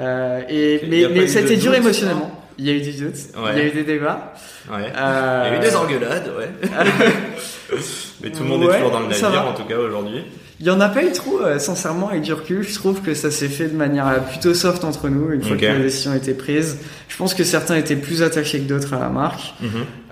Euh, 0.00 0.42
et 0.48 0.82
mais, 0.88 1.06
mais 1.12 1.26
c'était 1.26 1.56
dur 1.56 1.74
émotionnellement. 1.74 2.30
Il 2.58 2.66
y 2.66 2.70
a 2.70 2.72
eu 2.72 2.80
des 2.80 2.92
doutes, 2.92 3.18
il 3.36 3.58
y 3.58 3.60
a 3.60 3.66
eu 3.66 3.70
des 3.70 3.84
débats. 3.84 4.32
Ouais. 4.70 4.92
Euh... 4.96 5.44
Il 5.46 5.52
y 5.52 5.56
a 5.56 5.58
eu 5.58 5.60
des 5.60 5.76
engueulades, 5.76 6.32
ouais. 6.38 6.50
Mais 8.22 8.30
tout 8.30 8.42
le 8.42 8.48
monde 8.48 8.62
est 8.62 8.76
toujours 8.76 8.90
dans 8.90 9.00
le 9.00 9.08
navire, 9.08 9.46
en 9.46 9.52
tout 9.52 9.64
cas, 9.64 9.76
aujourd'hui. 9.76 10.24
Il 10.58 10.66
y 10.66 10.70
en 10.70 10.80
a 10.80 10.88
pas 10.88 11.04
eu 11.04 11.12
trop, 11.12 11.40
euh, 11.42 11.58
sincèrement, 11.58 12.08
avec 12.08 12.22
du 12.22 12.32
recul. 12.32 12.62
Je 12.62 12.74
trouve 12.74 13.02
que 13.02 13.12
ça 13.12 13.30
s'est 13.30 13.48
fait 13.48 13.68
de 13.68 13.76
manière 13.76 14.08
euh, 14.08 14.18
plutôt 14.20 14.54
soft 14.54 14.84
entre 14.84 15.10
nous, 15.10 15.32
une 15.32 15.42
fois 15.42 15.56
que 15.56 15.66
la 15.66 15.78
décision 15.78 16.12
a 16.12 16.16
été 16.16 16.32
prise. 16.32 16.78
Je 17.08 17.16
pense 17.16 17.34
que 17.34 17.44
certains 17.44 17.76
étaient 17.76 17.96
plus 17.96 18.22
attachés 18.22 18.60
que 18.60 18.68
d'autres 18.68 18.94
à 18.94 19.00
la 19.00 19.08
marque. 19.08 19.54
Mm 19.60 19.66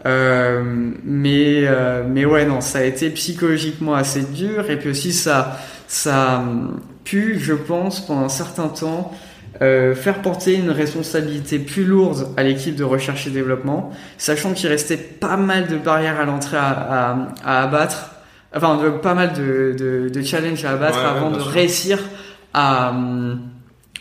euh, 0.06 0.62
mais, 1.02 1.66
mais 2.06 2.26
ouais, 2.26 2.44
non, 2.44 2.60
ça 2.60 2.80
a 2.80 2.82
été 2.82 3.08
psychologiquement 3.08 3.94
assez 3.94 4.20
dur. 4.20 4.68
Et 4.68 4.78
puis 4.78 4.90
aussi, 4.90 5.14
ça, 5.14 5.58
ça 5.86 6.34
a 6.34 6.44
pu, 7.04 7.38
je 7.40 7.54
pense, 7.54 8.04
pendant 8.04 8.26
un 8.26 8.28
certain 8.28 8.68
temps, 8.68 9.12
faire 9.60 10.20
porter 10.22 10.54
une 10.54 10.70
responsabilité 10.70 11.58
plus 11.58 11.84
lourde 11.84 12.28
à 12.36 12.42
l'équipe 12.42 12.76
de 12.76 12.84
recherche 12.84 13.26
et 13.26 13.30
développement, 13.30 13.92
sachant 14.18 14.52
qu'il 14.52 14.68
restait 14.68 14.96
pas 14.96 15.36
mal 15.36 15.68
de 15.68 15.76
barrières 15.76 16.20
à 16.20 16.24
l'entrée 16.24 16.56
à, 16.56 17.16
à, 17.44 17.62
abattre, 17.62 18.10
enfin 18.54 18.78
pas 19.02 19.14
mal 19.14 19.32
de, 19.32 19.74
de, 19.78 20.08
de 20.08 20.22
challenges 20.22 20.64
à 20.64 20.72
abattre 20.72 20.98
avant 20.98 21.30
de 21.30 21.38
réussir 21.40 21.98
à 22.52 22.92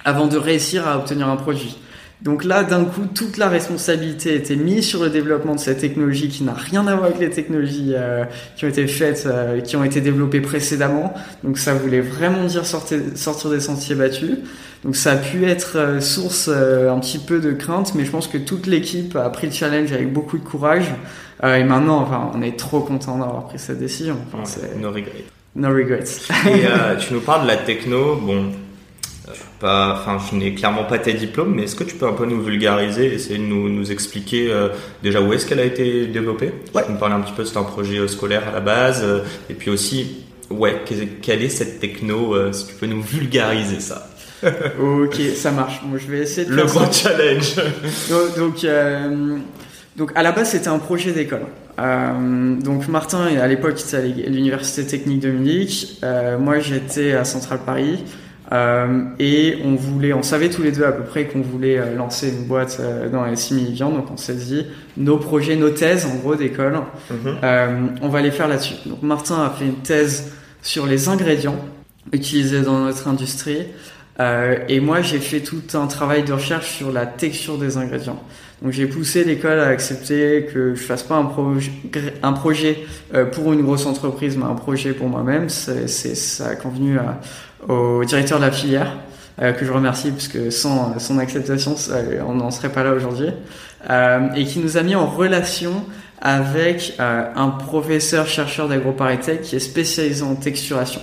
avant 0.06 0.28
de 0.28 0.38
réussir 0.38 0.88
à 0.88 0.98
obtenir 0.98 1.28
un 1.30 1.36
produit. 1.36 1.78
Donc 2.24 2.46
là, 2.46 2.64
d'un 2.64 2.86
coup, 2.86 3.02
toute 3.14 3.38
la 3.38 3.50
responsabilité 3.50 4.34
était 4.36 4.56
mise 4.56 4.88
sur 4.88 5.04
le 5.04 5.10
développement 5.10 5.56
de 5.56 5.60
cette 5.60 5.80
technologie 5.80 6.30
qui 6.30 6.44
n'a 6.44 6.54
rien 6.54 6.88
à 6.88 6.96
voir 6.96 7.08
avec 7.08 7.20
les 7.20 7.30
technologies 7.30 7.92
euh, 7.96 8.24
qui 8.56 8.64
ont 8.64 8.70
été 8.70 8.88
faites, 8.88 9.26
euh, 9.26 9.60
qui 9.60 9.76
ont 9.76 9.84
été 9.84 10.00
développées 10.00 10.40
précédemment. 10.40 11.14
Donc 11.44 11.58
ça 11.58 11.74
voulait 11.74 12.00
vraiment 12.00 12.46
dire 12.46 12.66
sortir, 12.66 13.00
sortir 13.16 13.50
des 13.50 13.60
sentiers 13.60 13.96
battus. 13.96 14.38
Donc 14.86 14.96
ça 14.96 15.12
a 15.12 15.16
pu 15.18 15.46
être 15.46 15.78
euh, 15.78 16.00
source 16.00 16.48
un 16.48 16.98
petit 17.00 17.20
peu 17.20 17.40
de 17.40 17.52
crainte, 17.52 17.94
mais 17.94 18.06
je 18.06 18.12
pense 18.12 18.30
que 18.30 18.38
toute 18.38 18.68
l'équipe 18.68 19.18
a 19.18 19.30
pris 19.30 19.48
le 19.48 19.54
challenge 19.54 19.92
avec 19.92 20.14
beaucoup 20.14 20.38
de 20.38 20.46
courage. 20.46 20.86
et 21.44 21.64
maintenant, 21.66 21.98
enfin, 21.98 22.32
on 22.34 22.42
est 22.42 22.58
trop 22.58 22.80
content 22.80 23.18
d'avoir 23.18 23.48
pris 23.48 23.60
cette 23.60 23.80
décision. 23.80 24.16
Enfin, 24.32 24.50
no 24.80 24.92
regrets. 24.92 25.26
No 25.58 25.68
regrets. 25.68 26.06
et 26.48 26.98
tu 27.00 27.14
nous 27.14 27.20
parles 27.20 27.44
de 27.44 27.48
la 27.48 27.58
techno. 27.58 28.16
Bon, 28.16 28.46
enfin, 29.64 30.18
je 30.30 30.36
n'ai 30.36 30.54
clairement 30.54 30.84
pas 30.84 30.98
tes 30.98 31.14
diplômes, 31.14 31.54
mais 31.56 31.64
est-ce 31.64 31.76
que 31.76 31.84
tu 31.84 31.96
peux 31.96 32.08
un 32.08 32.14
peu 32.14 32.26
nous 32.26 32.42
vulgariser, 32.42 33.14
essayer 33.14 33.38
de 33.38 33.44
nous, 33.44 33.70
nous 33.70 33.92
expliquer 33.92 34.52
euh, 34.52 34.70
déjà 35.02 35.22
où 35.22 35.32
est-ce 35.34 35.46
qu'elle 35.46 35.60
a 35.60 35.66
été 35.66 36.08
développée? 36.08 36.54
Ouais. 36.74 36.82
Tu 36.82 36.88
peux 36.88 36.94
me 36.94 37.00
parler 37.00 37.16
un 37.16 37.22
petit 37.22 37.34
peu, 37.34 37.46
c'est 37.46 37.58
un 37.58 37.64
projet 37.64 38.00
euh, 38.00 38.08
scolaire 38.08 38.48
à 38.48 38.52
la 38.52 38.60
base, 38.60 39.02
euh, 39.04 39.20
et 39.50 39.54
puis 39.54 39.70
aussi, 39.70 40.26
ouais, 40.50 40.82
quelle 41.22 41.42
est 41.42 41.50
cette 41.50 41.80
techno 41.80 42.36
Si 42.52 42.68
tu 42.68 42.74
peux 42.74 42.88
nous 42.88 43.02
vulgariser 43.02 43.80
ça? 43.80 44.10
ok, 44.44 45.16
ça 45.36 45.52
marche. 45.52 45.82
Moi, 45.86 45.98
je 45.98 46.12
vais 46.12 46.20
essayer 46.20 46.46
de 46.46 46.54
Le 46.54 46.66
grand 46.66 46.92
challenge. 46.92 47.56
donc, 48.38 48.66
donc, 49.96 50.12
à 50.16 50.24
la 50.24 50.32
base, 50.34 50.50
c'était 50.50 50.68
un 50.68 50.80
projet 50.80 51.14
d'école. 51.14 51.46
donc 51.78 52.90
Martin, 52.90 53.28
à 53.38 53.48
l'époque, 53.48 53.80
était 53.80 53.96
à 53.96 54.02
l'université 54.02 54.86
technique 54.86 55.22
de 55.22 55.32
Munich. 55.32 56.02
moi, 56.40 56.60
j'étais 56.60 57.14
à 57.14 57.24
Central 57.24 57.60
Paris. 57.66 58.04
Euh, 58.54 59.06
et 59.18 59.58
on 59.66 59.76
voulait, 59.76 60.14
on 60.14 60.22
savait 60.22 60.50
tous 60.50 60.62
les 60.62 60.72
deux 60.72 60.84
à 60.84 60.92
peu 60.92 61.04
près 61.04 61.26
qu'on 61.26 61.42
voulait 61.42 61.80
euh, 61.80 61.96
lancer 61.96 62.30
une 62.30 62.46
boîte 62.46 62.78
euh, 62.80 63.10
dans 63.10 63.26
les 63.26 63.36
simili-viande, 63.36 63.96
donc 63.96 64.12
on 64.12 64.18
s'est 64.18 64.36
dit 64.36 64.68
nos 64.96 65.18
projets, 65.18 65.56
nos 65.56 65.72
thèses 65.72 66.06
en 66.06 66.16
gros 66.16 66.36
d'école, 66.36 66.78
mhm. 67.10 67.96
on 68.02 68.10
va 68.10 68.22
les 68.22 68.32
faire 68.32 68.48
là-dessus. 68.48 68.76
Donc 68.86 69.02
Martin 69.02 69.44
a 69.44 69.50
fait 69.50 69.66
une 69.66 69.82
thèse 69.82 70.34
sur 70.62 70.86
les 70.86 71.10
ingrédients 71.10 71.58
utilisés 72.12 72.62
dans 72.62 72.80
notre 72.80 73.08
industrie, 73.08 73.66
et 74.20 74.80
moi 74.80 75.02
j'ai 75.02 75.20
fait 75.20 75.40
tout 75.40 75.64
un 75.74 75.88
travail 75.88 76.24
de 76.24 76.34
recherche 76.34 76.70
sur 76.70 76.92
la 76.92 77.08
texture 77.08 77.58
des 77.58 77.78
ingrédients. 77.78 78.22
Donc 78.62 78.72
j'ai 78.72 78.86
poussé 78.86 79.24
l'école 79.24 79.60
à 79.60 79.68
accepter 79.68 80.48
que 80.54 80.76
je 80.76 80.82
fasse 80.82 81.04
pas 81.04 81.16
un, 81.16 81.30
un 82.22 82.34
projet 82.34 82.86
pour 83.32 83.52
une 83.52 83.64
grosse 83.64 83.86
entreprise, 83.86 84.38
mais 84.38 84.46
un 84.46 84.56
projet 84.56 84.94
pour 84.94 85.08
moi-même. 85.10 85.50
C'est, 85.50 85.88
ça 85.88 86.50
a 86.50 86.56
convenu 86.56 87.00
à, 87.00 87.20
au 87.68 88.04
directeur 88.04 88.40
de 88.40 88.46
la 88.46 88.52
filière, 88.52 88.98
euh, 89.42 89.52
que 89.52 89.66
je 89.66 89.72
remercie 89.72 90.12
parce 90.12 90.28
que 90.28 90.50
sans 90.50 91.00
son 91.00 91.18
acceptation, 91.18 91.76
on 92.28 92.36
n'en 92.36 92.52
serait 92.52 92.72
pas 92.72 92.84
là 92.84 92.94
aujourd'hui, 92.94 93.30
euh, 93.90 94.28
et 94.36 94.46
qui 94.46 94.60
nous 94.60 94.78
a 94.78 94.84
mis 94.84 94.96
en 94.96 95.08
relation 95.08 95.84
avec 96.22 96.96
euh, 97.00 97.26
un 97.36 97.50
professeur 97.50 98.28
chercheur 98.28 98.70
d'agroparitech 98.70 99.42
qui 99.42 99.56
est 99.58 99.60
spécialisé 99.60 100.24
en 100.24 100.36
texturation. 100.36 101.02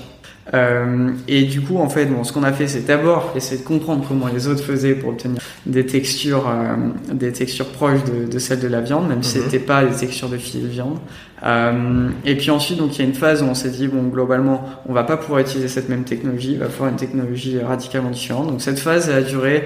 Euh, 0.52 1.10
et 1.28 1.44
du 1.44 1.60
coup, 1.60 1.78
en 1.78 1.88
fait, 1.88 2.06
bon, 2.06 2.24
ce 2.24 2.32
qu'on 2.32 2.42
a 2.42 2.52
fait, 2.52 2.66
c'est 2.66 2.86
d'abord 2.86 3.32
essayer 3.36 3.60
de 3.60 3.66
comprendre 3.66 4.04
comment 4.06 4.26
les 4.26 4.48
autres 4.48 4.64
faisaient 4.64 4.94
pour 4.94 5.10
obtenir 5.10 5.40
des 5.66 5.86
textures, 5.86 6.48
euh, 6.48 6.74
des 7.12 7.32
textures 7.32 7.68
proches 7.68 8.04
de, 8.04 8.30
de, 8.30 8.38
celles 8.38 8.60
de 8.60 8.68
la 8.68 8.80
viande, 8.80 9.08
même 9.08 9.22
si 9.22 9.38
mhm. 9.38 9.44
c'était 9.44 9.64
pas 9.64 9.84
des 9.84 9.94
textures 9.94 10.28
de 10.28 10.38
filet 10.38 10.64
de 10.64 10.68
viande. 10.68 10.98
Euh, 11.44 12.08
et 12.24 12.36
puis 12.36 12.50
ensuite, 12.50 12.78
donc 12.78 12.96
il 12.96 13.02
y 13.02 13.04
a 13.04 13.08
une 13.08 13.14
phase 13.14 13.42
où 13.42 13.46
on 13.46 13.54
s'est 13.54 13.70
dit 13.70 13.88
bon, 13.88 14.02
globalement, 14.04 14.64
on 14.88 14.92
va 14.92 15.04
pas 15.04 15.16
pouvoir 15.16 15.40
utiliser 15.40 15.68
cette 15.68 15.88
même 15.88 16.04
technologie, 16.04 16.52
il 16.52 16.58
va 16.58 16.68
falloir 16.68 16.90
une 16.90 16.98
technologie 16.98 17.58
radicalement 17.60 18.10
différente. 18.10 18.48
Donc 18.48 18.60
cette 18.60 18.78
phase 18.78 19.08
a 19.08 19.22
duré 19.22 19.64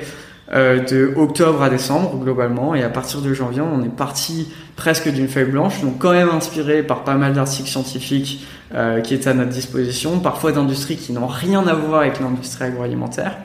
de 0.52 1.14
octobre 1.16 1.62
à 1.62 1.70
décembre 1.70 2.18
globalement 2.18 2.74
et 2.74 2.82
à 2.82 2.90
partir 2.90 3.22
de 3.22 3.32
janvier 3.32 3.62
on 3.62 3.82
est 3.82 3.88
parti 3.88 4.52
presque 4.76 5.10
d'une 5.10 5.26
feuille 5.26 5.50
blanche 5.50 5.80
donc 5.80 5.98
quand 5.98 6.12
même 6.12 6.28
inspiré 6.28 6.82
par 6.82 7.02
pas 7.02 7.14
mal 7.14 7.32
d'articles 7.32 7.68
scientifiques 7.68 8.46
euh, 8.74 9.00
qui 9.00 9.14
étaient 9.14 9.30
à 9.30 9.34
notre 9.34 9.50
disposition 9.50 10.18
parfois 10.20 10.52
d'industries 10.52 10.96
qui 10.96 11.12
n'ont 11.12 11.26
rien 11.26 11.66
à 11.66 11.72
voir 11.72 12.02
avec 12.02 12.20
l'industrie 12.20 12.64
agroalimentaire. 12.64 13.38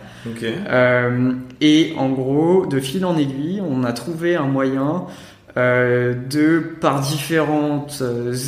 Euh, 0.43 1.31
et 1.61 1.93
en 1.97 2.09
gros 2.09 2.65
de 2.65 2.81
fil 2.81 3.05
en 3.05 3.17
aiguille 3.17 3.61
on 3.65 3.85
a 3.85 3.93
trouvé 3.93 4.35
un 4.35 4.47
moyen 4.47 5.05
de 5.55 6.59
par 6.79 7.01
différentes 7.01 8.01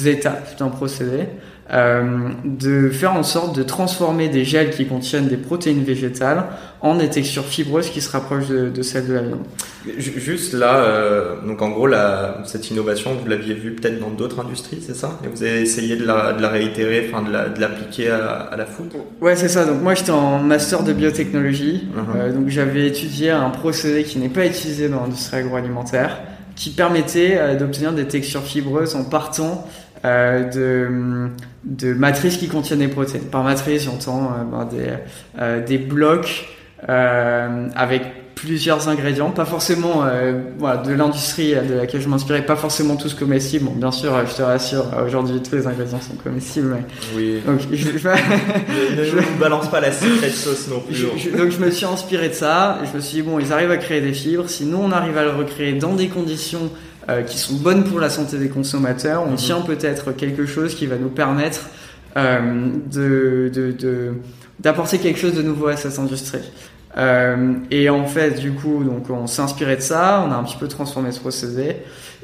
étapes 0.05 0.57
d'un 0.59 0.69
procédé 0.69 1.27
euh, 1.73 2.29
de 2.43 2.89
faire 2.89 3.13
en 3.13 3.23
sorte 3.23 3.55
de 3.55 3.63
transformer 3.63 4.27
des 4.27 4.43
gels 4.43 4.71
qui 4.71 4.85
contiennent 4.85 5.29
des 5.29 5.37
protéines 5.37 5.83
végétales 5.83 6.43
en 6.81 6.95
des 6.95 7.09
textures 7.09 7.45
fibreuses 7.45 7.89
qui 7.89 8.01
se 8.01 8.11
rapprochent 8.11 8.49
de, 8.49 8.81
celles 8.81 9.07
de 9.07 9.13
la 9.13 9.21
viande. 9.21 9.45
Juste 9.97 10.53
là, 10.53 10.83
euh, 10.83 11.35
donc 11.47 11.61
en 11.61 11.69
gros, 11.69 11.87
la, 11.87 12.39
cette 12.43 12.69
innovation, 12.71 13.11
vous 13.13 13.25
l'aviez 13.29 13.53
vue 13.53 13.71
peut-être 13.71 14.01
dans 14.01 14.09
d'autres 14.09 14.41
industries, 14.41 14.83
c'est 14.85 14.95
ça? 14.95 15.17
Et 15.23 15.29
vous 15.29 15.43
avez 15.43 15.61
essayé 15.61 15.95
de 15.95 16.05
la, 16.05 16.33
de 16.33 16.41
la 16.41 16.49
réitérer, 16.49 17.09
enfin 17.09 17.23
de 17.23 17.61
l'appliquer 17.61 18.09
à, 18.09 18.49
à, 18.51 18.57
la 18.57 18.65
food? 18.65 18.89
Ouais, 19.21 19.37
c'est 19.37 19.47
ça. 19.47 19.63
Donc 19.63 19.81
moi, 19.81 19.93
j'étais 19.93 20.11
en 20.11 20.39
master 20.39 20.83
de 20.83 20.91
biotechnologie, 20.91 21.87
uh-huh. 21.95 22.17
euh, 22.17 22.33
donc 22.33 22.49
j'avais 22.49 22.85
étudié 22.87 23.29
un 23.29 23.49
procédé 23.49 24.03
qui 24.03 24.19
n'est 24.19 24.27
pas 24.27 24.45
utilisé 24.45 24.89
dans 24.89 25.03
l'industrie 25.03 25.37
agroalimentaire, 25.37 26.19
qui 26.57 26.71
permettait 26.71 27.55
d'obtenir 27.57 27.93
des 27.93 28.05
textures 28.05 28.43
fibreuses 28.43 28.95
en 28.95 29.05
partant 29.05 29.65
euh, 30.03 30.49
de, 30.49 31.29
de 31.63 31.93
matrices 31.93 32.37
qui 32.37 32.47
contiennent 32.47 32.79
des 32.79 32.87
protéines. 32.87 33.25
Par 33.25 33.43
matrice, 33.43 33.83
j'entends 33.83 34.31
euh, 34.31 34.43
ben, 34.51 34.65
des, 34.65 34.93
euh, 35.39 35.63
des 35.63 35.77
blocs 35.77 36.47
avec 36.87 38.01
plusieurs 38.33 38.89
ingrédients, 38.89 39.29
pas 39.29 39.45
forcément 39.45 40.03
voilà, 40.57 40.77
de 40.77 40.91
l'industrie 40.93 41.53
de 41.53 41.75
laquelle 41.75 42.01
je 42.01 42.09
m'inspirais, 42.09 42.43
pas 42.43 42.55
forcément 42.55 42.95
tous 42.95 43.13
comestibles. 43.13 43.65
Bon, 43.65 43.75
bien 43.75 43.91
sûr, 43.91 44.11
je 44.27 44.35
te 44.35 44.41
rassure, 44.41 44.85
aujourd'hui 45.05 45.39
tous 45.43 45.55
les 45.55 45.67
ingrédients 45.67 46.01
sont 46.01 46.15
comestibles. 46.15 46.75
Mais... 46.75 46.83
Oui. 47.15 47.41
Donc 47.45 47.59
je, 47.59 47.75
je, 47.75 47.99
je, 47.99 49.15
ne 49.15 49.39
balance 49.39 49.69
pas 49.69 49.79
la 49.79 49.91
secret 49.91 50.31
sauce 50.31 50.69
non 50.69 50.79
plus. 50.79 51.03
donc 51.37 51.51
je 51.51 51.59
me 51.59 51.69
suis 51.69 51.85
inspiré 51.85 52.29
de 52.29 52.33
ça. 52.33 52.79
Et 52.81 52.87
je 52.87 52.95
me 52.95 52.99
suis 52.99 53.17
dit 53.17 53.21
bon, 53.21 53.37
ils 53.37 53.53
arrivent 53.53 53.69
à 53.69 53.77
créer 53.77 54.01
des 54.01 54.13
fibres. 54.13 54.49
Si 54.49 54.65
nous 54.65 54.79
on 54.79 54.91
arrive 54.91 55.19
à 55.19 55.23
le 55.23 55.31
recréer 55.31 55.73
dans 55.73 55.93
des 55.93 56.07
conditions 56.07 56.71
euh, 57.09 57.23
qui 57.23 57.37
sont 57.37 57.55
bonnes 57.55 57.83
pour 57.83 57.99
la 57.99 58.09
santé 58.09 58.37
des 58.37 58.49
consommateurs, 58.49 59.23
on 59.25 59.31
mhm. 59.31 59.37
tient 59.37 59.61
peut-être 59.61 60.11
quelque 60.11 60.45
chose 60.45 60.75
qui 60.75 60.85
va 60.85 60.97
nous 60.97 61.09
permettre 61.09 61.69
euh, 62.17 62.69
de, 62.91 63.51
de, 63.53 64.13
d'apporter 64.59 64.99
quelque 64.99 65.19
chose 65.19 65.33
de 65.33 65.41
nouveau 65.41 65.67
à 65.67 65.77
cette 65.77 65.97
industrie. 65.97 66.51
Euh, 66.97 67.53
et 67.69 67.89
en 67.89 68.05
fait, 68.05 68.39
du 68.39 68.51
coup, 68.51 68.83
donc 68.83 69.09
on 69.09 69.27
s'est 69.27 69.41
inspiré 69.41 69.75
de 69.75 69.81
ça, 69.81 70.25
on 70.27 70.31
a 70.31 70.35
un 70.35 70.43
petit 70.43 70.57
peu 70.57 70.67
transformé 70.67 71.11
ce 71.11 71.19
procédé, 71.19 71.77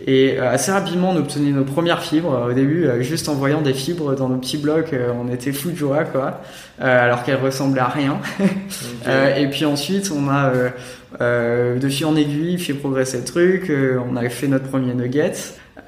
et 0.05 0.38
euh, 0.38 0.51
assez 0.51 0.71
rapidement, 0.71 1.11
on 1.11 1.17
obtenait 1.17 1.51
nos 1.51 1.63
premières 1.63 2.03
fibres. 2.03 2.47
Au 2.49 2.53
début, 2.53 2.86
euh, 2.86 3.01
juste 3.01 3.30
en 3.30 3.34
voyant 3.34 3.61
des 3.61 3.73
fibres 3.73 4.15
dans 4.15 4.30
nos 4.30 4.38
petits 4.38 4.57
blocs, 4.57 4.93
on 4.93 5.32
était 5.32 5.53
fou 5.53 5.71
de 5.71 5.75
joie, 5.75 6.03
quoi, 6.03 6.41
alors 6.80 7.23
qu'elles 7.23 7.41
ressemblaient 7.41 7.82
à 7.82 7.88
rien. 7.88 8.19
et 9.38 9.47
puis 9.47 9.65
ensuite, 9.65 10.11
on 10.15 10.30
a 10.30 10.51
euh, 11.22 11.80
de 11.80 11.89
fil 11.89 12.05
en 12.05 12.15
aiguille, 12.15 12.57
fait 12.59 12.74
progresser 12.74 13.18
le 13.18 13.24
truc. 13.24 13.70
Euh, 13.70 13.99
on 14.09 14.15
avait 14.15 14.30
fait 14.30 14.47
notre 14.47 14.68
premier 14.68 14.93
nugget. 14.93 15.34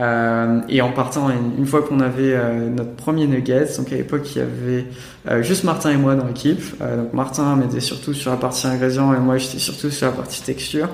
Euh, 0.02 0.62
et 0.70 0.82
en 0.82 0.92
partant, 0.92 1.30
une, 1.30 1.66
fois 1.66 1.82
qu'on 1.82 2.00
avait 2.00 2.34
euh, 2.34 2.70
notre 2.70 2.96
premier 2.96 3.28
nugget, 3.28 3.66
donc 3.78 3.92
à 3.92 3.96
l'époque 3.96 4.34
il 4.34 4.38
y 4.38 4.42
avait 4.42 4.86
euh, 5.30 5.44
juste 5.44 5.66
Martin 5.66 5.92
et 5.92 5.98
moi 5.98 6.16
dans 6.16 6.26
l'équipe. 6.26 6.62
donc 6.80 7.14
Martin 7.14 7.58
m'aidait 7.58 7.82
surtout 7.82 8.14
sur 8.14 8.32
la 8.32 8.38
partie 8.38 8.66
ingrédients 8.68 9.14
et 9.14 9.20
moi 9.20 9.38
j'étais 9.38 9.60
surtout 9.60 9.90
sur 9.90 10.08
la 10.08 10.14
partie 10.14 10.42
texture. 10.42 10.88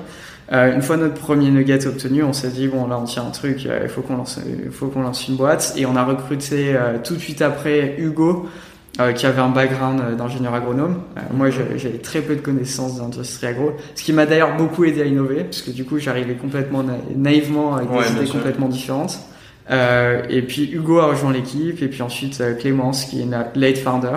une 0.50 0.82
fois 0.82 0.96
notre 0.96 1.14
premier 1.14 1.50
nugget 1.50 1.86
obtenu, 1.86 2.24
on 2.24 2.32
s'est 2.32 2.48
dit 2.48 2.66
bon 2.66 2.88
là 2.88 2.98
on 2.98 3.04
tient 3.04 3.24
un 3.24 3.30
truc, 3.30 3.64
il 3.82 3.88
faut 3.88 4.02
qu'on 4.02 4.16
lance, 4.16 4.40
faut 4.72 4.88
qu'on 4.88 5.02
lance 5.02 5.28
une 5.28 5.36
boîte 5.36 5.74
et 5.76 5.86
on 5.86 5.94
a 5.94 6.04
recruté 6.04 6.76
tout 7.04 7.14
de 7.14 7.20
suite 7.20 7.42
après 7.42 7.94
Hugo 7.98 8.48
euh, 8.98 9.12
qui 9.12 9.26
avait 9.26 9.42
un 9.42 9.50
background 9.50 10.00
euh, 10.00 10.14
d'ingénieur 10.14 10.54
agronome. 10.54 11.02
Euh, 11.16 11.20
moi, 11.32 11.50
j'avais 11.50 11.98
très 11.98 12.20
peu 12.22 12.34
de 12.34 12.40
connaissances 12.40 12.98
d'industrie 12.98 13.46
agro, 13.46 13.72
ce 13.94 14.02
qui 14.02 14.12
m'a 14.12 14.24
d'ailleurs 14.24 14.56
beaucoup 14.56 14.84
aidé 14.84 15.02
à 15.02 15.04
innover, 15.04 15.44
parce 15.44 15.60
que 15.62 15.70
du 15.70 15.84
coup, 15.84 15.98
j'arrivais 15.98 16.34
complètement 16.34 16.82
naïvement 17.14 17.76
avec 17.76 17.90
des 17.90 18.22
idées 18.22 18.30
complètement 18.30 18.68
différentes. 18.68 19.18
Euh, 19.70 20.22
et 20.30 20.42
puis 20.42 20.70
Hugo 20.72 20.98
a 20.98 21.06
rejoint 21.08 21.32
l'équipe, 21.32 21.82
et 21.82 21.88
puis 21.88 22.02
ensuite 22.02 22.42
Clémence, 22.58 23.04
qui 23.04 23.20
est 23.20 23.24
une 23.24 23.36
late 23.54 23.78
founder, 23.78 24.16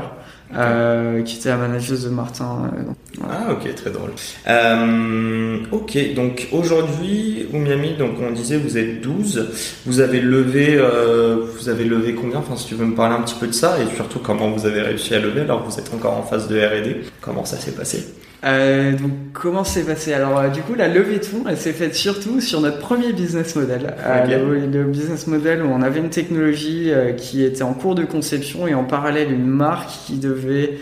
euh, 0.56 1.22
qui 1.22 1.38
était 1.38 1.50
la 1.50 1.58
manageuse 1.58 2.06
de 2.06 2.10
Martin. 2.10 2.72
Euh, 2.74 3.22
ah 3.30 3.52
ok, 3.52 3.76
très 3.76 3.92
drôle. 3.92 4.12
Euh, 4.48 5.58
ok, 5.72 6.14
donc 6.16 6.48
aujourd'hui, 6.52 7.48
Miami, 7.54 7.96
donc 7.98 8.12
on 8.22 8.32
disait 8.32 8.58
vous 8.58 8.78
êtes 8.78 9.02
12, 9.02 9.50
vous 9.86 10.00
avez 10.00 10.22
levé, 10.22 10.76
euh, 10.76 11.46
vous 11.58 11.70
avez 11.70 11.86
levé 11.86 12.16
combien? 12.16 12.40
Enfin, 12.40 12.56
si 12.56 12.68
tu 12.68 12.76
veux 12.76 12.86
me 12.86 12.96
parler 12.96 13.16
un 13.16 13.22
petit 13.22 13.36
peu 13.40 13.48
de 13.48 13.54
ça 13.54 13.78
et 13.80 13.96
surtout 13.96 14.20
comment 14.20 14.50
vous 14.50 14.66
avez 14.66 14.82
réussi 14.82 15.14
à 15.14 15.20
lever 15.20 15.42
alors 15.42 15.66
que 15.66 15.72
vous 15.72 15.80
êtes 15.80 15.94
encore 15.94 16.18
en 16.18 16.24
phase 16.24 16.48
de 16.48 16.58
R&D. 16.60 17.02
Comment 17.22 17.46
ça 17.46 17.58
s'est 17.58 17.74
passé? 17.74 18.06
Euh, 18.46 18.94
donc 18.94 19.12
comment 19.34 19.66
s'est 19.66 19.84
passé? 19.84 20.14
Alors 20.14 20.40
euh, 20.40 20.48
du 20.48 20.62
coup 20.62 20.74
la 20.74 20.88
levée 20.88 21.20
de 21.20 21.26
fonds 21.26 21.44
elle 21.50 21.58
s'est 21.58 21.74
faite 21.74 21.94
surtout 21.94 22.40
sur 22.40 22.62
notre 22.62 22.80
premier 22.80 23.12
business 23.12 23.54
model. 23.58 23.94
Euh, 24.06 24.26
le, 24.26 24.66
le 24.66 24.84
business 24.86 25.28
model 25.28 25.62
où 25.62 25.68
on 25.70 25.82
avait 25.82 26.00
une 26.00 26.10
technologie 26.10 26.90
euh, 26.90 27.12
qui 27.12 27.44
était 27.44 27.64
en 27.64 27.74
cours 27.74 27.96
de 27.96 28.06
conception 28.06 28.66
et 28.66 28.74
en 28.74 28.86
parallèle 28.86 29.30
une 29.34 29.46
marque 29.46 29.90
qui 30.06 30.18
devait 30.20 30.78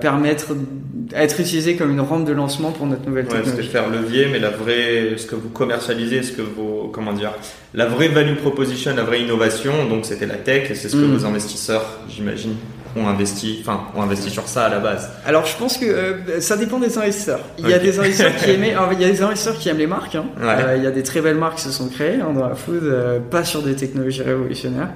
permettre 0.00 0.54
d'être 0.54 1.40
utilisée 1.40 1.74
comme 1.76 1.90
une 1.90 2.00
rampe 2.00 2.26
de 2.26 2.32
lancement 2.32 2.70
pour 2.70 2.86
notre 2.86 3.06
nouvelle 3.08 3.24
Ouais, 3.24 3.30
c'était 3.44 3.62
technologie. 3.62 3.68
faire 3.68 3.88
levier, 3.90 4.26
mais 4.30 4.38
la 4.38 4.50
vraie, 4.50 5.14
ce 5.16 5.26
que 5.26 5.34
vous 5.34 5.48
commercialisez, 5.48 6.22
ce 6.22 6.32
que 6.32 6.42
vous, 6.42 6.90
comment 6.92 7.12
dire, 7.14 7.32
la 7.72 7.86
vraie 7.86 8.08
value 8.08 8.36
proposition, 8.36 8.94
la 8.94 9.02
vraie 9.04 9.22
innovation, 9.22 9.72
donc 9.88 10.04
c'était 10.04 10.26
la 10.26 10.34
tech, 10.36 10.70
et 10.70 10.74
c'est 10.74 10.88
ce 10.90 10.96
que 10.96 11.02
Mm. 11.06 11.16
vos 11.16 11.24
investisseurs, 11.26 11.98
j'imagine, 12.10 12.54
ont 12.96 13.06
investi, 13.08 13.58
enfin, 13.60 13.82
ont 13.96 14.02
investi 14.02 14.30
sur 14.30 14.46
ça 14.48 14.66
à 14.66 14.68
la 14.68 14.78
base. 14.78 15.08
Alors 15.26 15.46
je 15.46 15.56
pense 15.56 15.78
que 15.78 15.86
euh, 15.86 16.40
ça 16.40 16.56
dépend 16.56 16.78
des 16.78 16.96
investisseurs. 16.98 17.40
Il 17.58 17.68
y 17.68 17.74
a 17.74 17.78
des 17.78 17.98
investisseurs 17.98 18.34
qui 18.36 18.50
aimaient, 18.52 18.72
alors, 18.72 18.92
il 18.92 19.00
y 19.00 19.04
a 19.04 19.08
des 19.10 19.22
investisseurs 19.22 19.58
qui 19.58 19.68
aiment 19.68 19.78
les 19.78 19.86
marques. 19.86 20.14
hein. 20.14 20.26
Ouais. 20.40 20.46
Euh, 20.64 20.76
il 20.76 20.84
y 20.84 20.86
a 20.86 20.90
des 20.90 21.02
très 21.02 21.20
belles 21.20 21.36
marques 21.36 21.56
qui 21.56 21.62
se 21.64 21.70
sont 21.72 21.88
créées 21.88 22.20
hein, 22.20 22.32
dans 22.34 22.48
la 22.48 22.54
food, 22.54 22.82
euh, 22.82 23.18
pas 23.18 23.44
sur 23.44 23.62
des 23.62 23.74
technologies 23.74 24.22
révolutionnaires. 24.22 24.90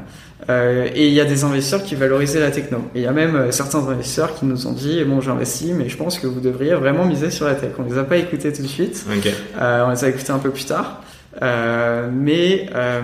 Et 0.94 1.08
il 1.08 1.12
y 1.12 1.20
a 1.20 1.26
des 1.26 1.44
investisseurs 1.44 1.82
qui 1.82 1.94
valorisaient 1.94 2.40
la 2.40 2.50
techno. 2.50 2.78
Et 2.94 3.00
il 3.00 3.02
y 3.02 3.06
a 3.06 3.12
même 3.12 3.52
certains 3.52 3.86
investisseurs 3.86 4.34
qui 4.34 4.46
nous 4.46 4.66
ont 4.66 4.72
dit 4.72 5.04
bon 5.04 5.20
j'investis, 5.20 5.72
mais 5.74 5.90
je 5.90 5.96
pense 5.98 6.18
que 6.18 6.26
vous 6.26 6.40
devriez 6.40 6.72
vraiment 6.74 7.04
miser 7.04 7.30
sur 7.30 7.44
la 7.46 7.54
tech. 7.54 7.72
On 7.78 7.82
les 7.82 7.98
a 7.98 8.04
pas 8.04 8.16
écoutés 8.16 8.50
tout 8.52 8.62
de 8.62 8.66
suite. 8.68 9.04
On 9.60 9.90
les 9.90 10.04
a 10.04 10.08
écoutés 10.08 10.30
un 10.32 10.38
peu 10.38 10.50
plus 10.50 10.64
tard. 10.64 11.02
Euh, 11.40 12.08
mais 12.12 12.66
euh, 12.74 13.00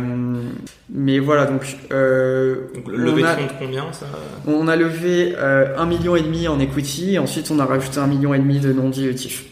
mais 0.93 1.20
voilà 1.20 1.47
donc 1.47 1.62
euh, 1.93 2.62
Donc, 2.74 2.89
le 2.89 2.97
levée 2.97 3.22
on 3.22 3.26
de 3.26 3.30
a- 3.30 3.35
de 3.37 3.41
combien, 3.61 3.93
ça 3.93 4.07
on 4.49 4.66
a 4.66 4.74
levé 4.74 5.35
un 5.39 5.87
million 5.87 6.16
et 6.16 6.22
demi 6.22 6.49
en 6.49 6.59
equity, 6.59 7.14
et 7.14 7.18
ensuite 7.18 7.51
on 7.53 7.59
a 7.61 7.64
rajouté 7.64 7.99
un 7.99 8.09
million 8.09 8.35
et 8.35 8.39
demi 8.39 8.59
de 8.59 8.72
non 8.72 8.89
dilutifs. 8.89 9.45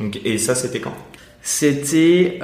Donc, 0.00 0.18
Et 0.24 0.38
ça, 0.38 0.54
c'était 0.54 0.80
quand? 0.80 0.94
C'était 1.42 2.38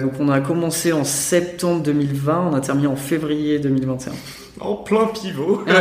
donc 0.00 0.12
on 0.20 0.28
a 0.28 0.40
commencé 0.40 0.92
en 0.92 1.04
septembre 1.04 1.82
2020, 1.82 2.48
on 2.52 2.54
a 2.54 2.60
terminé 2.60 2.86
en 2.86 2.96
février 2.96 3.58
2021. 3.58 4.12
En 4.60 4.74
plein 4.76 5.06
pivot. 5.06 5.64
oui, 5.66 5.72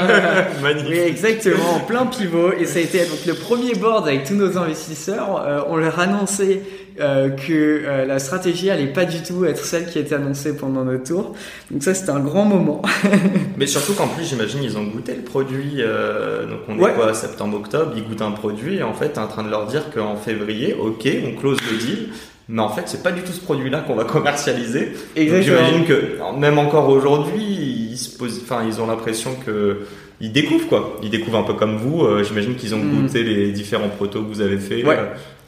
Magnifique. 0.63 0.93
exactement, 1.05 1.75
en 1.75 1.79
plein 1.81 2.05
pivot. 2.07 2.53
Et 2.59 2.65
ça 2.65 2.79
a 2.79 2.81
été 2.81 2.99
donc 2.99 3.25
le 3.27 3.33
premier 3.33 3.73
board 3.75 4.07
avec 4.07 4.23
tous 4.23 4.33
nos 4.33 4.57
investisseurs. 4.57 5.65
On 5.69 5.75
leur 5.75 5.99
annonçait 5.99 6.61
euh, 6.99 7.29
que 7.29 7.51
euh, 7.85 8.05
la 8.05 8.19
stratégie 8.19 8.69
allait 8.69 8.87
pas 8.91 9.05
du 9.05 9.21
tout 9.23 9.45
être 9.45 9.63
celle 9.63 9.85
qui 9.85 9.97
était 9.99 10.15
annoncée 10.15 10.55
pendant 10.55 10.83
notre 10.83 11.03
tour. 11.05 11.33
Donc 11.71 11.83
ça 11.83 11.93
c'était 11.93 12.11
un 12.11 12.19
grand 12.19 12.45
moment. 12.45 12.81
Mais 13.57 13.67
surtout 13.67 13.93
qu'en 13.93 14.07
plus, 14.07 14.25
j'imagine, 14.25 14.61
ils 14.63 14.77
ont 14.77 14.83
goûté 14.83 15.13
le 15.15 15.21
produit. 15.23 15.75
euh, 15.79 16.45
donc, 16.45 16.59
on 16.67 16.77
Ouais. 16.79 16.91
est 16.91 16.93
quoi, 16.95 17.13
septembre-octobre, 17.13 17.93
ils 17.95 18.03
goûtent 18.03 18.21
un 18.21 18.31
produit, 18.31 18.77
et 18.77 18.83
en 18.83 18.93
fait, 18.93 19.09
t'es 19.09 19.19
en 19.19 19.27
train 19.27 19.43
de 19.43 19.49
leur 19.49 19.65
dire 19.67 19.85
qu'en 19.93 20.15
février, 20.15 20.73
ok, 20.79 21.07
on 21.27 21.39
close 21.39 21.57
le 21.71 21.77
deal. 21.77 22.09
Mais 22.49 22.61
en 22.61 22.69
fait, 22.69 22.81
c'est 22.87 23.01
pas 23.03 23.11
du 23.11 23.21
tout 23.21 23.31
ce 23.31 23.39
produit-là 23.39 23.79
qu'on 23.87 23.95
va 23.95 24.03
commercialiser. 24.03 24.91
J'imagine 25.15 25.85
que 25.85 26.17
même 26.37 26.57
encore 26.57 26.89
aujourd'hui, 26.89 27.43
ils 27.91 27.97
se 27.97 28.17
posent, 28.17 28.41
enfin, 28.43 28.63
ils 28.67 28.81
ont 28.81 28.87
l'impression 28.87 29.31
que 29.45 29.81
ils 30.19 30.31
découvrent 30.31 30.67
quoi. 30.67 30.99
Ils 31.01 31.09
découvrent 31.09 31.37
un 31.37 31.43
peu 31.43 31.53
comme 31.53 31.77
vous. 31.77 32.03
euh, 32.03 32.23
J'imagine 32.23 32.55
qu'ils 32.55 32.75
ont 32.75 32.79
Mm. 32.79 33.01
goûté 33.03 33.23
les 33.23 33.51
différents 33.51 33.89
protos 33.89 34.21
que 34.21 34.27
vous 34.27 34.41
avez 34.41 34.57
fait. 34.57 34.83
Ouais. 34.83 34.97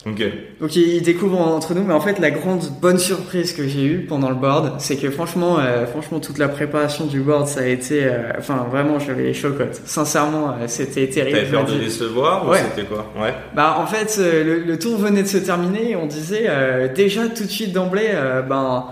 Euh, 0.06 0.10
ok. 0.10 0.22
Donc 0.60 0.76
ils 0.76 1.02
découvrent 1.02 1.40
entre 1.40 1.74
nous, 1.74 1.82
mais 1.84 1.94
en 1.94 2.00
fait 2.00 2.18
la 2.18 2.30
grande 2.30 2.64
bonne 2.80 2.98
surprise 2.98 3.52
que 3.52 3.66
j'ai 3.66 3.84
eue 3.84 4.06
pendant 4.08 4.28
le 4.28 4.34
board, 4.34 4.74
c'est 4.78 4.96
que 4.96 5.10
franchement, 5.10 5.56
euh, 5.58 5.86
franchement 5.86 6.20
toute 6.20 6.38
la 6.38 6.48
préparation 6.48 7.06
du 7.06 7.20
board, 7.20 7.46
ça 7.46 7.60
a 7.60 7.66
été, 7.66 8.04
euh, 8.04 8.32
enfin 8.38 8.66
vraiment 8.70 8.98
j'avais 8.98 9.24
les 9.24 9.34
chocottes. 9.34 9.80
Sincèrement, 9.84 10.50
euh, 10.50 10.64
c'était 10.66 11.08
terrible. 11.08 11.38
T'avais 11.38 11.50
peur 11.50 11.64
de 11.66 11.78
décevoir 11.78 12.46
ou 12.46 12.50
Ouais. 12.50 12.58
c'était 12.74 12.86
quoi? 12.86 13.06
Ouais. 13.20 13.34
Bah 13.54 13.76
en 13.78 13.86
fait 13.86 14.16
euh, 14.18 14.44
le, 14.44 14.58
le 14.60 14.78
tour 14.78 14.98
venait 14.98 15.22
de 15.22 15.28
se 15.28 15.38
terminer 15.38 15.90
et 15.92 15.96
on 15.96 16.06
disait 16.06 16.44
euh, 16.48 16.92
déjà 16.92 17.26
tout 17.28 17.44
de 17.44 17.50
suite 17.50 17.72
d'emblée, 17.72 18.10
euh, 18.12 18.42
ben 18.42 18.86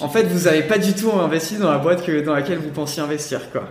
en 0.00 0.08
fait 0.08 0.24
vous 0.24 0.48
avez 0.48 0.62
pas 0.62 0.78
du 0.78 0.92
tout 0.94 1.10
investi 1.12 1.56
dans 1.56 1.70
la 1.70 1.78
boîte 1.78 2.04
que 2.04 2.20
dans 2.20 2.34
laquelle 2.34 2.58
vous 2.58 2.70
pensiez 2.70 3.02
investir 3.02 3.50
quoi. 3.52 3.64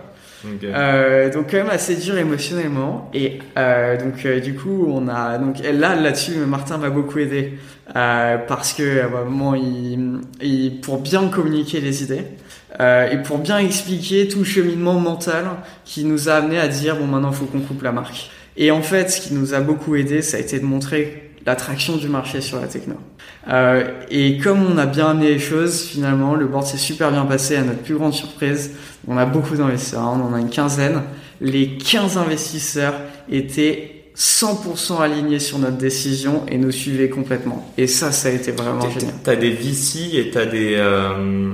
Euh, 0.64 1.30
donc 1.32 1.50
quand 1.50 1.56
même 1.58 1.70
assez 1.70 1.96
dur 1.96 2.16
émotionnellement. 2.18 3.10
Et 3.14 3.38
euh, 3.56 3.96
donc 3.96 4.24
euh, 4.26 4.40
du 4.40 4.54
coup 4.54 4.86
on 4.88 5.08
a 5.08 5.38
donc 5.38 5.56
là 5.62 5.94
là-dessus 5.96 6.32
Martin 6.46 6.78
m'a 6.78 6.90
beaucoup 6.90 7.18
aidé 7.18 7.54
euh, 7.96 8.36
parce 8.46 8.72
que 8.72 9.06
moment 9.24 9.54
il, 9.54 10.20
il- 10.42 10.80
pour 10.80 10.98
bien 11.00 11.28
communiquer 11.28 11.80
les 11.80 12.02
idées 12.02 12.22
euh, 12.80 13.10
et 13.10 13.22
pour 13.22 13.38
bien 13.38 13.58
expliquer 13.58 14.28
tout 14.28 14.40
le 14.40 14.44
cheminement 14.44 14.94
mental 14.98 15.44
qui 15.84 16.04
nous 16.04 16.28
a 16.28 16.34
amené 16.34 16.58
à 16.58 16.68
dire 16.68 16.96
bon 16.96 17.06
maintenant 17.06 17.32
faut 17.32 17.46
qu'on 17.46 17.60
coupe 17.60 17.82
la 17.82 17.92
marque. 17.92 18.30
Et 18.56 18.70
en 18.70 18.82
fait 18.82 19.10
ce 19.10 19.20
qui 19.20 19.34
nous 19.34 19.54
a 19.54 19.60
beaucoup 19.60 19.96
aidé 19.96 20.22
ça 20.22 20.36
a 20.36 20.40
été 20.40 20.58
de 20.60 20.64
montrer 20.64 21.23
l'attraction 21.46 21.96
du 21.96 22.08
marché 22.08 22.40
sur 22.40 22.60
la 22.60 22.66
techno 22.66 22.96
euh, 23.48 23.84
et 24.10 24.38
comme 24.38 24.64
on 24.64 24.78
a 24.78 24.86
bien 24.86 25.08
amené 25.08 25.28
les 25.28 25.38
choses, 25.38 25.82
finalement, 25.82 26.34
le 26.34 26.46
board 26.46 26.66
s'est 26.66 26.78
super 26.78 27.10
bien 27.10 27.24
passé 27.26 27.56
à 27.56 27.62
notre 27.62 27.80
plus 27.80 27.94
grande 27.94 28.14
surprise. 28.14 28.72
On 29.06 29.16
a 29.16 29.26
beaucoup 29.26 29.56
d'investisseurs, 29.56 30.02
hein, 30.02 30.20
on 30.22 30.32
en 30.32 30.34
a 30.34 30.40
une 30.40 30.48
quinzaine. 30.48 31.02
Les 31.40 31.76
15 31.76 32.16
investisseurs 32.16 32.94
étaient 33.30 33.90
100% 34.16 35.00
alignés 35.00 35.40
sur 35.40 35.58
notre 35.58 35.76
décision 35.76 36.44
et 36.48 36.56
nous 36.56 36.70
suivaient 36.70 37.08
complètement. 37.08 37.70
Et 37.76 37.86
ça, 37.86 38.12
ça 38.12 38.28
a 38.28 38.32
été 38.32 38.52
vraiment 38.52 38.88
génial. 38.88 39.12
T'as 39.22 39.36
des 39.36 39.50
VC 39.50 40.14
et 40.14 40.30
t'as 40.30 40.46
des 40.46 40.76
euh, 40.76 41.48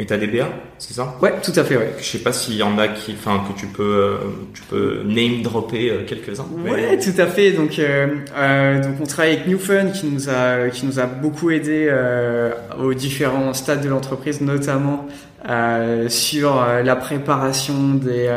et 0.00 0.06
t'as 0.06 0.16
des 0.16 0.28
BA, 0.28 0.48
c'est 0.78 0.94
ça? 0.94 1.16
Ouais, 1.20 1.34
tout 1.42 1.52
à 1.56 1.64
fait, 1.64 1.76
ouais. 1.76 1.92
Je 1.98 2.04
sais 2.04 2.18
pas 2.20 2.32
s'il 2.32 2.54
y 2.54 2.62
en 2.62 2.78
a 2.78 2.86
qui, 2.88 3.12
enfin, 3.18 3.42
que 3.48 3.58
tu 3.58 3.66
peux, 3.66 3.82
euh, 3.82 4.16
tu 4.54 4.62
peux 4.62 5.02
name 5.04 5.42
dropper 5.42 5.90
euh, 5.90 6.04
quelques-uns. 6.06 6.46
mais- 6.64 6.70
Ouais, 6.70 6.98
tout 6.98 7.20
à 7.20 7.26
fait. 7.26 7.50
Donc, 7.52 7.78
euh, 7.80 8.06
donc 8.80 8.92
on 9.00 9.04
travaille 9.06 9.34
avec 9.34 9.48
New 9.48 9.58
Fun 9.58 9.86
qui 9.90 10.06
nous 10.06 10.28
a 10.30 10.68
qui 10.70 10.86
nous 10.86 11.00
a 11.00 11.06
beaucoup 11.06 11.50
aidé 11.50 11.92
aux 12.80 12.94
différents 12.94 13.52
stades 13.54 13.82
de 13.82 13.88
l'entreprise, 13.88 14.40
notamment 14.40 15.06
sur 16.08 16.64
la 16.84 16.96
préparation 16.96 17.94
des 17.94 18.28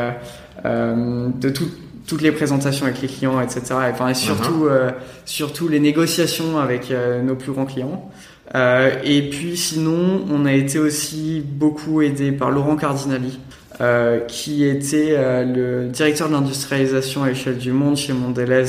de 0.64 1.48
tout- 1.48 1.70
toutes 2.06 2.22
les 2.22 2.32
présentations 2.32 2.86
avec 2.86 3.00
les 3.02 3.08
clients, 3.08 3.40
etc. 3.40 3.62
Et, 3.70 3.92
enfin, 3.92 4.08
et 4.08 4.14
surtout 4.14 4.66
euh, 4.66 4.90
surtout 5.24 5.68
les 5.68 5.80
négociations 5.80 6.58
avec 6.58 6.90
euh, 6.90 7.22
nos 7.22 7.36
plus 7.36 7.52
grands 7.52 7.66
clients. 7.66 8.10
Euh, 8.54 8.90
et 9.04 9.30
puis 9.30 9.56
sinon, 9.56 10.24
on 10.30 10.44
a 10.44 10.52
été 10.52 10.78
aussi 10.78 11.42
beaucoup 11.44 12.02
aidé 12.02 12.32
par 12.32 12.50
Laurent 12.50 12.76
Cardinali, 12.76 13.38
euh, 13.80 14.20
qui 14.20 14.64
était 14.64 15.14
euh, 15.16 15.44
le 15.44 15.88
directeur 15.88 16.28
de 16.28 16.34
l'industrialisation 16.34 17.22
à 17.22 17.28
l'échelle 17.28 17.56
du 17.56 17.72
monde 17.72 17.96
chez 17.96 18.12
Mondelez, 18.12 18.64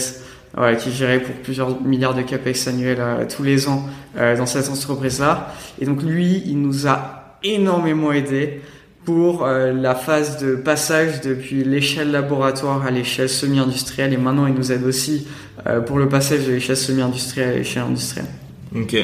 voilà, 0.55 0.75
qui 0.75 0.91
gérait 0.91 1.19
pour 1.19 1.35
plusieurs 1.35 1.81
milliards 1.81 2.13
de 2.13 2.21
capex 2.21 2.67
annuels 2.67 2.97
euh, 2.99 3.25
tous 3.25 3.43
les 3.43 3.67
ans 3.67 3.85
euh, 4.17 4.37
dans 4.37 4.45
cette 4.45 4.69
entreprise-là. 4.69 5.53
Et 5.81 5.85
donc 5.85 6.01
lui, 6.03 6.43
il 6.45 6.61
nous 6.61 6.87
a 6.87 7.37
énormément 7.43 8.13
aidé 8.13 8.61
pour 9.05 9.45
euh, 9.45 9.73
la 9.73 9.95
phase 9.95 10.37
de 10.41 10.55
passage 10.55 11.21
depuis 11.21 11.63
l'échelle 11.63 12.11
laboratoire 12.11 12.85
à 12.85 12.91
l'échelle 12.91 13.29
semi-industrielle 13.29 14.13
et 14.13 14.17
maintenant 14.17 14.47
il 14.47 14.53
nous 14.53 14.71
aide 14.71 14.83
aussi 14.83 15.27
euh, 15.67 15.81
pour 15.81 15.97
le 15.97 16.07
passage 16.07 16.45
de 16.45 16.51
l'échelle 16.53 16.77
semi-industrielle 16.77 17.49
à 17.49 17.57
l'échelle 17.57 17.83
industrielle. 17.83 18.27
Ok. 18.75 18.95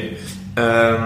Euh, 0.58 0.98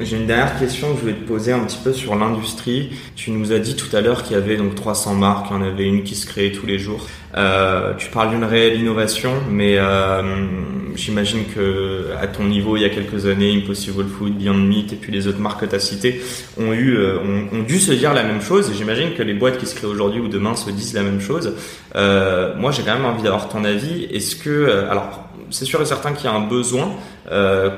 J'ai 0.00 0.16
une 0.16 0.26
dernière 0.26 0.58
question 0.58 0.92
que 0.92 0.96
je 0.96 1.00
voulais 1.02 1.14
te 1.14 1.28
poser 1.28 1.52
un 1.52 1.60
petit 1.60 1.78
peu 1.82 1.92
sur 1.92 2.16
l'industrie. 2.16 2.90
Tu 3.14 3.30
nous 3.30 3.52
as 3.52 3.58
dit 3.58 3.76
tout 3.76 3.94
à 3.94 4.00
l'heure 4.00 4.22
qu'il 4.22 4.32
y 4.36 4.38
avait 4.38 4.56
donc 4.56 4.74
300 4.74 5.14
marques, 5.14 5.46
il 5.50 5.54
y 5.54 5.56
en 5.56 5.62
avait 5.62 5.84
une 5.84 6.02
qui 6.02 6.14
se 6.14 6.26
créait 6.26 6.50
tous 6.50 6.66
les 6.66 6.78
jours. 6.78 7.06
Euh, 7.36 7.92
tu 7.98 8.08
parles 8.10 8.30
d'une 8.30 8.44
réelle 8.44 8.80
innovation, 8.80 9.32
mais 9.50 9.76
euh, 9.76 10.22
j'imagine 10.96 11.44
que 11.54 12.06
à 12.20 12.26
ton 12.26 12.44
niveau, 12.44 12.76
il 12.76 12.82
y 12.82 12.84
a 12.84 12.88
quelques 12.88 13.26
années, 13.26 13.54
Impossible 13.54 14.06
Food, 14.06 14.38
Beyond 14.38 14.54
Meat 14.54 14.94
et 14.94 14.96
puis 14.96 15.12
les 15.12 15.28
autres 15.28 15.40
marques 15.40 15.60
que 15.60 15.66
tu 15.66 15.74
as 15.74 15.80
citées 15.80 16.20
ont 16.58 16.72
eu, 16.72 16.96
euh, 16.96 17.18
ont, 17.52 17.62
dû 17.62 17.78
se 17.78 17.92
dire 17.92 18.14
la 18.14 18.24
même 18.24 18.40
chose. 18.40 18.72
J'imagine 18.76 19.14
que 19.14 19.22
les 19.22 19.34
boîtes 19.34 19.58
qui 19.58 19.66
se 19.66 19.74
créent 19.74 19.86
aujourd'hui 19.86 20.20
ou 20.20 20.28
demain 20.28 20.56
se 20.56 20.70
disent 20.70 20.94
la 20.94 21.02
même 21.02 21.20
chose. 21.20 21.54
Euh, 21.94 22.54
moi, 22.56 22.72
j'ai 22.72 22.82
quand 22.82 22.94
même 22.94 23.04
envie 23.04 23.22
d'avoir 23.22 23.48
ton 23.48 23.64
avis. 23.64 24.04
Est-ce 24.04 24.36
que, 24.36 24.50
euh, 24.50 24.90
alors, 24.90 25.28
c'est 25.50 25.64
sûr 25.64 25.80
et 25.80 25.86
certain 25.86 26.12
qu'il 26.12 26.24
y 26.28 26.32
a 26.32 26.36
un 26.36 26.46
besoin. 26.46 26.96
Euh, 27.30 27.70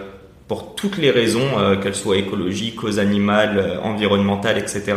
pour 0.49 0.75
toutes 0.75 0.97
les 0.97 1.11
raisons, 1.11 1.59
euh, 1.59 1.77
qu'elles 1.77 1.95
soient 1.95 2.17
écologiques, 2.17 2.77
causes 2.77 2.99
animales, 2.99 3.59
euh, 3.59 3.81
environnementales, 3.83 4.59
etc. 4.59 4.95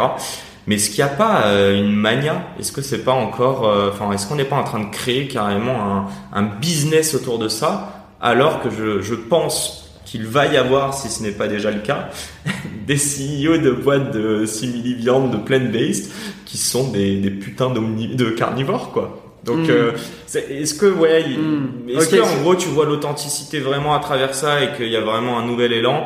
Mais 0.68 0.76
est-ce 0.76 0.89
qu'il 0.89 1.04
n'y 1.04 1.10
a 1.10 1.14
pas 1.14 1.47
euh, 1.47 1.78
une 1.78 1.93
mania? 1.93 2.47
Est-ce 2.60 2.72
que 2.72 2.82
c'est 2.82 3.04
pas 3.04 3.14
encore, 3.14 3.68
euh, 3.68 3.89
enfin, 3.91 4.12
est-ce 4.12 4.28
qu'on 4.28 4.36
n'est 4.36 4.45
pas 4.45 4.56
en 4.56 4.64
train 4.64 4.80
de 4.80 4.89
créer 4.91 5.28
carrément 5.28 5.84
un, 5.84 6.08
un 6.34 6.43
business 6.43 7.16
autour 7.16 7.39
de 7.39 7.47
ça, 7.47 8.08
alors 8.22 8.62
que 8.62 8.70
je, 8.70 9.02
je 9.02 9.16
pense 9.16 9.99
qu'il 10.06 10.26
va 10.26 10.45
y 10.45 10.58
avoir, 10.58 10.93
si 10.93 11.10
ce 11.10 11.24
n'est 11.24 11.32
pas 11.32 11.47
déjà 11.47 11.72
le 11.72 11.80
cas, 11.80 12.10
des 12.88 12.95
CEO 12.95 13.58
de 13.58 13.72
boîtes 13.72 14.12
de 14.12 14.45
simili-viande, 14.45 15.32
de 15.32 15.38
plant-based, 15.38 16.12
qui 16.45 16.58
sont 16.58 16.89
des, 16.89 17.18
des 17.18 17.32
putains 17.32 17.72
de 17.72 18.30
carnivores, 18.30 18.91
quoi? 18.91 19.30
Donc, 19.44 19.68
Mm. 19.68 19.72
euh, 19.72 19.92
est-ce 20.36 20.74
que, 20.76 20.86
ouais, 20.86 21.24
il- 21.28 21.39
Mm. 21.39 21.89
est-ce 21.98 22.10
que 22.10 22.22
en 22.22 22.42
gros 22.42 22.56
tu 22.56 22.68
vois 22.70 22.86
l'authenticité 22.86 23.60
vraiment 23.60 23.96
à 23.96 24.00
travers 24.00 24.36
ça 24.36 24.64
et 24.64 24.74
qu'il 24.78 24.89
y 24.89 24.96
a 24.96 25.02
vraiment 25.02 25.39
un 25.39 25.46
nouvel 25.46 25.74
élan, 25.74 26.06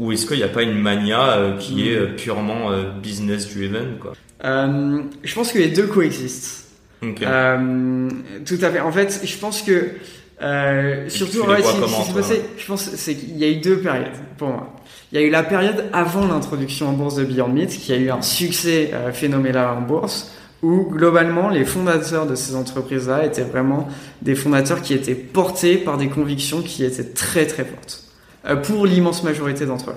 ou 0.00 0.10
est-ce 0.12 0.26
qu'il 0.26 0.38
n'y 0.38 0.42
a 0.42 0.48
pas 0.48 0.62
une 0.62 0.74
mania 0.78 1.30
euh, 1.36 1.56
qui 1.58 1.74
Mm. 1.74 1.78
est 1.86 1.96
euh, 1.96 2.06
purement 2.16 2.70
euh, 2.72 2.90
business 3.00 3.54
driven, 3.54 3.98
quoi? 4.00 4.12
Je 4.44 5.34
pense 5.34 5.52
que 5.52 5.58
les 5.58 5.68
deux 5.68 5.86
coexistent. 5.86 6.66
Ok. 7.04 7.22
Euh, 7.22 8.08
tout 8.46 8.58
à 8.62 8.70
fait. 8.70 8.80
En 8.80 8.90
fait, 8.92 9.20
je 9.24 9.36
pense 9.38 9.62
que 9.62 9.90
surtout, 11.08 11.42
ouais, 11.46 11.58
je 11.62 12.66
pense 12.66 12.90
c'est 12.96 13.14
qu'il 13.14 13.36
y 13.38 13.44
a 13.44 13.48
eu 13.48 13.56
deux 13.56 13.78
périodes 13.78 14.06
pour 14.38 14.48
moi. 14.48 14.74
Il 15.12 15.20
y 15.20 15.22
a 15.22 15.26
eu 15.26 15.30
la 15.30 15.42
période 15.42 15.84
avant 15.92 16.26
l'introduction 16.26 16.88
en 16.88 16.92
bourse 16.92 17.16
de 17.16 17.24
Beyond 17.24 17.48
Meat, 17.48 17.70
qui 17.70 17.92
a 17.92 17.96
eu 17.96 18.10
un 18.10 18.22
succès 18.22 18.90
phénoménal 19.12 19.68
en 19.78 19.80
bourse, 19.82 20.32
où 20.62 20.84
globalement 20.88 21.48
les 21.48 21.64
fondateurs 21.64 22.26
de 22.26 22.34
ces 22.34 22.54
entreprises-là 22.54 23.26
étaient 23.26 23.42
vraiment 23.42 23.88
des 24.22 24.34
fondateurs 24.34 24.80
qui 24.80 24.94
étaient 24.94 25.14
portés 25.14 25.76
par 25.76 25.98
des 25.98 26.08
convictions 26.08 26.62
qui 26.62 26.84
étaient 26.84 27.04
très 27.04 27.46
très 27.46 27.64
fortes, 27.64 28.04
euh, 28.46 28.56
pour 28.56 28.86
l'immense 28.86 29.22
majorité 29.24 29.66
d'entre 29.66 29.90
eux. 29.90 29.96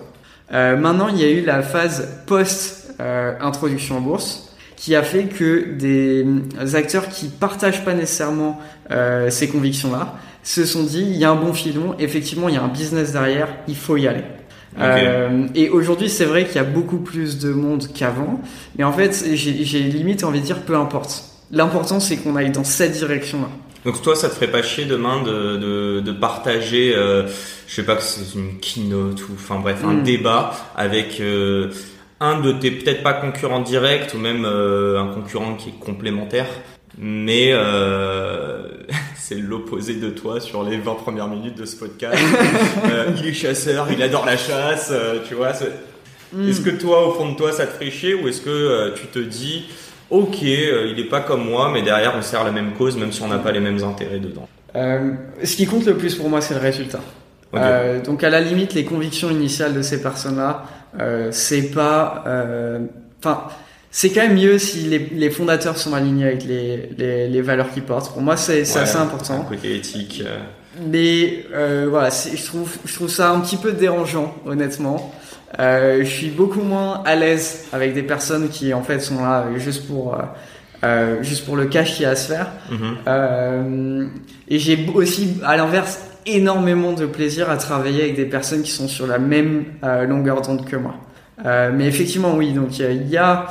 Euh, 0.53 0.75
maintenant, 0.75 1.07
il 1.07 1.17
y 1.19 1.23
a 1.23 1.29
eu 1.29 1.41
la 1.41 1.61
phase 1.61 2.23
post-introduction 2.25 3.97
en 3.97 4.01
bourse, 4.01 4.53
qui 4.75 4.95
a 4.95 5.03
fait 5.03 5.25
que 5.25 5.73
des 5.73 6.75
acteurs 6.75 7.09
qui 7.09 7.29
partagent 7.29 7.85
pas 7.85 7.93
nécessairement 7.93 8.59
ces 9.29 9.47
convictions-là 9.47 10.15
se 10.43 10.63
sont 10.63 10.83
dit 10.83 11.01
il 11.01 11.15
y 11.15 11.25
a 11.25 11.31
un 11.31 11.35
bon 11.35 11.53
filon, 11.53 11.95
effectivement 11.97 12.49
il 12.49 12.55
y 12.55 12.57
a 12.57 12.63
un 12.63 12.67
business 12.67 13.13
derrière, 13.13 13.47
il 13.67 13.75
faut 13.75 13.97
y 13.97 14.07
aller. 14.07 14.23
Euh, 14.79 15.47
et 15.55 15.69
aujourd'hui, 15.69 16.09
c'est 16.09 16.25
vrai 16.25 16.45
qu'il 16.45 16.55
y 16.55 16.59
a 16.59 16.63
beaucoup 16.63 16.97
plus 16.97 17.39
de 17.39 17.51
monde 17.51 17.87
qu'avant, 17.93 18.41
mais 18.77 18.83
en 18.83 18.91
fait, 18.91 19.25
j'ai 19.33 19.79
limite 19.79 20.23
envie 20.23 20.41
de 20.41 20.45
dire 20.45 20.61
peu 20.61 20.75
importe. 20.75 21.23
L'important, 21.51 21.99
c'est 21.99 22.17
qu'on 22.17 22.35
aille 22.35 22.51
dans 22.51 22.63
cette 22.63 22.93
direction-là. 22.93 23.49
Donc 23.85 24.01
toi, 24.01 24.15
ça 24.15 24.29
te 24.29 24.33
ferait 24.33 24.51
pas 24.51 24.63
chier 24.63 24.85
demain 24.85 25.21
de, 25.21 25.57
de, 25.57 25.99
de 26.01 26.11
partager, 26.11 26.93
euh, 26.95 27.27
je 27.67 27.75
sais 27.75 27.83
pas 27.83 27.95
que 27.95 28.01
c'est 28.01 28.37
une 28.37 28.57
keynote 28.59 29.21
ou 29.29 29.33
enfin 29.35 29.59
bref, 29.59 29.83
un 29.85 29.93
hmm. 29.93 30.03
débat 30.03 30.55
avec 30.75 31.19
euh, 31.19 31.69
un 32.19 32.39
de 32.39 32.51
tes 32.51 32.71
peut-être 32.71 33.03
pas 33.03 33.13
concurrents 33.13 33.61
directs 33.61 34.13
ou 34.15 34.17
même 34.17 34.43
euh, 34.43 34.99
un 34.99 35.13
concurrent 35.13 35.53
qui 35.53 35.69
est 35.69 35.79
complémentaire, 35.79 36.47
mais 36.97 37.49
euh, 37.51 38.69
c'est 39.27 39.35
l'opposé 39.35 39.95
de 39.95 40.11
toi 40.11 40.39
sur 40.39 40.63
les 40.63 40.77
20 40.77 40.93
premières 40.95 41.27
minutes 41.27 41.57
de 41.57 41.65
ce 41.65 41.75
podcast. 41.75 42.15
Euh, 42.91 43.11
il 43.17 43.27
est 43.27 43.33
chasseur, 43.33 43.87
il 43.91 44.01
adore 44.03 44.25
la 44.25 44.37
chasse, 44.37 44.89
euh, 44.91 45.19
tu 45.27 45.33
vois. 45.33 45.53
Hmm. 46.31 46.47
Est-ce 46.47 46.61
que 46.61 46.69
toi, 46.69 47.07
au 47.07 47.13
fond 47.13 47.31
de 47.31 47.35
toi, 47.35 47.51
ça 47.51 47.65
te 47.65 47.71
ferait 47.71 47.89
chier 47.89 48.13
ou 48.13 48.27
est-ce 48.27 48.41
que 48.41 48.49
euh, 48.49 48.91
tu 48.93 49.07
te 49.07 49.17
dis, 49.17 49.65
ok, 50.11 50.41
il 50.41 50.93
n'est 50.95 51.09
pas 51.09 51.21
comme 51.21 51.45
moi, 51.45 51.71
mais 51.73 51.81
derrière, 51.81 52.13
on 52.15 52.21
sert 52.21 52.43
la 52.43 52.51
même 52.51 52.73
cause, 52.73 52.95
même 52.97 53.11
si 53.11 53.21
on 53.23 53.27
n'a 53.27 53.39
pas 53.39 53.51
les 53.51 53.59
mêmes 53.59 53.83
intérêts 53.83 54.19
dedans? 54.19 54.47
Ce 54.75 55.55
qui 55.55 55.65
compte 55.65 55.85
le 55.85 55.95
plus 55.95 56.13
pour 56.15 56.29
moi, 56.29 56.41
c'est 56.41 56.53
le 56.53 56.59
résultat. 56.59 57.01
donc 58.03 58.23
à 58.23 58.29
la 58.29 58.41
limite, 58.41 58.73
les 58.73 58.85
convictions 58.85 59.31
initiales 59.31 59.73
de 59.73 59.81
ces 59.81 60.01
personnes-là, 60.01 60.65
c'est 61.31 61.71
pas... 61.71 62.23
Enfin 63.19 63.45
c'est 63.97 64.09
quand 64.09 64.23
même 64.23 64.35
mieux 64.35 64.59
si 64.59 64.79
les, 64.79 64.99
les, 64.99 65.29
fondateurs 65.29 65.77
sont 65.77 65.93
alignés 65.93 66.25
avec 66.25 66.43
les, 66.43 66.89
les, 66.97 67.29
les 67.29 67.41
valeurs 67.41 67.71
qu'ils 67.71 67.83
portent. 67.83 68.11
Pour 68.11 68.21
moi, 68.21 68.35
c'est 68.35 68.63
assez 68.63 68.97
important. 68.97 69.39
Un 69.39 69.55
côté 69.55 69.73
éthique. 69.73 70.21
Euh. 70.25 70.37
Mais 70.85 71.45
euh, 71.53 71.87
voilà, 71.89 72.09
je 72.09 72.45
trouve, 72.45 72.75
je 72.83 72.93
trouve 72.93 73.09
ça 73.09 73.31
un 73.31 73.39
petit 73.39 73.55
peu 73.55 73.71
dérangeant, 73.71 74.35
honnêtement. 74.45 75.13
Euh, 75.59 75.99
je 75.99 76.09
suis 76.09 76.27
beaucoup 76.27 76.59
moins 76.59 77.03
à 77.05 77.15
l'aise 77.15 77.67
avec 77.71 77.93
des 77.93 78.03
personnes 78.03 78.49
qui 78.49 78.73
en 78.73 78.83
fait 78.83 78.99
sont 78.99 79.23
là 79.23 79.45
juste 79.55 79.87
pour 79.87 80.17
euh, 80.83 81.23
juste 81.23 81.45
pour 81.45 81.55
le 81.55 81.67
cash 81.67 81.93
qu'il 81.93 82.03
y 82.03 82.05
a 82.05 82.09
à 82.09 82.15
se 82.17 82.33
faire. 82.33 82.51
Mm-hmm. 82.69 84.09
et 84.49 84.59
j'ai 84.59 84.89
aussi, 84.93 85.37
à 85.45 85.55
l'inverse, 85.55 86.01
énormément 86.25 86.91
de 86.91 87.05
plaisir 87.05 87.49
à 87.49 87.55
travailler 87.55 88.01
avec 88.01 88.17
des 88.17 88.25
personnes 88.25 88.61
qui 88.61 88.71
sont 88.71 88.89
sur 88.89 89.07
la 89.07 89.19
même 89.19 89.63
longueur 89.81 90.41
d'onde 90.41 90.65
que 90.65 90.75
moi. 90.75 90.95
mais 91.71 91.87
effectivement, 91.87 92.35
oui. 92.35 92.51
Donc 92.51 92.77
il 92.77 93.07
y 93.07 93.15
a 93.15 93.47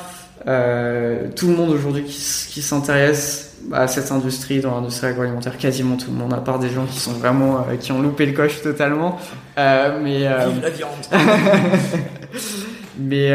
euh, 0.46 1.28
tout 1.34 1.48
le 1.48 1.54
monde 1.54 1.70
aujourd'hui 1.70 2.04
qui, 2.04 2.18
qui 2.50 2.62
s'intéresse 2.62 3.56
à 3.72 3.86
cette 3.88 4.12
industrie, 4.12 4.60
dans 4.60 4.74
l'industrie 4.74 5.06
agroalimentaire, 5.08 5.56
quasiment 5.56 5.96
tout 5.96 6.10
le 6.10 6.18
monde, 6.18 6.34
à 6.34 6.38
part 6.38 6.58
des 6.58 6.68
gens 6.68 6.84
qui 6.84 6.98
sont 6.98 7.12
vraiment, 7.12 7.60
euh, 7.68 7.76
qui 7.76 7.92
ont 7.92 8.02
loupé 8.02 8.26
le 8.26 8.32
coche 8.32 8.60
totalement. 8.62 9.18
Euh, 9.56 9.98
mais 10.02 10.18
Vive 10.18 10.62
la 10.62 10.70
viande. 10.70 10.90
mais 12.98 13.32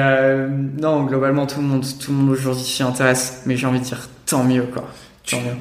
non, 0.79 1.03
globalement 1.05 1.47
tout 1.47 1.61
le 1.61 1.67
monde, 1.67 1.85
tout 1.99 2.11
le 2.11 2.17
monde 2.17 2.29
aujourd'hui 2.29 2.63
s'y 2.63 2.83
intéresse. 2.83 3.41
Mais 3.45 3.57
j'ai 3.57 3.65
envie 3.65 3.79
de 3.79 3.85
dire 3.85 4.07
tant 4.25 4.43
mieux 4.43 4.63
quoi. 4.63 4.87
Tant 5.29 5.37
mieux. 5.37 5.55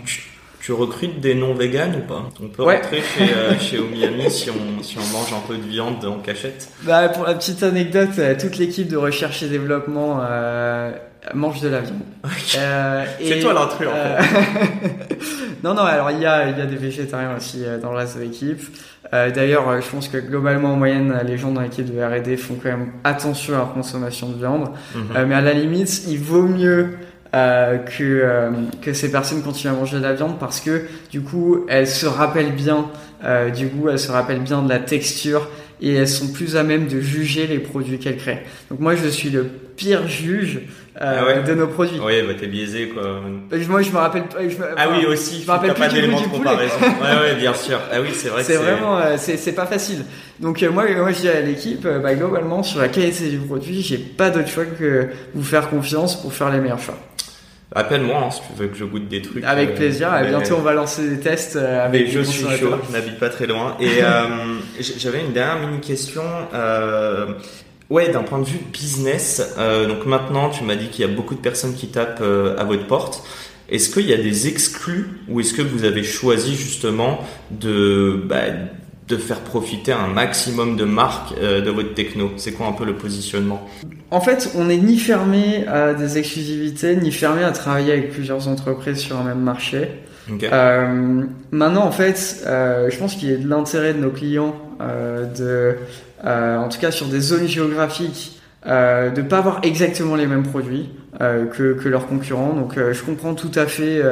Tu 0.68 0.74
recrutes 0.74 1.20
des 1.20 1.34
non 1.34 1.54
véganes 1.54 1.96
ou 1.96 2.06
pas? 2.06 2.28
On 2.42 2.48
peut 2.48 2.62
rentrer 2.62 3.00
chez, 3.00 3.32
euh, 3.34 3.58
chez 3.58 3.78
Omiami 3.78 4.30
si 4.30 4.50
on, 4.50 4.82
si 4.82 4.98
on 4.98 5.16
mange 5.16 5.32
un 5.32 5.40
peu 5.48 5.56
de 5.56 5.66
viande 5.66 6.04
en 6.04 6.18
cachette 6.18 6.68
bah, 6.82 7.08
Pour 7.08 7.24
la 7.24 7.32
petite 7.32 7.62
anecdote, 7.62 8.10
toute 8.38 8.58
l'équipe 8.58 8.86
de 8.86 8.98
recherche 8.98 9.42
et 9.42 9.48
développement 9.48 10.20
euh, 10.20 10.92
mange 11.34 11.60
de 11.60 11.68
la 11.68 11.80
viande. 11.80 12.00
Euh, 12.56 13.04
c'est 13.22 13.40
toi 13.40 13.52
l'intrus 13.52 13.88
en 13.88 13.92
euh, 13.94 14.20
fait. 14.20 15.18
non, 15.64 15.74
non, 15.74 15.82
alors 15.82 16.10
il 16.10 16.20
y 16.20 16.26
a, 16.26 16.48
il 16.48 16.58
y 16.58 16.60
a 16.60 16.66
des 16.66 16.76
végétariens 16.76 17.36
aussi 17.36 17.64
euh, 17.64 17.78
dans 17.78 17.90
le 17.90 17.98
reste 17.98 18.16
de 18.16 18.22
l'équipe. 18.22 18.60
D'ailleurs, 19.10 19.80
je 19.80 19.88
pense 19.88 20.08
que 20.08 20.18
globalement, 20.18 20.74
en 20.74 20.76
moyenne, 20.76 21.18
les 21.26 21.38
gens 21.38 21.50
dans 21.50 21.62
l'équipe 21.62 21.86
de 21.86 21.98
R&D 21.98 22.36
font 22.36 22.56
quand 22.62 22.68
même 22.68 22.92
attention 23.04 23.54
à 23.54 23.58
leur 23.58 23.72
consommation 23.72 24.28
de 24.28 24.36
viande. 24.36 24.68
Mhm. 24.94 25.26
mais 25.26 25.34
à 25.34 25.40
la 25.40 25.54
limite, 25.54 26.02
il 26.08 26.18
vaut 26.18 26.42
mieux 26.42 26.90
que, 27.32 28.50
que 28.80 28.92
ces 28.92 29.10
personnes 29.10 29.42
continuent 29.42 29.72
à 29.72 29.76
manger 29.76 29.98
de 29.98 30.02
la 30.02 30.14
viande 30.14 30.38
parce 30.38 30.60
que 30.60 30.84
du 31.10 31.20
coup, 31.20 31.66
elles 31.68 31.86
se 31.86 32.06
rappellent 32.06 32.54
bien 32.54 32.86
du 33.56 33.66
goût, 33.66 33.88
elles 33.88 33.98
se 33.98 34.10
rappellent 34.10 34.42
bien 34.42 34.62
de 34.62 34.68
la 34.68 34.78
texture 34.78 35.48
et 35.80 35.94
elles 35.94 36.08
sont 36.08 36.28
plus 36.28 36.56
à 36.56 36.62
même 36.62 36.88
de 36.88 37.00
juger 37.00 37.46
les 37.46 37.58
produits 37.58 37.98
qu'elles 37.98 38.16
créent. 38.16 38.44
Donc 38.70 38.80
moi, 38.80 38.94
je 38.94 39.08
suis 39.08 39.30
le 39.30 39.44
pire 39.76 40.08
juge 40.08 40.60
euh, 41.00 41.34
ah 41.36 41.40
de 41.42 41.54
nos 41.54 41.68
produits. 41.68 42.00
Oui, 42.02 42.22
bah 42.22 42.32
t'es 42.38 42.48
biaisé 42.48 42.88
quoi. 42.88 43.02
Euh, 43.04 43.58
moi 43.68 43.82
je 43.82 43.90
me 43.90 43.98
rappelle 43.98 44.24
je 44.48 44.56
Ah 44.76 44.88
oui 44.90 45.06
aussi, 45.06 45.42
je 45.42 45.46
me 45.46 45.52
rappelle 45.52 45.74
pas 45.74 45.86
d'éléments 45.86 46.20
de 46.20 46.26
comparaison. 46.26 46.74
ouais 46.80 47.20
ouais, 47.20 47.34
bien 47.36 47.54
sûr. 47.54 47.78
Ah 47.92 48.00
oui, 48.00 48.08
c'est 48.12 48.28
vrai 48.28 48.42
c'est 48.42 48.56
vraiment 48.56 48.98
euh, 48.98 49.16
c'est 49.16 49.52
pas 49.52 49.66
facile. 49.66 50.04
Donc 50.40 50.60
moi 50.62 50.86
moi 50.96 51.12
je 51.12 51.20
dis 51.20 51.28
à 51.28 51.40
l'équipe 51.40 51.86
bah 51.86 52.14
globalement 52.14 52.64
sur 52.64 52.80
la 52.80 52.88
qualité 52.88 53.28
du 53.28 53.38
produit, 53.38 53.80
j'ai 53.82 53.98
pas 53.98 54.30
d'autre 54.30 54.48
choix 54.48 54.64
que 54.64 55.08
vous 55.34 55.44
faire 55.44 55.70
confiance 55.70 56.20
pour 56.20 56.32
faire 56.32 56.50
les 56.50 56.58
meilleurs 56.58 56.80
choix. 56.80 56.98
Appelle-moi 57.74 58.24
hein, 58.24 58.30
si 58.30 58.40
tu 58.40 58.60
veux 58.60 58.66
que 58.66 58.76
je 58.76 58.84
goûte 58.84 59.08
des 59.08 59.22
trucs. 59.22 59.44
Avec 59.44 59.76
plaisir. 59.76 60.08
Et 60.16 60.28
bientôt 60.28 60.56
on 60.58 60.62
va 60.62 60.72
lancer 60.72 61.08
des 61.08 61.20
tests 61.20 61.54
avec. 61.54 62.06
Mais 62.06 62.10
je 62.10 62.20
suis 62.22 62.44
chaud. 62.58 62.74
Je 62.88 62.92
n'habite 62.92 63.20
pas 63.20 63.28
très 63.28 63.46
loin. 63.46 63.76
Et 63.78 64.00
j'avais 64.98 65.20
une 65.20 65.32
dernière 65.32 65.64
mini 65.68 65.80
question. 65.80 66.24
Ouais, 67.90 68.10
d'un 68.10 68.22
point 68.22 68.38
de 68.38 68.44
vue 68.44 68.60
business, 68.70 69.54
euh, 69.56 69.86
donc 69.86 70.04
maintenant 70.04 70.50
tu 70.50 70.62
m'as 70.62 70.76
dit 70.76 70.88
qu'il 70.88 71.06
y 71.06 71.10
a 71.10 71.12
beaucoup 71.12 71.34
de 71.34 71.40
personnes 71.40 71.72
qui 71.72 71.86
tapent 71.86 72.20
euh, 72.20 72.54
à 72.58 72.64
votre 72.64 72.86
porte. 72.86 73.22
Est-ce 73.70 73.88
qu'il 73.88 74.06
y 74.06 74.12
a 74.12 74.18
des 74.18 74.46
exclus 74.46 75.08
ou 75.26 75.40
est-ce 75.40 75.54
que 75.54 75.62
vous 75.62 75.84
avez 75.84 76.02
choisi 76.02 76.54
justement 76.54 77.20
de, 77.50 78.22
bah, 78.26 78.42
de 79.08 79.16
faire 79.16 79.40
profiter 79.40 79.92
un 79.92 80.06
maximum 80.06 80.76
de 80.76 80.84
marques 80.84 81.32
euh, 81.40 81.62
de 81.62 81.70
votre 81.70 81.94
techno? 81.94 82.32
C'est 82.36 82.52
quoi 82.52 82.66
un 82.66 82.72
peu 82.72 82.84
le 82.84 82.94
positionnement? 82.94 83.66
En 84.10 84.20
fait, 84.20 84.50
on 84.54 84.66
n'est 84.66 84.76
ni 84.76 84.98
fermé 84.98 85.66
à 85.66 85.94
des 85.94 86.18
exclusivités, 86.18 86.94
ni 86.94 87.10
fermé 87.10 87.42
à 87.42 87.52
travailler 87.52 87.92
avec 87.92 88.10
plusieurs 88.10 88.48
entreprises 88.48 88.98
sur 88.98 89.16
un 89.16 89.24
même 89.24 89.40
marché. 89.40 89.88
Maintenant, 90.28 91.86
en 91.86 91.90
fait, 91.90 92.42
je 92.44 92.98
pense 92.98 93.14
qu'il 93.14 93.30
y 93.30 93.34
a 93.34 93.38
de 93.38 93.48
l'intérêt 93.48 93.94
de 93.94 93.98
nos 93.98 94.10
clients 94.10 94.54
de 94.78 95.76
en 96.24 96.68
tout 96.68 96.78
cas 96.78 96.90
sur 96.90 97.06
des 97.06 97.20
zones 97.20 97.46
géographiques, 97.46 98.40
euh, 98.66 99.10
de 99.10 99.22
pas 99.22 99.38
avoir 99.38 99.60
exactement 99.62 100.16
les 100.16 100.26
mêmes 100.26 100.42
produits 100.42 100.90
euh, 101.20 101.46
que, 101.46 101.74
que, 101.74 101.88
leurs 101.88 102.06
concurrents. 102.06 102.54
Donc 102.54 102.74
je 102.76 103.02
comprends 103.02 103.34
tout 103.34 103.52
à 103.54 103.66
fait 103.66 104.02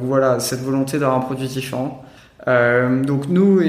voilà 0.00 0.40
cette 0.40 0.60
volonté 0.60 0.98
d'avoir 0.98 1.18
un 1.18 1.22
produit 1.22 1.48
différent. 1.48 2.04
Euh, 2.48 3.04
donc 3.04 3.28
nous, 3.28 3.62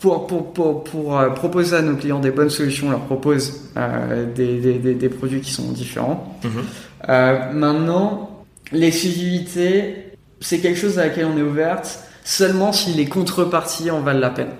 pour, 0.00 0.26
pour, 0.26 0.52
pour, 0.52 0.84
pour 0.84 1.34
proposer 1.34 1.76
à 1.76 1.82
nos 1.82 1.96
clients 1.96 2.20
des 2.20 2.30
bonnes 2.30 2.50
solutions, 2.50 2.88
on 2.88 2.90
leur 2.90 3.04
propose 3.04 3.70
euh, 3.76 4.26
des, 4.32 4.58
des, 4.58 4.94
des, 4.94 5.08
produits 5.08 5.40
qui 5.40 5.50
sont 5.50 5.70
différents. 5.72 6.38
Euh, 7.08 7.52
maintenant, 7.52 8.44
l'exclusivité, 8.72 10.12
c'est 10.40 10.58
quelque 10.58 10.78
chose 10.78 10.98
à 10.98 11.06
laquelle 11.06 11.26
on 11.26 11.38
est 11.38 11.42
ouverte 11.42 12.00
seulement 12.24 12.72
si 12.72 12.92
les 12.92 13.06
contreparties 13.06 13.90
en 13.90 14.00
valent 14.00 14.20
la 14.20 14.30
peine. 14.30 14.52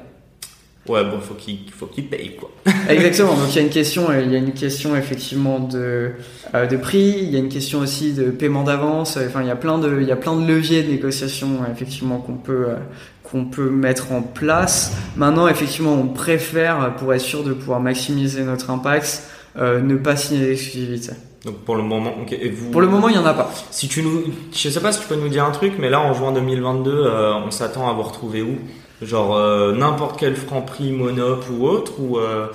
Ouais, 0.88 1.02
bon, 1.04 1.18
faut 1.18 1.34
qu'il 1.34 1.60
faut 1.70 1.86
qu'il 1.86 2.08
paye 2.08 2.36
quoi. 2.36 2.50
Exactement. 2.88 3.34
Donc 3.34 3.48
il 3.50 3.56
y 3.56 3.58
a 3.58 3.62
une 3.62 3.70
question, 3.70 4.08
il 4.12 4.30
y 4.30 4.34
a 4.34 4.38
une 4.38 4.52
question 4.52 4.94
effectivement 4.96 5.58
de 5.58 6.10
euh, 6.54 6.66
de 6.66 6.76
prix, 6.76 7.14
il 7.22 7.30
y 7.30 7.36
a 7.36 7.38
une 7.38 7.48
question 7.48 7.78
aussi 7.78 8.12
de 8.12 8.24
paiement 8.24 8.64
d'avance. 8.64 9.16
Enfin, 9.16 9.40
il 9.40 9.48
y 9.48 9.50
a 9.50 9.56
plein 9.56 9.78
de 9.78 10.00
il 10.00 10.06
y 10.06 10.12
a 10.12 10.16
plein 10.16 10.36
de 10.36 10.46
leviers 10.46 10.82
de 10.82 10.90
négociation 10.90 11.60
effectivement 11.72 12.18
qu'on 12.18 12.36
peut 12.36 12.66
euh, 12.68 12.76
qu'on 13.22 13.46
peut 13.46 13.70
mettre 13.70 14.12
en 14.12 14.20
place. 14.20 14.92
Maintenant, 15.16 15.48
effectivement, 15.48 15.94
on 15.94 16.08
préfère 16.08 16.94
pour 16.96 17.14
être 17.14 17.22
sûr 17.22 17.42
de 17.42 17.54
pouvoir 17.54 17.80
maximiser 17.80 18.44
notre 18.44 18.70
impact, 18.70 19.22
euh, 19.56 19.80
ne 19.80 19.96
pas 19.96 20.16
signer 20.16 20.46
l'exclusivité. 20.46 21.12
Donc 21.44 21.56
pour 21.58 21.76
le 21.76 21.82
moment, 21.82 22.12
okay. 22.22 22.38
Et 22.42 22.50
vous, 22.50 22.70
pour 22.70 22.80
le 22.80 22.86
moment, 22.86 23.08
il 23.08 23.16
y 23.16 23.18
en 23.18 23.26
a 23.26 23.34
pas. 23.34 23.50
Si 23.70 23.88
tu 23.88 24.02
nous, 24.02 24.24
je 24.52 24.68
sais 24.68 24.80
pas 24.80 24.92
si 24.92 25.00
tu 25.00 25.06
peux 25.06 25.16
nous 25.16 25.28
dire 25.28 25.44
un 25.44 25.50
truc, 25.50 25.74
mais 25.78 25.90
là 25.90 26.00
en 26.00 26.12
juin 26.12 26.32
2022, 26.32 26.90
euh, 26.90 27.34
on 27.34 27.50
s'attend 27.50 27.88
à 27.88 27.92
vous 27.92 28.02
retrouver 28.02 28.42
où? 28.42 28.56
Genre 29.04 29.36
euh, 29.36 29.74
n'importe 29.74 30.18
quel 30.18 30.34
franc 30.34 30.62
prix 30.62 30.90
Monop 30.90 31.44
ou 31.50 31.66
autre 31.66 32.00
ou 32.00 32.18
euh, 32.18 32.46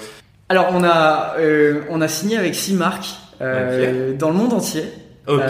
Alors 0.49 0.67
on 0.71 0.83
a 0.83 1.35
euh, 1.37 1.81
on 1.89 2.01
a 2.01 2.07
signé 2.07 2.37
avec 2.37 2.55
six 2.55 2.73
marques 2.73 3.15
dans 3.39 4.29
le 4.29 4.33
monde 4.33 4.53
entier. 4.53 4.83
Ok. 5.35 5.41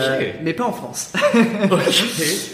mais 0.44 0.54
pas 0.54 0.66
en 0.66 0.72
France. 0.74 1.12
ok. 1.64 1.72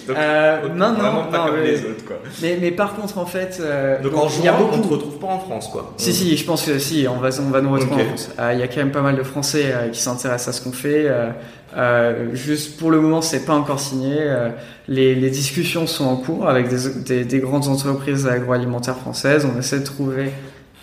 Donc, 0.07 0.17
Euh, 0.17 0.67
non, 0.75 0.89
non, 0.91 0.93
vraiment 0.93 1.23
pas 1.23 1.37
non, 1.39 1.45
comme 1.47 1.55
mais- 1.61 1.71
les 1.71 1.79
autres, 1.79 2.05
quoi. 2.05 2.17
mais, 2.41 2.57
mais 2.61 2.71
par 2.71 2.95
contre, 2.95 3.17
en 3.17 3.25
fait, 3.25 3.57
euh, 3.59 3.99
Donc 4.01 4.13
donc, 4.13 4.23
en 4.25 4.27
il 4.29 4.45
y 4.45 4.47
a 4.47 4.51
juin, 4.51 4.59
beaucoup. 4.59 4.75
on 4.75 4.81
te 4.81 4.87
retrouve 4.87 5.17
pas 5.19 5.27
en 5.27 5.39
France, 5.39 5.67
quoi. 5.71 5.93
Si, 5.97 6.13
si, 6.13 6.37
je 6.37 6.45
pense 6.45 6.63
que 6.63 6.77
si, 6.79 7.07
on 7.09 7.17
va, 7.17 7.29
on 7.41 7.49
va 7.49 7.61
nous 7.61 7.71
retrouver 7.71 8.03
en 8.03 8.05
France. 8.07 8.29
Euh, 8.39 8.51
Il 8.53 8.59
y 8.59 8.63
a 8.63 8.67
quand 8.67 8.77
même 8.77 8.91
pas 8.91 9.01
mal 9.01 9.15
de 9.15 9.23
Français 9.23 9.65
euh, 9.73 9.89
qui 9.89 9.99
s'intéressent 10.01 10.49
à 10.55 10.57
ce 10.57 10.63
qu'on 10.63 10.71
fait. 10.73 11.05
Euh, 11.07 11.29
euh, 11.77 12.27
juste 12.33 12.77
pour 12.77 12.91
le 12.91 13.01
moment, 13.01 13.21
c'est 13.21 13.43
pas 13.45 13.53
encore 13.53 13.79
signé. 13.79 14.15
Euh, 14.19 14.49
les, 14.87 15.15
les 15.15 15.29
discussions 15.29 15.87
sont 15.87 16.05
en 16.05 16.15
cours 16.17 16.47
avec 16.47 16.69
des, 16.69 16.89
des, 17.05 17.25
des 17.25 17.39
grandes 17.39 17.67
entreprises 17.67 18.27
agroalimentaires 18.27 18.97
françaises. 18.97 19.45
On 19.53 19.59
essaie 19.59 19.79
de 19.79 19.83
trouver 19.85 20.31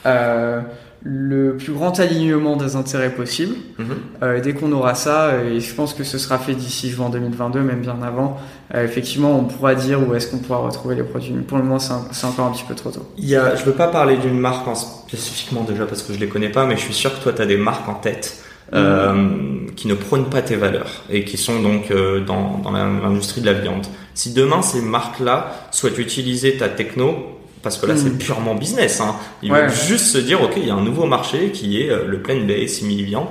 euh, 0.07 0.61
le 1.05 1.57
plus 1.57 1.73
grand 1.73 1.99
alignement 1.99 2.57
des 2.57 2.77
intérêts 2.77 3.11
possible. 3.11 3.57
Mhm. 3.79 3.87
Euh, 4.23 4.41
dès 4.41 4.53
qu'on 4.55 4.71
aura 4.73 4.95
ça, 4.95 5.27
euh, 5.27 5.57
et 5.57 5.61
je 5.61 5.75
pense 5.75 5.95
que 5.95 6.05
ce 6.05 6.19
sera 6.19 6.39
fait 6.39 6.55
d'ici 6.55 6.91
juin 6.91 7.11
2022, 7.11 7.61
même 7.61 7.81
bien 7.81 7.99
avant, 8.03 8.39
euh, 8.75 8.85
effectivement, 8.85 9.39
on 9.39 9.45
pourra 9.45 9.75
dire 9.75 9.99
où 10.07 10.15
est-ce 10.15 10.31
qu'on 10.31 10.39
pourra 10.39 10.59
retrouver 10.59 10.95
les 10.95 11.03
produits. 11.03 11.33
Mais 11.33 11.43
pour 11.43 11.59
le 11.59 11.65
moment, 11.65 11.79
c'est 11.79 12.27
encore 12.27 12.47
un 12.47 12.53
petit 12.53 12.65
peu 12.67 12.75
trop 12.75 12.91
tôt. 12.91 13.07
Il 13.19 13.29
y 13.29 13.37
a, 13.37 13.57
je 13.57 13.65
veux 13.65 13.73
pas 13.73 13.89
parler 13.89 14.17
d'une 14.17 14.39
marque 14.39 14.67
en 14.69 14.75
spécifiquement 14.75 15.65
déjà 15.65 15.87
parce 15.87 16.03
que 16.03 16.13
je 16.13 16.19
les 16.19 16.29
connais 16.29 16.51
pas, 16.51 16.67
mais 16.67 16.77
je 16.77 16.83
suis 16.83 16.95
sûr 16.95 17.17
que 17.17 17.23
toi 17.23 17.33
tu 17.33 17.43
as 17.43 17.47
des 17.47 17.57
marques 17.57 17.89
en 17.89 17.95
tête 17.95 18.43
euh, 18.75 19.67
qui 19.77 19.87
ne 19.87 19.93
prônent 19.93 20.31
pas 20.31 20.41
tes 20.41 20.57
valeurs 20.57 21.03
et 21.11 21.25
qui 21.25 21.37
sont 21.37 21.61
donc 21.61 21.91
euh, 21.91 22.25
dans, 22.25 22.57
dans 22.57 22.71
l'industrie 22.71 23.43
de 23.43 23.47
la 23.47 23.53
viande. 23.53 23.87
Si 24.15 24.33
demain 24.33 24.63
ces 24.63 24.81
marques-là 24.81 25.69
souhaitent 25.73 25.99
utiliser 25.99 26.57
ta 26.57 26.71
techno, 26.71 27.39
parce 27.63 27.79
que 27.79 27.87
là 27.87 27.97
c'est 27.97 28.17
purement 28.19 28.55
business, 28.55 29.01
hein, 29.01 29.17
ils 29.43 29.53
Ouais. 29.53 29.63
veulent 29.63 29.73
juste 29.73 30.07
se 30.07 30.19
dire 30.19 30.43
ok 30.43 30.53
il 30.57 30.67
y 30.67 30.71
a 30.71 30.75
un 30.75 30.83
nouveau 30.83 31.07
marché 31.07 31.51
qui 31.53 31.81
est 31.81 31.91
euh, 31.91 32.05
le 32.07 32.19
plein 32.21 32.41
bay 32.45 32.67
simili-viande. 32.67 33.27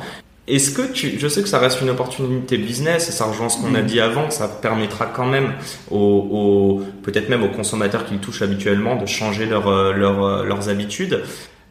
Est-ce 0.48 0.72
que 0.72 0.82
tu, 0.92 1.18
je 1.20 1.28
sais 1.28 1.44
que 1.44 1.48
ça 1.48 1.60
reste 1.60 1.80
une 1.82 1.92
opportunité 1.92 2.58
business 2.58 3.08
et 3.08 3.12
ça 3.12 3.26
rejoint 3.26 3.48
ce 3.48 3.58
qu'on 3.62 3.76
a 3.76 3.82
Mhm. 3.82 3.86
dit 3.86 4.02
avant, 4.02 4.28
que 4.28 4.34
ça 4.34 4.48
permettra 4.48 5.06
quand 5.06 5.26
même 5.28 5.54
aux, 5.92 5.98
aux- 5.98 6.82
peut-être 7.04 7.30
même 7.30 7.44
aux 7.44 7.50
consommateurs 7.50 8.06
qui 8.06 8.16
le 8.16 8.20
touchent 8.20 8.42
habituellement 8.42 8.96
de 8.96 9.06
changer 9.06 9.46
leur, 9.46 9.68
euh, 9.68 9.94
leur, 9.94 10.24
euh, 10.26 10.44
leurs 10.44 10.68
habitudes. 10.68 11.22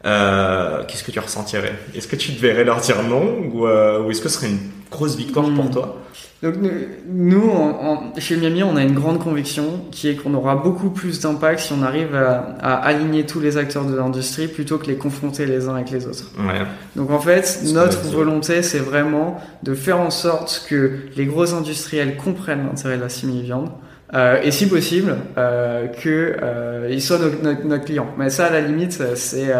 Euh, 0.05 0.83
Qu'est-ce 0.87 1.03
que 1.03 1.11
tu 1.11 1.19
ressentirais? 1.19 1.73
Est-ce 1.95 2.07
que 2.07 2.15
tu 2.15 2.33
te 2.33 2.41
verrais 2.41 2.63
leur 2.63 2.79
dire 2.81 3.03
non? 3.03 3.23
Ou, 3.53 3.67
euh, 3.67 4.01
ou 4.03 4.11
est-ce 4.11 4.21
que 4.21 4.29
ce 4.29 4.35
serait 4.39 4.49
une 4.49 4.59
grosse 4.89 5.15
victoire 5.15 5.45
pour 5.53 5.65
Mhm. 5.65 5.71
toi? 5.71 5.97
Donc 6.41 6.55
nous, 6.59 6.71
nous, 7.07 7.49
en- 7.51 7.85
en- 8.15 8.19
chez 8.19 8.35
Miami, 8.35 8.63
on 8.63 8.75
a 8.75 8.81
une 8.81 8.95
grande 8.95 9.19
conviction 9.19 9.85
qui 9.91 10.09
est 10.09 10.15
qu'on 10.15 10.33
aura 10.33 10.55
beaucoup 10.55 10.89
plus 10.89 11.19
d'impact 11.21 11.59
si 11.59 11.71
on 11.73 11.83
arrive 11.83 12.15
à, 12.15 12.55
à 12.63 12.73
aligner 12.77 13.27
tous 13.27 13.39
les 13.39 13.57
acteurs 13.57 13.85
de 13.85 13.95
l'industrie 13.95 14.47
plutôt 14.47 14.79
que 14.79 14.87
les 14.87 14.95
confronter 14.95 15.45
les 15.45 15.67
uns 15.69 15.75
avec 15.75 15.91
les 15.91 16.07
autres. 16.07 16.31
Ouais. 16.39 16.65
Donc 16.95 17.11
en 17.11 17.19
fait, 17.19 17.59
notre 17.71 18.01
volonté, 18.09 18.63
c'est 18.63 18.79
vraiment 18.79 19.39
de 19.61 19.75
faire 19.75 19.99
en 19.99 20.09
sorte 20.09 20.65
que 20.67 20.93
les 21.15 21.25
gros 21.27 21.53
industriels 21.53 22.17
comprennent 22.17 22.65
l'intérêt 22.65 22.97
de 22.97 23.03
la 23.03 23.09
simili-viande. 23.09 23.69
Euh, 24.15 24.41
et 24.43 24.49
si 24.51 24.67
possible, 24.67 25.15
euh, 25.37 25.87
que 25.87 26.35
euh, 26.41 26.89
ils 26.91 27.01
soient 27.03 27.19
notre, 27.19 27.41
notre, 27.43 27.63
notre 27.65 27.85
client. 27.85 28.07
Mais 28.17 28.29
ça, 28.31 28.47
à 28.47 28.49
la 28.49 28.59
limite, 28.61 28.99
c'est 29.15 29.53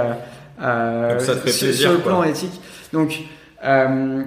euh, 0.62 1.12
Donc 1.12 1.22
ça 1.22 1.36
te 1.36 1.39
fait 1.39 1.51
sur, 1.51 1.68
plaisir, 1.68 1.82
sur 1.82 1.91
le 1.91 1.97
quoi. 1.99 2.12
plan 2.12 2.24
éthique. 2.24 2.62
Donc 2.93 3.20
euh, 3.64 4.24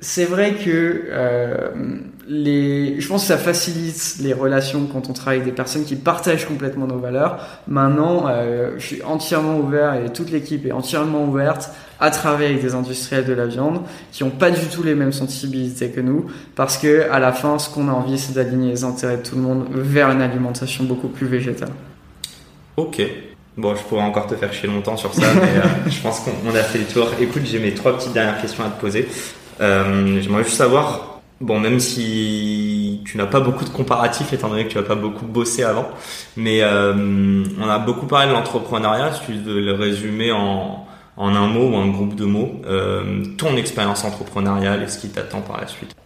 c'est 0.00 0.24
vrai 0.24 0.54
que 0.54 1.04
euh, 1.08 1.70
les, 2.28 3.00
je 3.00 3.08
pense 3.08 3.22
que 3.22 3.28
ça 3.28 3.38
facilite 3.38 4.16
les 4.20 4.32
relations 4.32 4.86
quand 4.92 5.08
on 5.08 5.12
travaille 5.12 5.40
avec 5.40 5.48
des 5.48 5.56
personnes 5.56 5.84
qui 5.84 5.96
partagent 5.96 6.46
complètement 6.46 6.86
nos 6.86 6.98
valeurs. 6.98 7.62
Maintenant, 7.66 8.26
je 8.76 8.84
suis 8.84 9.02
entièrement 9.02 9.58
ouvert 9.58 9.94
et 9.94 10.12
toute 10.12 10.30
l'équipe 10.30 10.66
est 10.66 10.72
entièrement 10.72 11.24
ouverte 11.24 11.70
à 12.00 12.10
travailler 12.10 12.50
avec 12.50 12.62
des 12.62 12.74
industriels 12.74 13.24
de 13.24 13.32
la 13.32 13.46
viande 13.46 13.80
qui 14.12 14.24
n'ont 14.24 14.30
pas 14.30 14.50
du 14.50 14.66
tout 14.66 14.82
les 14.82 14.94
mêmes 14.94 15.12
sensibilités 15.12 15.90
que 15.90 16.00
nous, 16.00 16.26
parce 16.54 16.78
que 16.78 17.10
à 17.10 17.18
la 17.18 17.32
fin, 17.32 17.58
ce 17.58 17.68
qu'on 17.70 17.88
a 17.88 17.92
envie, 17.92 18.18
c'est 18.18 18.34
d'aligner 18.34 18.70
les 18.70 18.84
intérêts 18.84 19.16
de 19.16 19.22
tout 19.22 19.34
le 19.34 19.42
monde 19.42 19.66
vers 19.72 20.10
une 20.10 20.22
alimentation 20.22 20.84
beaucoup 20.84 21.08
plus 21.08 21.26
végétale. 21.26 21.70
Ok. 22.76 23.02
Bon, 23.58 23.74
je 23.74 23.82
pourrais 23.82 24.02
encore 24.02 24.28
te 24.28 24.36
faire 24.36 24.52
chier 24.52 24.68
longtemps 24.68 24.96
sur 24.96 25.12
ça, 25.12 25.26
mais 25.34 25.58
euh, 25.58 25.90
je 25.90 26.00
pense 26.00 26.20
qu'on 26.20 26.30
on 26.46 26.54
a 26.54 26.62
fait 26.62 26.78
le 26.78 26.84
tour. 26.84 27.08
Écoute, 27.20 27.42
j'ai 27.44 27.58
mes 27.58 27.74
trois 27.74 27.96
petites 27.98 28.12
dernières 28.12 28.40
questions 28.40 28.64
à 28.64 28.68
te 28.68 28.80
poser. 28.80 29.08
Euh, 29.60 30.20
J'aimerais 30.22 30.44
juste 30.44 30.56
savoir, 30.56 31.20
bon, 31.40 31.58
même 31.58 31.80
si 31.80 33.02
tu 33.04 33.16
n'as 33.18 33.26
pas 33.26 33.40
beaucoup 33.40 33.64
de 33.64 33.70
comparatifs, 33.70 34.32
étant 34.32 34.48
donné 34.48 34.64
que 34.64 34.70
tu 34.70 34.78
n'as 34.78 34.84
pas 34.84 34.94
beaucoup 34.94 35.26
bossé 35.26 35.64
avant, 35.64 35.88
mais 36.36 36.62
euh, 36.62 37.42
on 37.60 37.68
a 37.68 37.78
beaucoup 37.80 38.06
parlé 38.06 38.28
de 38.28 38.32
l'entrepreneuriat. 38.32 39.12
Si 39.14 39.22
tu 39.26 39.32
veux 39.32 39.60
le 39.60 39.72
résumer 39.72 40.30
en, 40.30 40.86
en 41.16 41.34
un 41.34 41.48
mot 41.48 41.70
ou 41.70 41.76
un 41.76 41.88
groupe 41.88 42.14
de 42.14 42.26
mots, 42.26 42.62
ton 43.38 43.56
expérience 43.56 44.04
entrepreneuriale 44.04 44.84
et 44.84 44.88
ce 44.88 44.98
qui 44.98 45.08
t'attend 45.08 45.40
par 45.40 45.60
la 45.60 45.66
suite. 45.66 45.96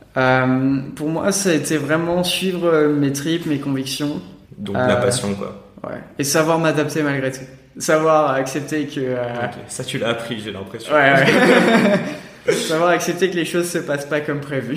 Pour 0.96 1.08
moi, 1.10 1.32
ça 1.32 1.50
a 1.50 1.52
été 1.52 1.76
vraiment 1.76 2.24
suivre 2.24 2.86
mes 2.88 3.12
tripes, 3.12 3.44
mes 3.44 3.58
convictions, 3.58 4.22
Donc 4.56 4.76
la 4.76 4.96
passion, 4.96 5.34
quoi. 5.34 5.61
Ouais, 5.84 6.00
et 6.18 6.24
savoir 6.24 6.58
m'adapter 6.58 7.02
malgré 7.02 7.30
tout. 7.32 7.40
Savoir 7.78 8.32
accepter 8.32 8.86
que 8.86 9.00
euh. 9.00 9.24
Ça, 9.68 9.82
tu 9.82 9.98
l'as 9.98 10.08
appris, 10.10 10.40
j'ai 10.40 10.52
l'impression. 10.52 10.92
Ouais, 10.92 11.12
ouais. 11.14 12.52
Savoir 12.52 12.90
accepter 12.90 13.30
que 13.30 13.36
les 13.36 13.44
choses 13.44 13.70
se 13.70 13.78
passent 13.78 14.06
pas 14.06 14.20
comme 14.20 14.40
prévu. 14.40 14.76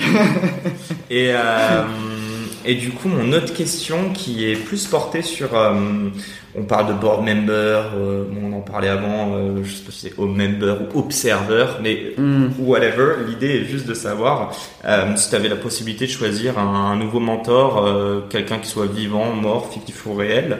Et, 1.09 1.31
euh, 1.33 1.81
et 2.66 2.76
du 2.76 2.91
coup, 2.91 3.07
mon 3.07 3.32
autre 3.34 3.53
question 3.53 4.11
qui 4.13 4.49
est 4.49 4.55
plus 4.55 4.88
portée 4.88 5.22
sur. 5.22 5.55
euh, 5.57 6.09
on 6.57 6.63
parle 6.63 6.88
de 6.88 6.93
board 6.93 7.26
member, 7.26 7.51
euh, 7.97 8.24
on 8.41 8.53
en 8.53 8.61
parlait 8.61 8.88
avant, 8.88 9.36
euh, 9.36 9.61
je 9.63 9.72
sais 9.74 9.84
pas 9.84 9.91
si 9.91 9.99
c'est 10.09 10.13
home 10.18 10.38
member 10.38 10.76
ou 10.93 10.99
observer, 10.99 11.66
mais 11.82 12.13
Hmm. 12.18 12.47
whatever. 12.59 13.16
L'idée 13.28 13.57
est 13.61 13.66
juste 13.66 13.86
de 13.88 13.93
savoir 13.93 14.51
euh, 14.86 15.16
si 15.18 15.30
tu 15.30 15.36
avais 15.36 15.49
la 15.49 15.57
possibilité 15.57 16.05
de 16.05 16.11
choisir 16.11 16.57
un, 16.57 16.91
un 16.91 16.95
nouveau 16.95 17.20
mentor, 17.20 17.86
quelqu'un 18.30 18.59
qui 18.59 18.70
soit 18.70 18.86
vivant, 18.88 19.34
mort, 19.34 19.70
fictif 19.74 20.05
ou 20.05 20.13
réel, 20.13 20.59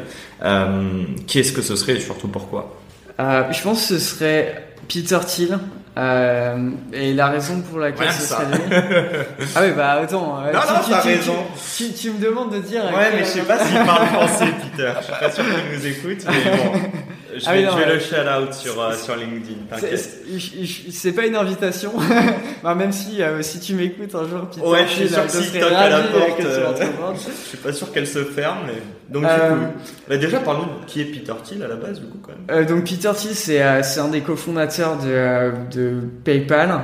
qui 1.28 1.40
est-ce 1.40 1.54
que 1.54 1.62
ce 1.62 1.76
serait 1.78 1.94
et 1.96 2.00
surtout 2.02 2.28
pourquoi? 2.28 2.76
Je 3.18 3.62
pense 3.64 3.88
que 3.88 3.98
ce 3.98 4.00
serait 4.00 4.68
Peter 4.90 5.20
Thiel. 5.26 5.60
Euh, 5.98 6.72
et 6.92 7.14
la 7.14 7.28
raison 7.28 7.62
pour 7.62 7.80
laquelle 7.80 8.12
ce 8.12 8.22
serait 8.28 8.46
lui. 8.52 8.60
Ah 9.56 9.60
oui, 9.64 9.72
bah 9.78 9.92
attends. 9.94 10.42
euh, 10.46 10.52
Non, 10.52 10.60
tu- 10.60 10.74
non, 10.74 10.80
tu- 10.84 10.92
t'as 10.92 11.02
tu- 11.02 11.08
raison. 11.08 11.36
Tu, 11.78 11.94
tu 11.94 12.12
me 12.12 12.20
demandes 12.20 12.52
de 12.54 12.60
dire. 12.60 12.84
Ouais, 12.94 13.12
mais 13.14 13.20
je 13.20 13.30
sais 13.30 13.42
pas 13.44 13.58
s'il 13.64 13.78
parle 13.86 14.06
français, 14.08 14.46
Peter. 14.76 14.92
Je 15.00 15.04
suis 15.06 15.14
pas 15.14 15.32
sûr 15.32 15.44
qu'il 15.46 15.78
nous 15.80 15.88
écoute, 15.88 16.26
mais 16.28 16.52
bon. 16.58 16.80
Je 17.38 17.44
Ah 17.48 17.54
vais, 17.54 17.64
non, 17.64 17.72
je 17.74 17.78
vais 17.84 17.94
le 17.94 18.00
shout 18.00 18.16
out 18.16 18.54
sur, 18.54 18.82
euh, 18.82 18.94
sur 18.94 19.16
LinkedIn, 19.16 19.56
C'est- 19.74 19.82
t'inquiète. 19.82 20.90
C'est 20.92 21.12
pas 21.12 21.26
une 21.26 21.36
invitation. 21.36 21.92
bah, 22.64 22.76
même 22.76 22.92
si, 22.92 23.22
euh, 23.22 23.42
si 23.42 23.60
tu 23.60 23.74
m'écoutes 23.74 24.16
un 24.16 24.28
jour, 24.28 24.48
Peter 24.50 24.66
Ouais, 24.66 24.86
je 24.88 24.94
suis 24.94 25.10
sûr 25.10 25.26
que 25.26 25.60
toque 25.60 25.72
à 25.74 25.90
la 25.90 26.00
porte, 26.02 26.40
euh, 26.46 26.64
l'entreprends. 26.64 27.14
Je 27.16 27.48
suis 27.50 27.58
pas 27.58 27.74
sûr 27.74 27.92
qu'elle 27.92 28.08
se 28.08 28.24
ferme, 28.24 28.60
mais. 28.68 28.82
Donc, 29.10 29.24
du 29.24 29.30
coup. 29.30 29.84
Bah, 30.08 30.18
déjà, 30.18 30.40
parle-nous 30.40 30.82
de 30.82 30.86
qui 30.88 31.02
est 31.02 31.06
Peter 31.06 31.34
Thiel 31.44 31.64
à 31.64 31.68
la 31.68 31.76
base, 31.76 32.00
du 32.00 32.08
coup, 32.08 32.20
quand 32.22 32.32
même. 32.48 32.66
Donc 32.66 32.86
Peter 32.86 33.12
Thiel, 33.16 33.36
c'est 33.84 34.00
un 34.00 34.08
des 34.08 34.22
cofondateurs 34.22 34.98
de, 34.98 35.52
de 35.76 36.00
PayPal 36.24 36.80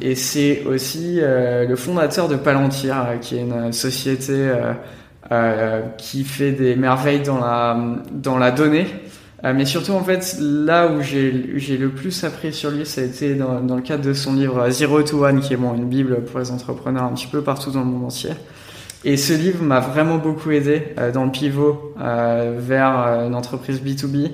et 0.00 0.14
c'est 0.14 0.62
aussi 0.64 1.20
le 1.20 1.76
fondateur 1.76 2.28
de 2.28 2.36
Palantir, 2.36 2.96
qui 3.20 3.36
est 3.36 3.40
une 3.40 3.72
société 3.72 4.48
qui 5.98 6.24
fait 6.24 6.52
des 6.52 6.76
merveilles 6.76 7.20
dans 7.20 7.40
la 7.40 7.76
dans 8.12 8.38
la 8.38 8.50
donnée. 8.50 8.86
Euh, 9.44 9.52
mais 9.54 9.66
surtout 9.66 9.92
en 9.92 10.02
fait, 10.02 10.36
là 10.40 10.88
où 10.88 11.02
j'ai 11.02 11.30
le 11.30 11.90
plus 11.90 12.24
appris 12.24 12.52
sur 12.52 12.70
lui, 12.70 12.86
ça 12.86 13.02
a 13.02 13.04
été 13.04 13.34
dans, 13.34 13.60
dans 13.60 13.76
le 13.76 13.82
cadre 13.82 14.04
de 14.04 14.14
son 14.14 14.34
livre 14.34 14.68
Zero 14.70 15.02
to 15.02 15.24
One, 15.24 15.40
qui 15.40 15.52
est 15.52 15.58
bon 15.58 15.74
une 15.74 15.88
bible 15.88 16.22
pour 16.24 16.40
les 16.40 16.50
entrepreneurs 16.50 17.04
un 17.04 17.12
petit 17.12 17.26
peu 17.26 17.42
partout 17.42 17.70
dans 17.70 17.80
le 17.80 17.86
monde 17.86 18.06
entier. 18.06 18.30
Et 19.06 19.16
ce 19.16 19.32
livre 19.32 19.62
m'a 19.62 19.78
vraiment 19.78 20.18
beaucoup 20.18 20.50
aidé 20.50 20.88
euh, 20.98 21.12
dans 21.12 21.24
le 21.24 21.30
pivot 21.30 21.94
euh, 22.00 22.56
vers 22.58 22.90
une 23.24 23.36
entreprise 23.36 23.80
B2B 23.80 24.32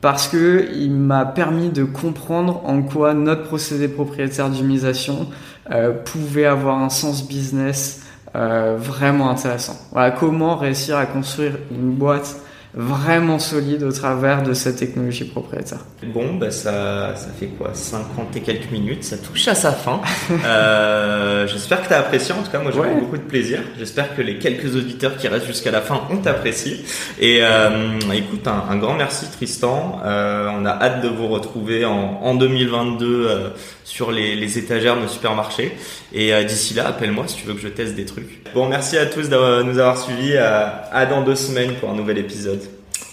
parce 0.00 0.28
que 0.28 0.66
il 0.74 0.92
m'a 0.92 1.26
permis 1.26 1.68
de 1.68 1.84
comprendre 1.84 2.62
en 2.64 2.80
quoi 2.82 3.12
notre 3.12 3.42
procédé 3.42 3.86
propriétaire 3.86 4.48
d'humisation 4.48 5.28
euh, 5.70 5.92
pouvait 5.92 6.46
avoir 6.46 6.78
un 6.78 6.88
sens 6.88 7.28
business 7.28 8.00
vraiment 8.34 9.30
intéressant. 9.30 9.76
Voilà, 9.92 10.10
comment 10.10 10.56
réussir 10.56 10.96
à 10.96 11.06
construire 11.06 11.52
une 11.70 11.92
boîte 11.92 12.40
vraiment 12.76 13.38
solide 13.38 13.82
au 13.82 13.92
travers 13.92 14.42
de 14.42 14.52
cette 14.52 14.76
technologie 14.76 15.24
propriétaire. 15.24 15.84
Bon, 16.12 16.34
bah, 16.34 16.50
ça, 16.50 17.14
ça 17.16 17.28
fait 17.38 17.46
quoi 17.46 17.70
50 17.72 18.36
et 18.36 18.40
quelques 18.40 18.70
minutes, 18.70 19.04
ça 19.04 19.16
touche 19.18 19.48
à 19.48 19.54
sa 19.54 19.72
fin. 19.72 20.00
Euh, 20.44 21.46
J'espère 21.46 21.82
que 21.82 21.88
tu 21.88 21.94
as 21.94 21.98
apprécié, 21.98 22.34
en 22.34 22.42
tout 22.42 22.50
cas, 22.50 22.58
moi 22.60 22.70
j'ai 22.72 22.80
Ouais. 22.80 22.92
eu 22.92 23.00
beaucoup 23.00 23.16
de 23.16 23.22
plaisir. 23.22 23.60
J'espère 23.78 24.14
que 24.16 24.22
les 24.22 24.38
quelques 24.38 24.74
auditeurs 24.76 25.16
qui 25.16 25.28
restent 25.28 25.46
jusqu'à 25.46 25.70
la 25.70 25.80
fin 25.80 26.00
ont 26.10 26.24
apprécié. 26.26 26.84
Et 27.20 27.38
euh, 27.42 27.68
écoute, 28.14 28.46
un, 28.46 28.64
un 28.70 28.76
grand 28.76 28.94
merci 28.94 29.30
Tristan. 29.30 30.00
Euh, 30.04 30.48
on 30.58 30.64
a 30.66 30.70
hâte 30.70 31.02
de 31.02 31.08
vous 31.08 31.28
retrouver 31.28 31.84
en, 31.84 31.92
en 32.22 32.34
2022 32.34 33.06
euh, 33.28 33.48
sur 33.84 34.10
les, 34.12 34.34
les 34.36 34.58
étagères 34.58 34.96
de 34.96 35.02
nos 35.02 35.08
supermarchés. 35.08 35.76
Et 36.12 36.32
d'ici 36.44 36.74
là, 36.74 36.88
appelle-moi 36.88 37.24
si 37.26 37.36
tu 37.36 37.46
veux 37.46 37.54
que 37.54 37.60
je 37.60 37.68
teste 37.68 37.94
des 37.94 38.04
trucs. 38.06 38.42
Bon, 38.54 38.68
merci 38.68 38.96
à 38.98 39.06
tous 39.06 39.28
de 39.28 39.62
nous 39.62 39.78
avoir 39.78 39.98
suivis. 39.98 40.36
À 40.36 41.06
dans 41.06 41.22
deux 41.22 41.34
semaines 41.36 41.74
pour 41.74 41.90
un 41.90 41.94
nouvel 41.94 42.18
épisode. 42.18 42.60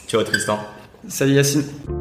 Ciao 0.08 0.24
Tristan. 0.24 0.60
Salut 1.08 1.34
Yacine. 1.34 2.01